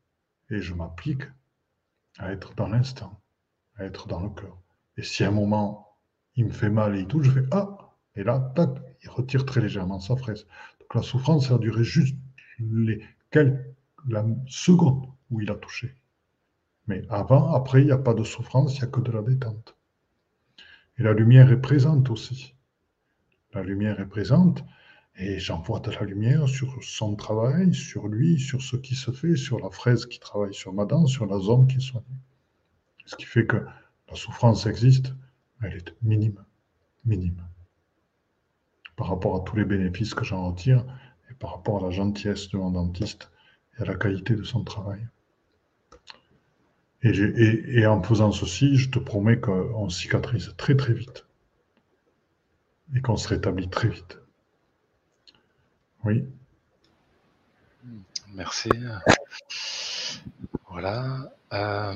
[0.51, 1.24] et je m'applique
[2.16, 3.20] à être dans l'instant,
[3.74, 4.57] à être dans le cœur.
[4.97, 5.97] Et si à un moment
[6.36, 8.70] il me fait mal et tout, je fais Ah Et là, tac,
[9.02, 10.47] il retire très légèrement sa fraise.
[10.78, 12.16] Donc la souffrance, ça a duré juste
[12.61, 13.66] les quelques,
[14.09, 15.97] la seconde où il a touché.
[16.86, 19.23] Mais avant, après, il n'y a pas de souffrance, il n'y a que de la
[19.23, 19.77] détente.
[20.98, 22.55] Et la lumière est présente aussi.
[23.55, 24.62] La lumière est présente,
[25.21, 29.37] et j'envoie de la lumière sur son travail, sur lui, sur ce qui se fait,
[29.37, 32.07] sur la fraise qui travaille sur ma dent, sur la zone qui est soignée.
[33.05, 33.59] Ce qui fait que
[34.09, 35.13] la souffrance existe,
[35.61, 36.43] mais elle est minime,
[37.05, 37.45] minime.
[38.97, 40.87] Par rapport à tous les bénéfices que j'en retire
[41.31, 43.31] et par rapport à la gentillesse de mon dentiste
[43.79, 45.07] et à la qualité de son travail.
[47.03, 51.27] Et, et en faisant ceci, je te promets qu'on cicatrise très très vite
[52.95, 54.19] et qu'on se rétablit très vite.
[56.05, 56.25] Oui.
[58.35, 58.71] Merci.
[60.71, 61.31] Voilà.
[61.53, 61.95] Euh,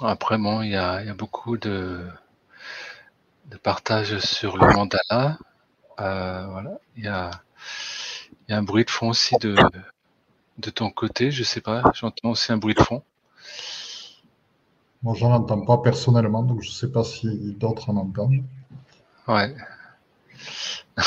[0.00, 2.06] après, bon, il y a, beaucoup de,
[3.46, 5.38] de partage sur le mandala.
[6.00, 6.78] Euh, voilà.
[6.96, 7.30] Il y a,
[8.48, 9.54] un bruit de fond aussi de,
[10.58, 11.30] de ton côté.
[11.30, 11.82] Je sais pas.
[11.94, 13.02] J'entends aussi un bruit de fond.
[15.02, 18.42] Moi, j'en entends pas personnellement, donc je ne sais pas si d'autres en entendent.
[19.30, 19.54] Ouais.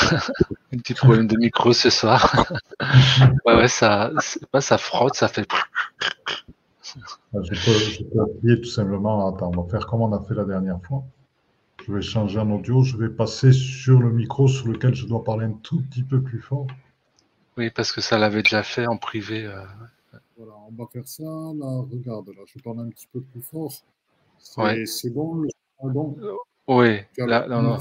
[0.72, 2.50] Un petit problème de micro ce soir.
[3.44, 4.10] ouais, ouais, ça,
[4.50, 5.46] pas ça frotte, ça fait.
[6.82, 9.28] Je peux, je peux appuyer tout simplement.
[9.28, 11.04] Attends, on va faire comme on a fait la dernière fois.
[11.86, 12.82] Je vais changer en audio.
[12.82, 16.22] Je vais passer sur le micro sur lequel je dois parler un tout petit peu
[16.22, 16.66] plus fort.
[17.58, 19.44] Oui, parce que ça l'avait déjà fait en privé.
[19.44, 19.64] Euh.
[20.38, 21.22] Voilà, on va faire ça.
[21.22, 23.72] Là, regarde, là, je parle un petit peu plus fort.
[24.38, 26.16] C'est bon, le bon.
[26.66, 27.78] Oui, là, non, non.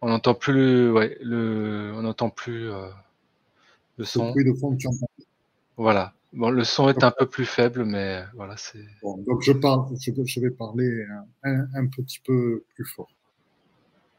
[0.00, 2.88] On n'entend plus le, ouais, le, on n'entend plus euh,
[3.96, 4.32] le son.
[4.34, 5.10] Le de fond que tu entends.
[5.76, 6.14] Voilà.
[6.32, 8.84] Bon, le son est un peu plus faible, mais voilà, c'est.
[9.02, 11.04] Bon, donc je parle, je, vais parler
[11.42, 13.08] un, un, petit peu plus fort.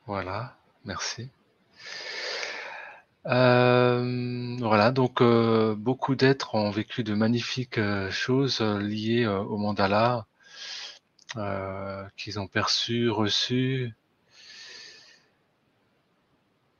[0.06, 1.30] Voilà, merci.
[3.28, 7.80] Euh, voilà, donc euh, beaucoup d'êtres ont vécu de magnifiques
[8.10, 10.26] choses liées au mandala
[12.18, 13.94] qu'ils ont perçu, reçu.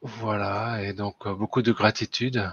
[0.02, 2.52] Voilà, et donc beaucoup de gratitude.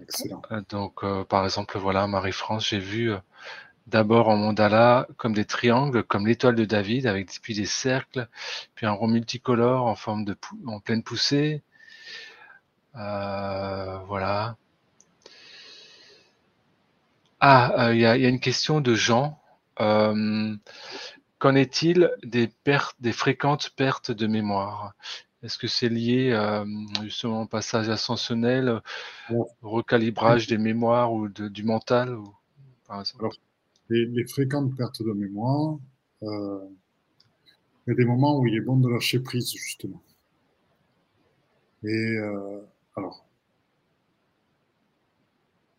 [0.00, 0.42] Excellent.
[0.68, 3.12] Donc, par exemple, voilà, Marie-France, j'ai vu
[3.86, 8.28] d'abord en mandala comme des triangles, comme l'étoile de David, avec puis des cercles,
[8.74, 10.36] puis un rond multicolore en forme de
[10.66, 11.62] en pleine poussée.
[12.96, 14.56] Euh, voilà.
[17.40, 19.38] Ah, euh, il y, a, une question de Jean.
[19.80, 20.56] Euh,
[21.38, 24.94] qu'en est-il des pertes, des fréquentes pertes de mémoire?
[25.44, 26.34] Est-ce que c'est lié
[27.02, 28.80] justement au passage ascensionnel,
[29.30, 32.34] au recalibrage des mémoires ou du mental ou,
[32.86, 33.28] par exemple
[33.90, 35.78] les, fréquentes pertes de mémoire,
[36.22, 36.68] euh,
[37.86, 40.02] il y a des moments où il est bon de lâcher prise, justement.
[41.82, 42.60] Et euh,
[42.96, 43.26] alors,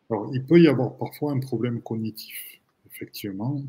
[0.10, 2.38] alors, il peut y avoir parfois un problème cognitif,
[2.92, 3.64] effectivement,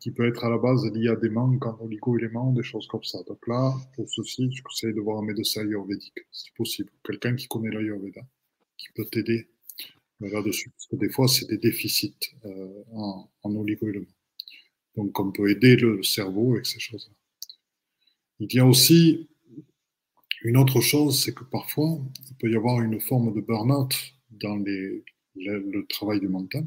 [0.00, 3.04] qui peut être à la base lié à des manques en oligo-éléments, des choses comme
[3.04, 3.22] ça.
[3.28, 6.90] Donc là, pour ceci, je conseille de voir un médecin ayurvédique, si possible.
[7.04, 8.22] Quelqu'un qui connaît l'ayurveda,
[8.76, 9.48] qui peut t'aider
[10.20, 10.70] là-dessus.
[10.70, 14.06] Parce que des fois, c'est des déficits euh, en, en oligo-éléments.
[14.96, 17.14] Donc, on peut aider le cerveau avec ces choses-là.
[18.40, 19.28] Il y a aussi
[20.42, 23.94] une autre chose, c'est que parfois, il peut y avoir une forme de burn-out
[24.30, 25.04] dans les,
[25.36, 26.66] le travail du mental,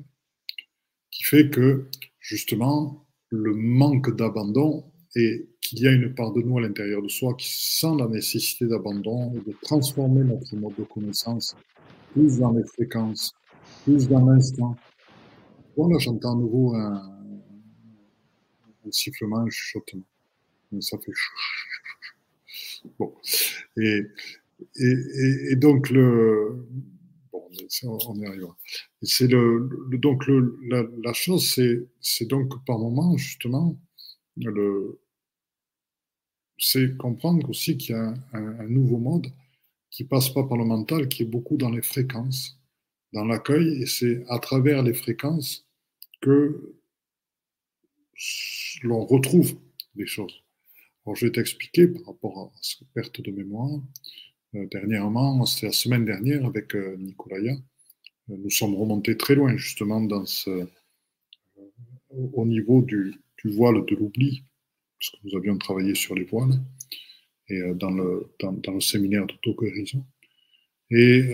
[1.12, 1.90] qui fait que,
[2.24, 4.86] justement, le manque d'abandon
[5.16, 8.08] et qu'il y a une part de nous à l'intérieur de soi qui sent la
[8.08, 11.56] nécessité d'abandon et de transformer notre mode de connaissance
[12.14, 13.34] plus dans les fréquences
[13.84, 14.76] plus d'un instant.
[15.76, 16.96] Bon, là, j'entends à nouveau un,
[18.86, 20.04] un, sifflement, un chuchotement.
[20.80, 21.12] Ça fait
[23.00, 23.14] Bon.
[23.78, 24.02] Et,
[24.76, 24.96] et,
[25.52, 26.66] et, donc, le.
[27.84, 28.58] On y arrivera.
[29.92, 31.54] Donc, la, chose,
[32.02, 33.80] c'est, donc par moment, justement,
[36.58, 39.28] c'est comprendre aussi qu'il y a un, nouveau mode
[39.92, 42.60] qui passe pas par le mental, qui est beaucoup dans les fréquences
[43.14, 45.68] dans l'accueil et c'est à travers les fréquences
[46.22, 46.76] que
[48.82, 49.56] l'on retrouve
[49.96, 50.44] des choses.
[51.14, 53.82] Je vais t'expliquer par rapport à cette perte de mémoire.
[54.56, 57.54] Euh, dernièrement, c'était la semaine dernière avec euh, Nicolaya,
[58.30, 60.08] euh, nous sommes remontés très loin justement
[62.12, 63.16] au niveau du,
[63.46, 64.44] voile de l'oubli,
[65.00, 66.62] puisque nous avions travaillé sur les voiles
[67.50, 68.30] et dans le,
[68.80, 70.06] séminaire d'auto-guérison.
[70.92, 71.34] Et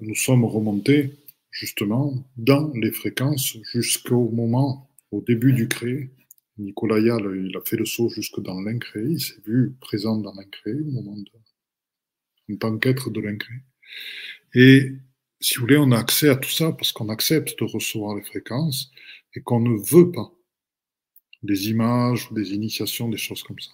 [0.00, 1.12] nous sommes remontés
[1.50, 6.10] justement dans les fréquences jusqu'au moment, au début du créé.
[6.58, 10.80] Nicolas il a fait le saut jusque dans l'incréé, il s'est vu présent dans l'incréé
[10.80, 11.30] au moment de,
[12.50, 13.60] en tant qu'être de l'incréé.
[14.54, 14.92] Et
[15.40, 18.22] si vous voulez, on a accès à tout ça parce qu'on accepte de recevoir les
[18.22, 18.90] fréquences
[19.34, 20.32] et qu'on ne veut pas
[21.42, 23.72] des images ou des initiations, des choses comme ça.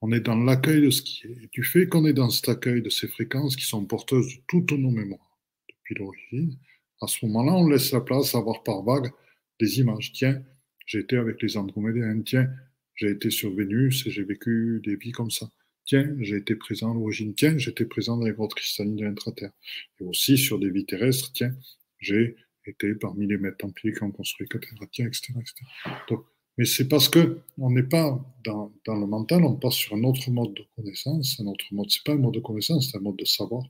[0.00, 1.44] On est dans l'accueil de ce qui est.
[1.44, 4.42] Et du fait qu'on est dans cet accueil de ces fréquences qui sont porteuses de
[4.46, 5.38] toutes nos mémoires
[5.68, 6.56] depuis l'origine,
[7.00, 9.12] à ce moment-là, on laisse la place à voir par vague
[9.60, 10.12] des images.
[10.12, 10.42] Tiens,
[10.86, 12.20] j'ai été avec les Andromédiens.
[12.22, 12.50] Tiens,
[12.94, 15.50] j'ai été sur Vénus et j'ai vécu des vies comme ça.
[15.86, 17.34] Tiens, j'ai été présent à l'origine.
[17.34, 19.52] Tiens, j'étais présent dans les grottes cristallines de l'intraterre.
[20.00, 21.32] Et aussi sur des vies terrestres.
[21.32, 21.54] Tiens,
[22.00, 22.36] j'ai
[22.66, 24.88] été parmi les maîtres templiers qui ont construit Cathédrale.
[24.90, 25.64] Tiens, etc., etc.
[26.08, 26.24] Donc,
[26.58, 30.30] mais c'est parce que on n'est pas dans, le mental, on passe sur un autre
[30.30, 33.16] mode de connaissance, un autre mode, c'est pas un mode de connaissance, c'est un mode
[33.16, 33.62] de savoir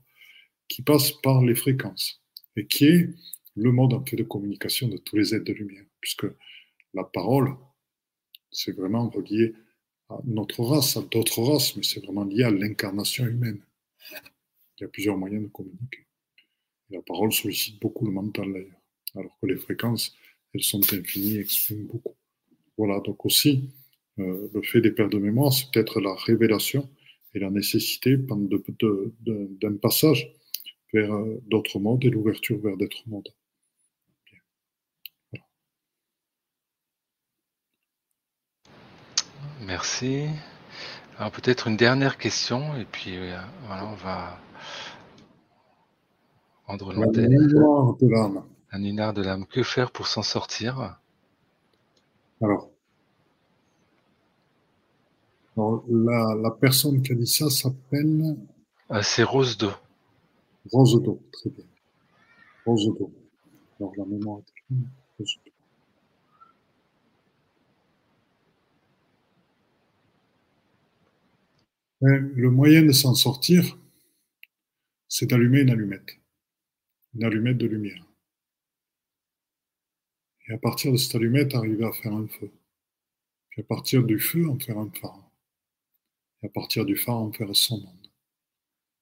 [0.69, 2.21] qui passe par les fréquences
[2.55, 3.09] et qui est
[3.55, 6.27] le mode un peu de communication de tous les êtres de lumière, puisque
[6.93, 7.55] la parole,
[8.51, 9.53] c'est vraiment relié
[10.09, 13.59] à notre race, à d'autres races, mais c'est vraiment lié à l'incarnation humaine.
[14.77, 16.05] Il y a plusieurs moyens de communiquer.
[16.89, 18.81] La parole sollicite beaucoup le mental d'ailleurs,
[19.15, 20.15] alors que les fréquences,
[20.53, 22.15] elles sont infinies et expriment beaucoup.
[22.77, 23.69] Voilà, donc aussi,
[24.19, 26.89] euh, le fait des pertes de mémoire, c'est peut-être la révélation
[27.33, 30.31] et la nécessité d'un passage
[30.93, 33.29] vers euh, d'autres mondes et l'ouverture vers d'autres mondes.
[39.67, 40.27] Merci.
[41.17, 44.39] Alors peut-être une dernière question et puis euh, voilà, on va
[46.65, 47.35] rendre l'antenne.
[48.71, 49.45] Un unard de l'âme.
[49.45, 50.97] Que faire pour s'en sortir?
[52.41, 52.69] Alors,
[55.57, 58.37] la, la, personne qui a dit ça s'appelle
[58.89, 59.71] ah, C'est Rose d'eau.
[60.71, 61.65] Rose d'eau, très bien.
[62.65, 63.11] Rose d'eau.
[63.81, 64.39] Alors la mémoire
[65.19, 65.35] Rose
[72.01, 73.77] Le moyen de s'en sortir,
[75.07, 76.19] c'est d'allumer une allumette.
[77.13, 78.05] Une allumette de lumière.
[80.47, 82.51] Et à partir de cette allumette, arriver à faire un feu.
[83.49, 85.31] Puis à partir du feu, en faire un phare.
[86.43, 88.11] Et à partir du phare, en faire son monde.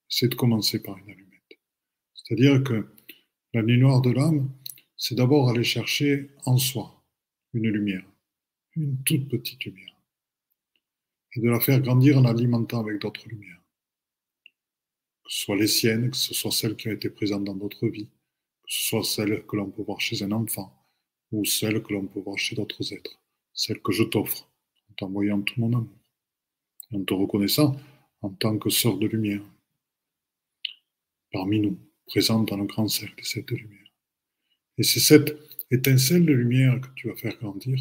[0.07, 1.59] C'est de commencer par une allumette.
[2.13, 2.87] C'est-à-dire que
[3.53, 4.49] la nuit noire de l'âme,
[4.97, 7.03] c'est d'abord aller chercher en soi
[7.53, 8.05] une lumière,
[8.75, 9.94] une toute petite lumière,
[11.35, 13.61] et de la faire grandir en alimentant avec d'autres lumières,
[15.23, 17.87] que ce soit les siennes, que ce soit celles qui ont été présentes dans d'autres
[17.87, 18.09] vies,
[18.63, 20.73] que ce soit celles que l'on peut voir chez un enfant,
[21.31, 23.19] ou celles que l'on peut voir chez d'autres êtres,
[23.53, 24.49] celles que je t'offre
[24.89, 25.99] en t'envoyant tout mon amour,
[26.93, 27.75] en te reconnaissant
[28.21, 29.43] en tant que sort de lumière
[31.35, 33.91] parmi nous, présente dans le grand cercle de cette lumière.
[34.77, 35.37] Et c'est cette
[35.69, 37.77] étincelle de lumière que tu vas faire grandir,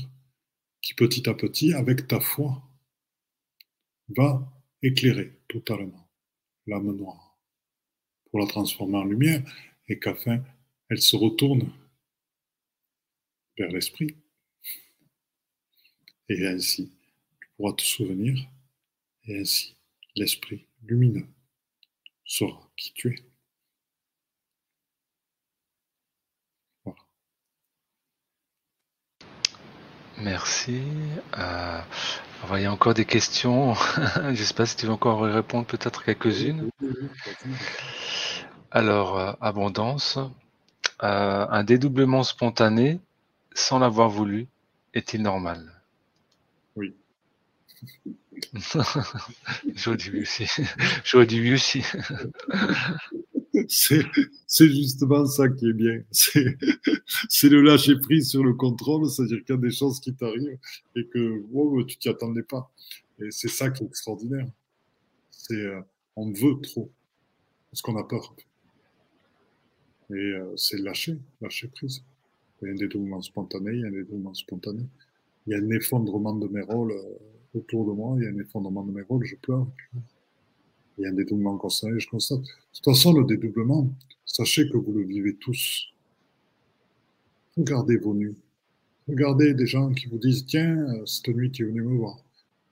[0.82, 2.62] qui petit à petit, avec ta foi,
[4.08, 4.52] va
[4.82, 6.10] éclairer totalement
[6.66, 7.38] l'âme noire,
[8.30, 9.42] pour la transformer en lumière,
[9.88, 10.42] et qu'afin
[10.88, 11.72] elle se retourne
[13.56, 14.16] vers l'esprit.
[16.28, 16.90] Et ainsi,
[17.40, 18.48] tu pourras te souvenir,
[19.24, 19.76] et ainsi,
[20.16, 21.28] l'esprit lumineux
[22.24, 23.34] saura qui tu es.
[30.18, 30.80] Merci.
[31.36, 31.80] Euh,
[32.56, 33.74] il y a encore des questions.
[34.16, 36.68] Je ne sais pas si tu veux encore répondre peut-être quelques-unes.
[38.70, 40.18] Alors, euh, abondance.
[41.02, 43.00] Euh, un dédoublement spontané,
[43.54, 44.46] sans l'avoir voulu,
[44.94, 45.83] est-il normal?
[49.74, 50.46] J'aurais oui aussi.
[51.04, 51.26] J'aurais
[53.68, 56.02] c'est justement ça qui est bien.
[56.10, 60.58] C'est le lâcher prise sur le contrôle, c'est-à-dire qu'il y a des choses qui t'arrivent
[60.96, 62.70] et que wow, tu t'y attendais pas.
[63.20, 64.46] Et c'est ça qui est extraordinaire.
[65.30, 65.80] C'est euh,
[66.16, 66.90] on veut trop
[67.70, 68.34] parce qu'on a peur.
[70.10, 72.04] Et euh, c'est lâcher, lâcher prise.
[72.60, 74.84] Il y a un dédoublement spontané, il y a un dédoublement spontané.
[75.46, 77.18] Il y a un effondrement de mes rôles euh,
[77.54, 79.66] autour de moi, il y a un effondrement de mes rôles, je pleure.
[80.98, 82.40] Il y a un dédoublement constant je constate.
[82.40, 83.90] De toute façon, le dédoublement,
[84.24, 85.86] sachez que vous le vivez tous.
[87.56, 88.36] Regardez vos nuits.
[89.08, 92.18] Regardez des gens qui vous disent Tiens, euh, cette nuit, tu es venu me voir.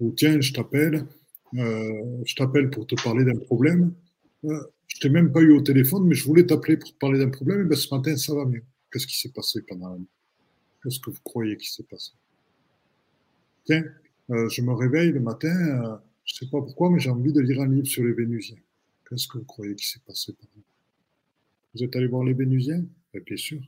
[0.00, 1.06] Ou Tiens, je t'appelle,
[1.54, 3.92] euh, je t'appelle pour te parler d'un problème.
[4.44, 7.18] Euh, je t'ai même pas eu au téléphone, mais je voulais t'appeler pour te parler
[7.18, 7.62] d'un problème.
[7.62, 8.62] Et bien ce matin, ça va mieux.
[8.90, 10.08] Qu'est-ce qui s'est passé pendant la nuit?
[10.82, 12.12] Qu'est-ce que vous croyez qui s'est passé?
[13.64, 13.84] Tiens,
[14.30, 17.40] euh, je me réveille le matin je ne sais pas pourquoi, mais j'ai envie de
[17.40, 18.58] lire un livre sur les Vénusiens.
[19.08, 20.62] Qu'est-ce que vous croyez qui s'est passé par là?
[21.74, 22.84] Vous êtes allé voir les Vénusiens?
[23.14, 23.60] Eh Bien sûr.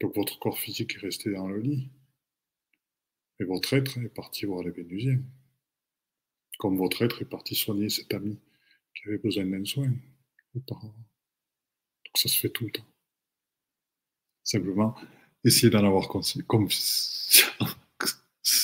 [0.00, 1.90] Donc votre corps physique est resté dans le lit.
[3.40, 5.20] Et votre être est parti voir les Vénusiens.
[6.58, 8.38] Comme votre être est parti soigner cet ami
[8.94, 9.92] qui avait besoin d'un soin
[10.54, 10.94] auparavant.
[10.94, 12.86] Donc ça se fait tout le temps.
[14.44, 14.94] Simplement,
[15.44, 16.42] essayez d'en avoir conscience.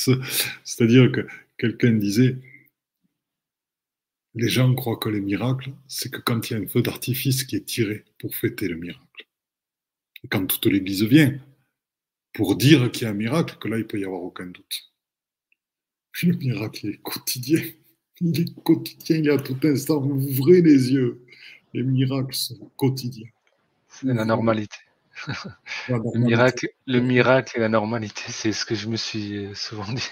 [0.64, 1.26] C'est-à-dire que
[1.56, 2.36] quelqu'un disait,
[4.34, 7.44] les gens croient que les miracles, c'est que quand il y a un feu d'artifice
[7.44, 9.26] qui est tiré pour fêter le miracle.
[10.30, 11.38] Quand toute l'Église vient
[12.32, 14.92] pour dire qu'il y a un miracle, que là, il peut y avoir aucun doute.
[16.22, 17.62] Le miracle est quotidien.
[18.20, 20.02] Il est quotidien, il y a tout instant.
[20.02, 21.24] Ouvrez les yeux.
[21.72, 23.28] Les miracles sont quotidiens.
[23.88, 24.76] C'est la normalité.
[25.88, 30.10] Le miracle, le miracle et la normalité, c'est ce que je me suis souvent dit.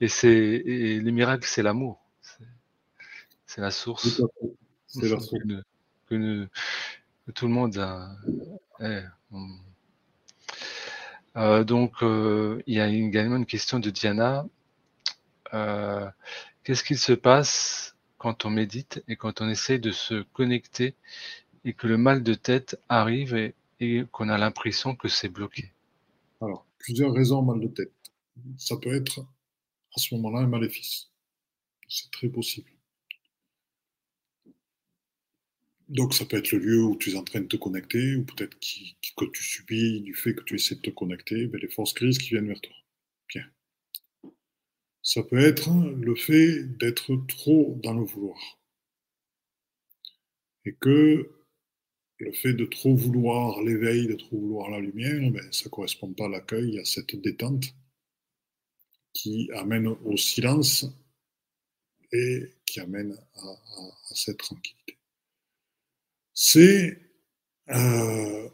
[0.00, 2.00] Et c'est le miracle, c'est l'amour.
[3.46, 4.22] C'est la source.
[4.86, 5.34] C'est la source.
[6.06, 6.46] Que,
[7.34, 8.10] tout le monde a.
[11.36, 14.46] Euh, donc, euh, il y a également une question de Diana.
[15.52, 16.08] Euh,
[16.62, 20.94] qu'est-ce qu'il se passe quand on médite et quand on essaie de se connecter
[21.64, 23.54] et que le mal de tête arrive et,
[24.12, 25.72] qu'on a l'impression que c'est bloqué
[26.40, 27.92] Alors, plusieurs raisons mal de tête.
[28.58, 31.10] Ça peut être à ce moment-là un maléfice.
[31.88, 32.70] C'est très possible.
[35.88, 38.24] Donc ça peut être le lieu où tu es en train de te connecter, ou
[38.24, 41.94] peut-être que tu subis du fait que tu essaies de te connecter, ben, les forces
[41.94, 42.74] grises qui viennent vers toi.
[43.28, 43.44] Bien.
[45.02, 48.38] Ça peut être le fait d'être trop dans le vouloir.
[50.64, 51.30] Et que
[52.18, 56.12] le fait de trop vouloir l'éveil, de trop vouloir la lumière, ben, ça ne correspond
[56.12, 57.64] pas à l'accueil, à cette détente
[59.12, 60.86] qui amène au silence
[62.12, 64.98] et qui amène à, cette tranquillité.
[66.32, 67.00] C'est
[67.70, 68.48] euh,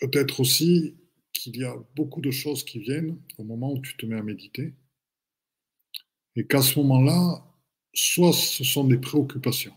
[0.00, 0.96] peut-être aussi
[1.32, 4.22] qu'il y a beaucoup de choses qui viennent au moment où tu te mets à
[4.22, 4.74] méditer
[6.36, 7.44] et qu'à ce moment-là,
[7.92, 9.74] soit ce sont des préoccupations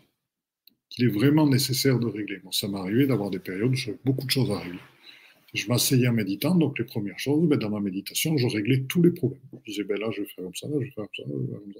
[0.94, 2.40] qu'il est vraiment nécessaire de régler.
[2.44, 4.80] Moi, ça m'est arrivé d'avoir des périodes où j'avais beaucoup de choses à régler.
[5.54, 9.02] Je m'asseyais en méditant, donc les premières choses, ben, dans ma méditation, je réglais tous
[9.02, 9.42] les problèmes.
[9.66, 11.24] Je disais, ben là, je vais faire comme ça, là, je vais faire comme ça,
[11.26, 11.80] je vais faire comme ça.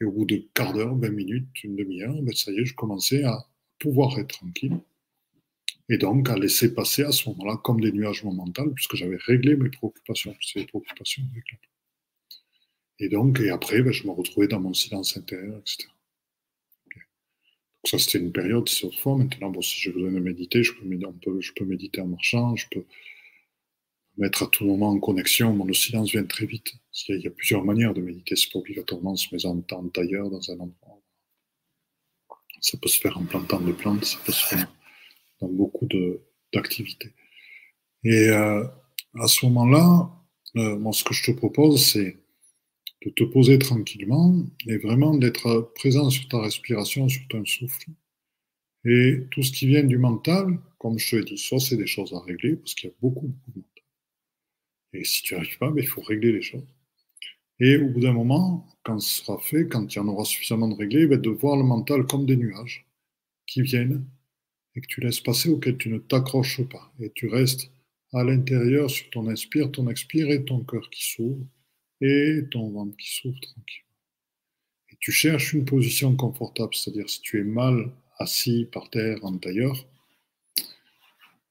[0.00, 2.74] Et au bout de quart d'heure, 20 minutes, une demi-heure, ben, ça y est, je
[2.74, 3.46] commençais à
[3.78, 4.78] pouvoir être tranquille.
[5.90, 9.56] Et donc à laisser passer à ce moment-là comme des nuages mentaux, puisque j'avais réglé
[9.56, 10.34] mes préoccupations.
[10.54, 11.22] Les préoccupations
[12.98, 15.88] Et donc, et après, ben, je me retrouvais dans mon silence intérieur, etc.
[17.84, 19.16] Ça, c'était une période, c'est autrefois.
[19.16, 22.84] Maintenant, bon, si j'ai besoin de méditer, je peux, méditer en marchant, je peux
[24.16, 25.54] mettre à tout moment en connexion.
[25.54, 26.74] Mon silence vient très vite.
[27.08, 28.36] Il y, a, plusieurs manières de méditer.
[28.36, 31.00] C'est pas obligatoirement se mettre en ailleurs, dans un endroit.
[32.60, 34.72] Ça peut se faire en plantant des plantes, ça peut se faire
[35.40, 35.88] dans beaucoup
[36.52, 37.12] d'activités.
[38.02, 38.64] Et euh,
[39.14, 40.10] à ce moment-là,
[40.56, 42.18] euh, moi, ce que je te propose, c'est
[43.04, 44.34] de te poser tranquillement
[44.66, 47.90] et vraiment d'être présent sur ta respiration, sur ton souffle.
[48.84, 51.86] Et tout ce qui vient du mental, comme je te l'ai dit, soit c'est des
[51.86, 53.84] choses à régler, parce qu'il y a beaucoup, beaucoup de mental.
[54.94, 56.66] Et si tu n'y arrives pas, ben, il faut régler les choses.
[57.60, 60.68] Et au bout d'un moment, quand ce sera fait, quand il y en aura suffisamment
[60.68, 62.86] de réglés, ben, de voir le mental comme des nuages
[63.46, 64.04] qui viennent
[64.74, 66.92] et que tu laisses passer, auquel tu ne t'accroches pas.
[67.00, 67.70] Et tu restes
[68.12, 71.44] à l'intérieur sur ton inspire, ton expire et ton cœur qui s'ouvre
[72.00, 73.84] et ton ventre qui s'ouvre tranquille.
[74.90, 79.36] Et tu cherches une position confortable, c'est-à-dire si tu es mal assis par terre en
[79.38, 79.86] tailleur,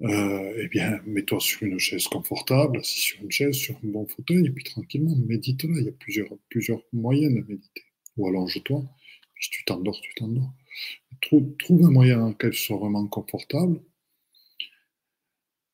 [0.04, 4.06] euh, eh bien, mets-toi sur une chaise confortable, assis sur une chaise, sur un bon
[4.06, 5.74] fauteuil, et puis tranquillement, médite là.
[5.80, 7.84] Il y a plusieurs, plusieurs moyens de méditer.
[8.16, 8.84] Ou allonge-toi,
[9.40, 10.54] si tu t'endors, tu t'endors.
[11.22, 13.82] Trouve, trouve, un moyen dans lequel tu sois vraiment confortable.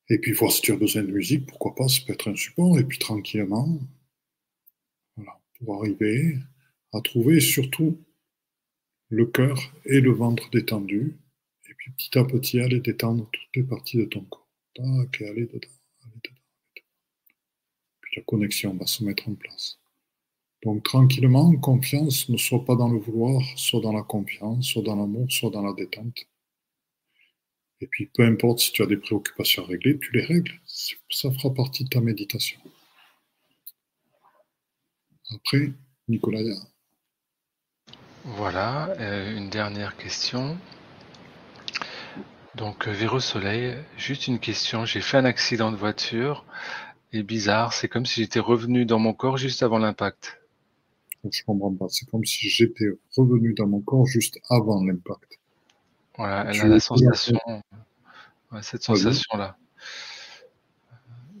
[0.08, 2.36] Et puis voir si tu as besoin de musique, pourquoi pas, ça peut être un
[2.36, 3.78] support, et puis tranquillement,
[5.64, 6.36] pour arriver
[6.92, 7.98] à trouver surtout
[9.08, 11.16] le cœur et le ventre détendus,
[11.68, 14.48] et puis petit à petit aller détendre toutes les parties de ton corps.
[14.74, 15.68] Tac, et aller dedans,
[16.02, 16.40] aller dedans,
[18.00, 19.78] Puis la connexion va se mettre en place.
[20.64, 24.96] Donc tranquillement, confiance, ne soit pas dans le vouloir, soit dans la confiance, soit dans
[24.96, 26.26] l'amour, soit dans la détente.
[27.80, 30.52] Et puis peu importe si tu as des préoccupations à régler, tu les règles.
[30.66, 32.58] Ça fera partie de ta méditation.
[35.34, 35.72] Après,
[36.08, 36.40] Nicolas.
[38.24, 40.56] Voilà, euh, une dernière question.
[42.54, 44.86] Donc, euh, Véro Soleil, juste une question.
[44.86, 46.44] J'ai fait un accident de voiture
[47.12, 50.40] et bizarre, c'est comme si j'étais revenu dans mon corps juste avant l'impact.
[51.30, 51.86] Je comprends pas.
[51.88, 55.38] C'est comme si j'étais revenu dans mon corps juste avant l'impact.
[56.16, 57.38] Voilà, elle a la sensation,
[58.62, 59.56] cette sensation-là.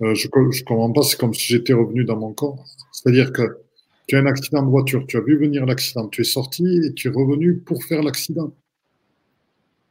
[0.02, 1.02] Euh, je, je comprends pas.
[1.02, 2.64] C'est comme si j'étais revenu dans mon corps.
[2.92, 3.63] C'est-à-dire que
[4.06, 6.92] tu as un accident de voiture, tu as vu venir l'accident, tu es sorti et
[6.92, 8.54] tu es revenu pour faire l'accident.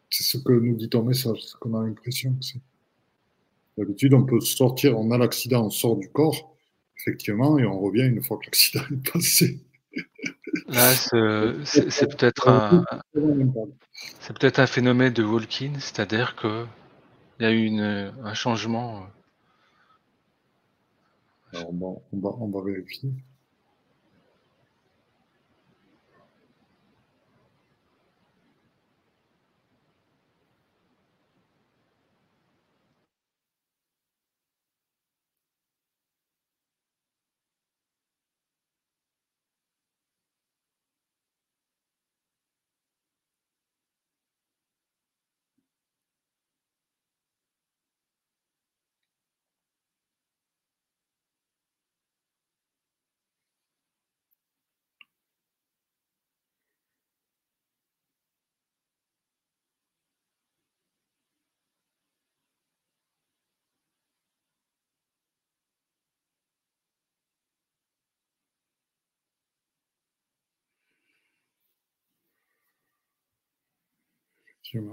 [0.10, 2.62] C'est ce que nous dit ton message, ce qu'on a l'impression que c'est.
[3.78, 6.56] D'habitude, on peut sortir, on a l'accident, on sort du corps,
[7.00, 9.60] effectivement, et on revient une fois que l'accident est passé.
[10.68, 12.86] Là, c'est peut-être un,
[14.20, 16.66] c'est peut-être un phénomène de walking, c'est-à-dire que
[17.40, 19.08] il y a eu une, un changement.
[21.54, 23.10] Alors, on, va, on va vérifier.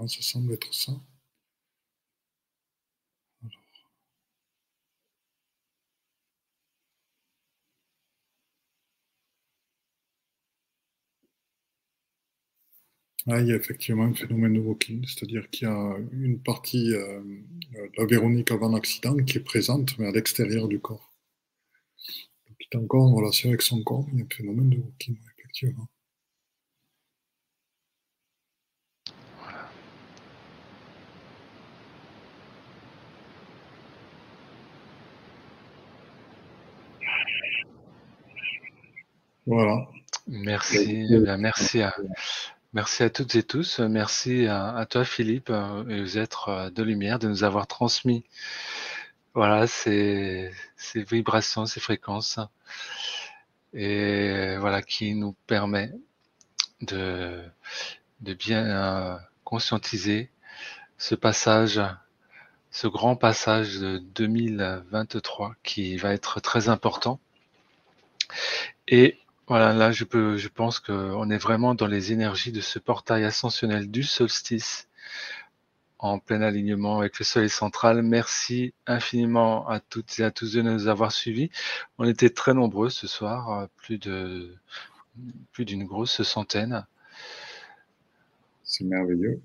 [0.07, 0.93] Ça semble être ça.
[13.25, 16.93] Ah, il y a effectivement un phénomène de walking, c'est-à-dire qu'il y a une partie
[16.93, 17.19] euh,
[17.73, 21.11] de la Véronique avant l'accident qui est présente, mais à l'extérieur du corps.
[22.47, 24.77] Donc, il est encore en relation avec son corps, il y a un phénomène de
[24.77, 25.87] walking, effectivement.
[39.51, 39.85] Voilà.
[40.27, 41.93] Merci, eh merci à,
[42.71, 43.79] merci à toutes et tous.
[43.79, 48.23] Merci à, toi, Philippe, euh, et aux êtres euh, de lumière, de nous avoir transmis
[49.33, 52.39] voilà, ces, ces vibrations, ces fréquences,
[53.73, 55.91] et voilà, qui nous permet
[56.79, 57.43] de,
[58.21, 60.29] de bien euh, conscientiser
[60.97, 61.81] ce passage,
[62.71, 67.19] ce grand passage de 2023 qui va être très important.
[68.87, 69.17] Et
[69.47, 73.23] voilà, là, je, peux, je pense qu'on est vraiment dans les énergies de ce portail
[73.25, 74.87] ascensionnel du solstice
[75.99, 78.01] en plein alignement avec le soleil central.
[78.01, 81.51] Merci infiniment à toutes et à tous de nous avoir suivis.
[81.97, 84.57] On était très nombreux ce soir, plus de
[85.51, 86.85] plus d'une grosse centaine.
[88.63, 89.41] C'est merveilleux.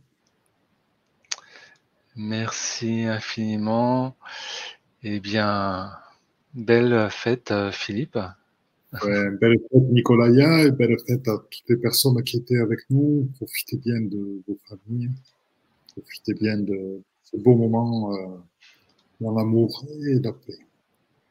[2.14, 4.16] Merci infiniment.
[5.02, 5.92] Eh bien,
[6.54, 8.18] belle fête, Philippe.
[8.92, 13.28] Belle fête, Nicolaya, et belle fête à toutes les personnes qui étaient avec nous.
[13.36, 15.10] Profitez bien de vos familles.
[15.94, 18.36] Profitez bien de ce beau moment euh,
[19.20, 20.58] dans l'amour et la paix.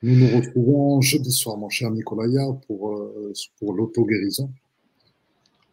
[0.04, 4.52] Nous nous retrouvons jeudi soir, mon cher Nicolaya, pour, euh, pour l'auto-guérison.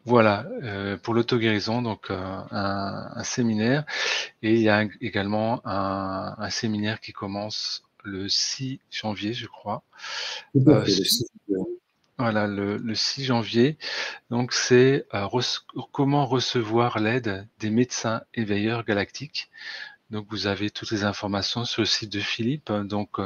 [0.05, 2.17] Voilà, euh, pour l'auto-guérison, donc euh,
[2.51, 3.85] un, séminaire.
[4.43, 9.83] Et il y a également un, séminaire qui commence le 6 janvier, je crois.
[12.19, 13.79] Voilà, le, 6 janvier.
[14.31, 15.07] Donc, c'est
[15.93, 19.51] comment recevoir l'aide des médecins éveilleurs galactiques.
[20.11, 23.19] Donc, vous avez toutes les informations sur le site de Philippe, donc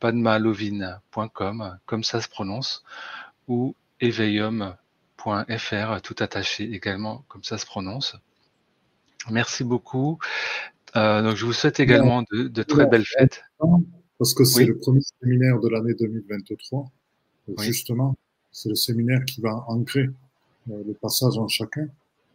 [0.00, 2.84] padmalovine.com, comme ça se prononce,
[3.48, 4.76] ou éveillum
[5.58, 8.16] fr tout attaché également, comme ça se prononce.
[9.30, 10.18] Merci beaucoup.
[10.94, 13.42] Euh, donc, je vous souhaite également de, très belles fêtes.
[14.18, 16.90] Parce que c'est le premier séminaire de l'année 2023.
[17.58, 18.16] Justement,
[18.50, 20.08] c'est le séminaire qui va ancrer
[20.70, 21.88] euh, le passage en chacun.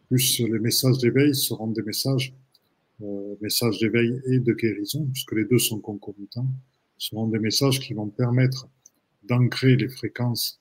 [0.08, 2.34] Plus les messages d'éveil seront des messages,
[3.02, 6.48] euh, messages d'éveil et de guérison, puisque les deux sont concomitants,
[6.98, 8.68] seront des messages qui vont permettre
[9.24, 10.60] d'ancrer les fréquences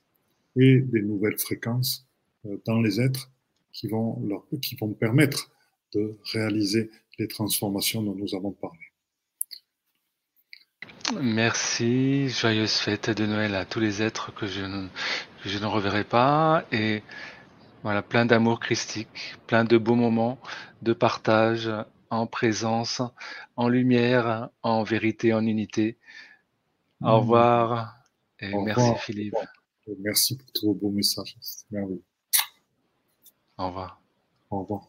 [0.56, 2.06] et des nouvelles fréquences
[2.46, 3.30] euh, dans les êtres
[3.72, 5.50] qui vont, qui vont permettre
[5.94, 8.89] de réaliser les transformations dont nous avons parlé.
[11.18, 14.86] Merci, joyeuse fête de Noël à tous les êtres que je ne,
[15.44, 17.02] je ne reverrai pas et
[17.82, 20.38] voilà, plein d'amour christique, plein de beaux moments
[20.82, 21.70] de partage
[22.10, 23.02] en présence,
[23.56, 25.98] en lumière, en vérité, en unité.
[27.00, 27.10] Au mmh.
[27.10, 27.96] revoir
[28.38, 29.34] et merci Philippe.
[29.98, 31.36] Merci pour tous vos beaux messages.
[31.70, 32.04] merveilleux.
[33.58, 34.00] Au revoir.
[34.50, 34.88] Au revoir.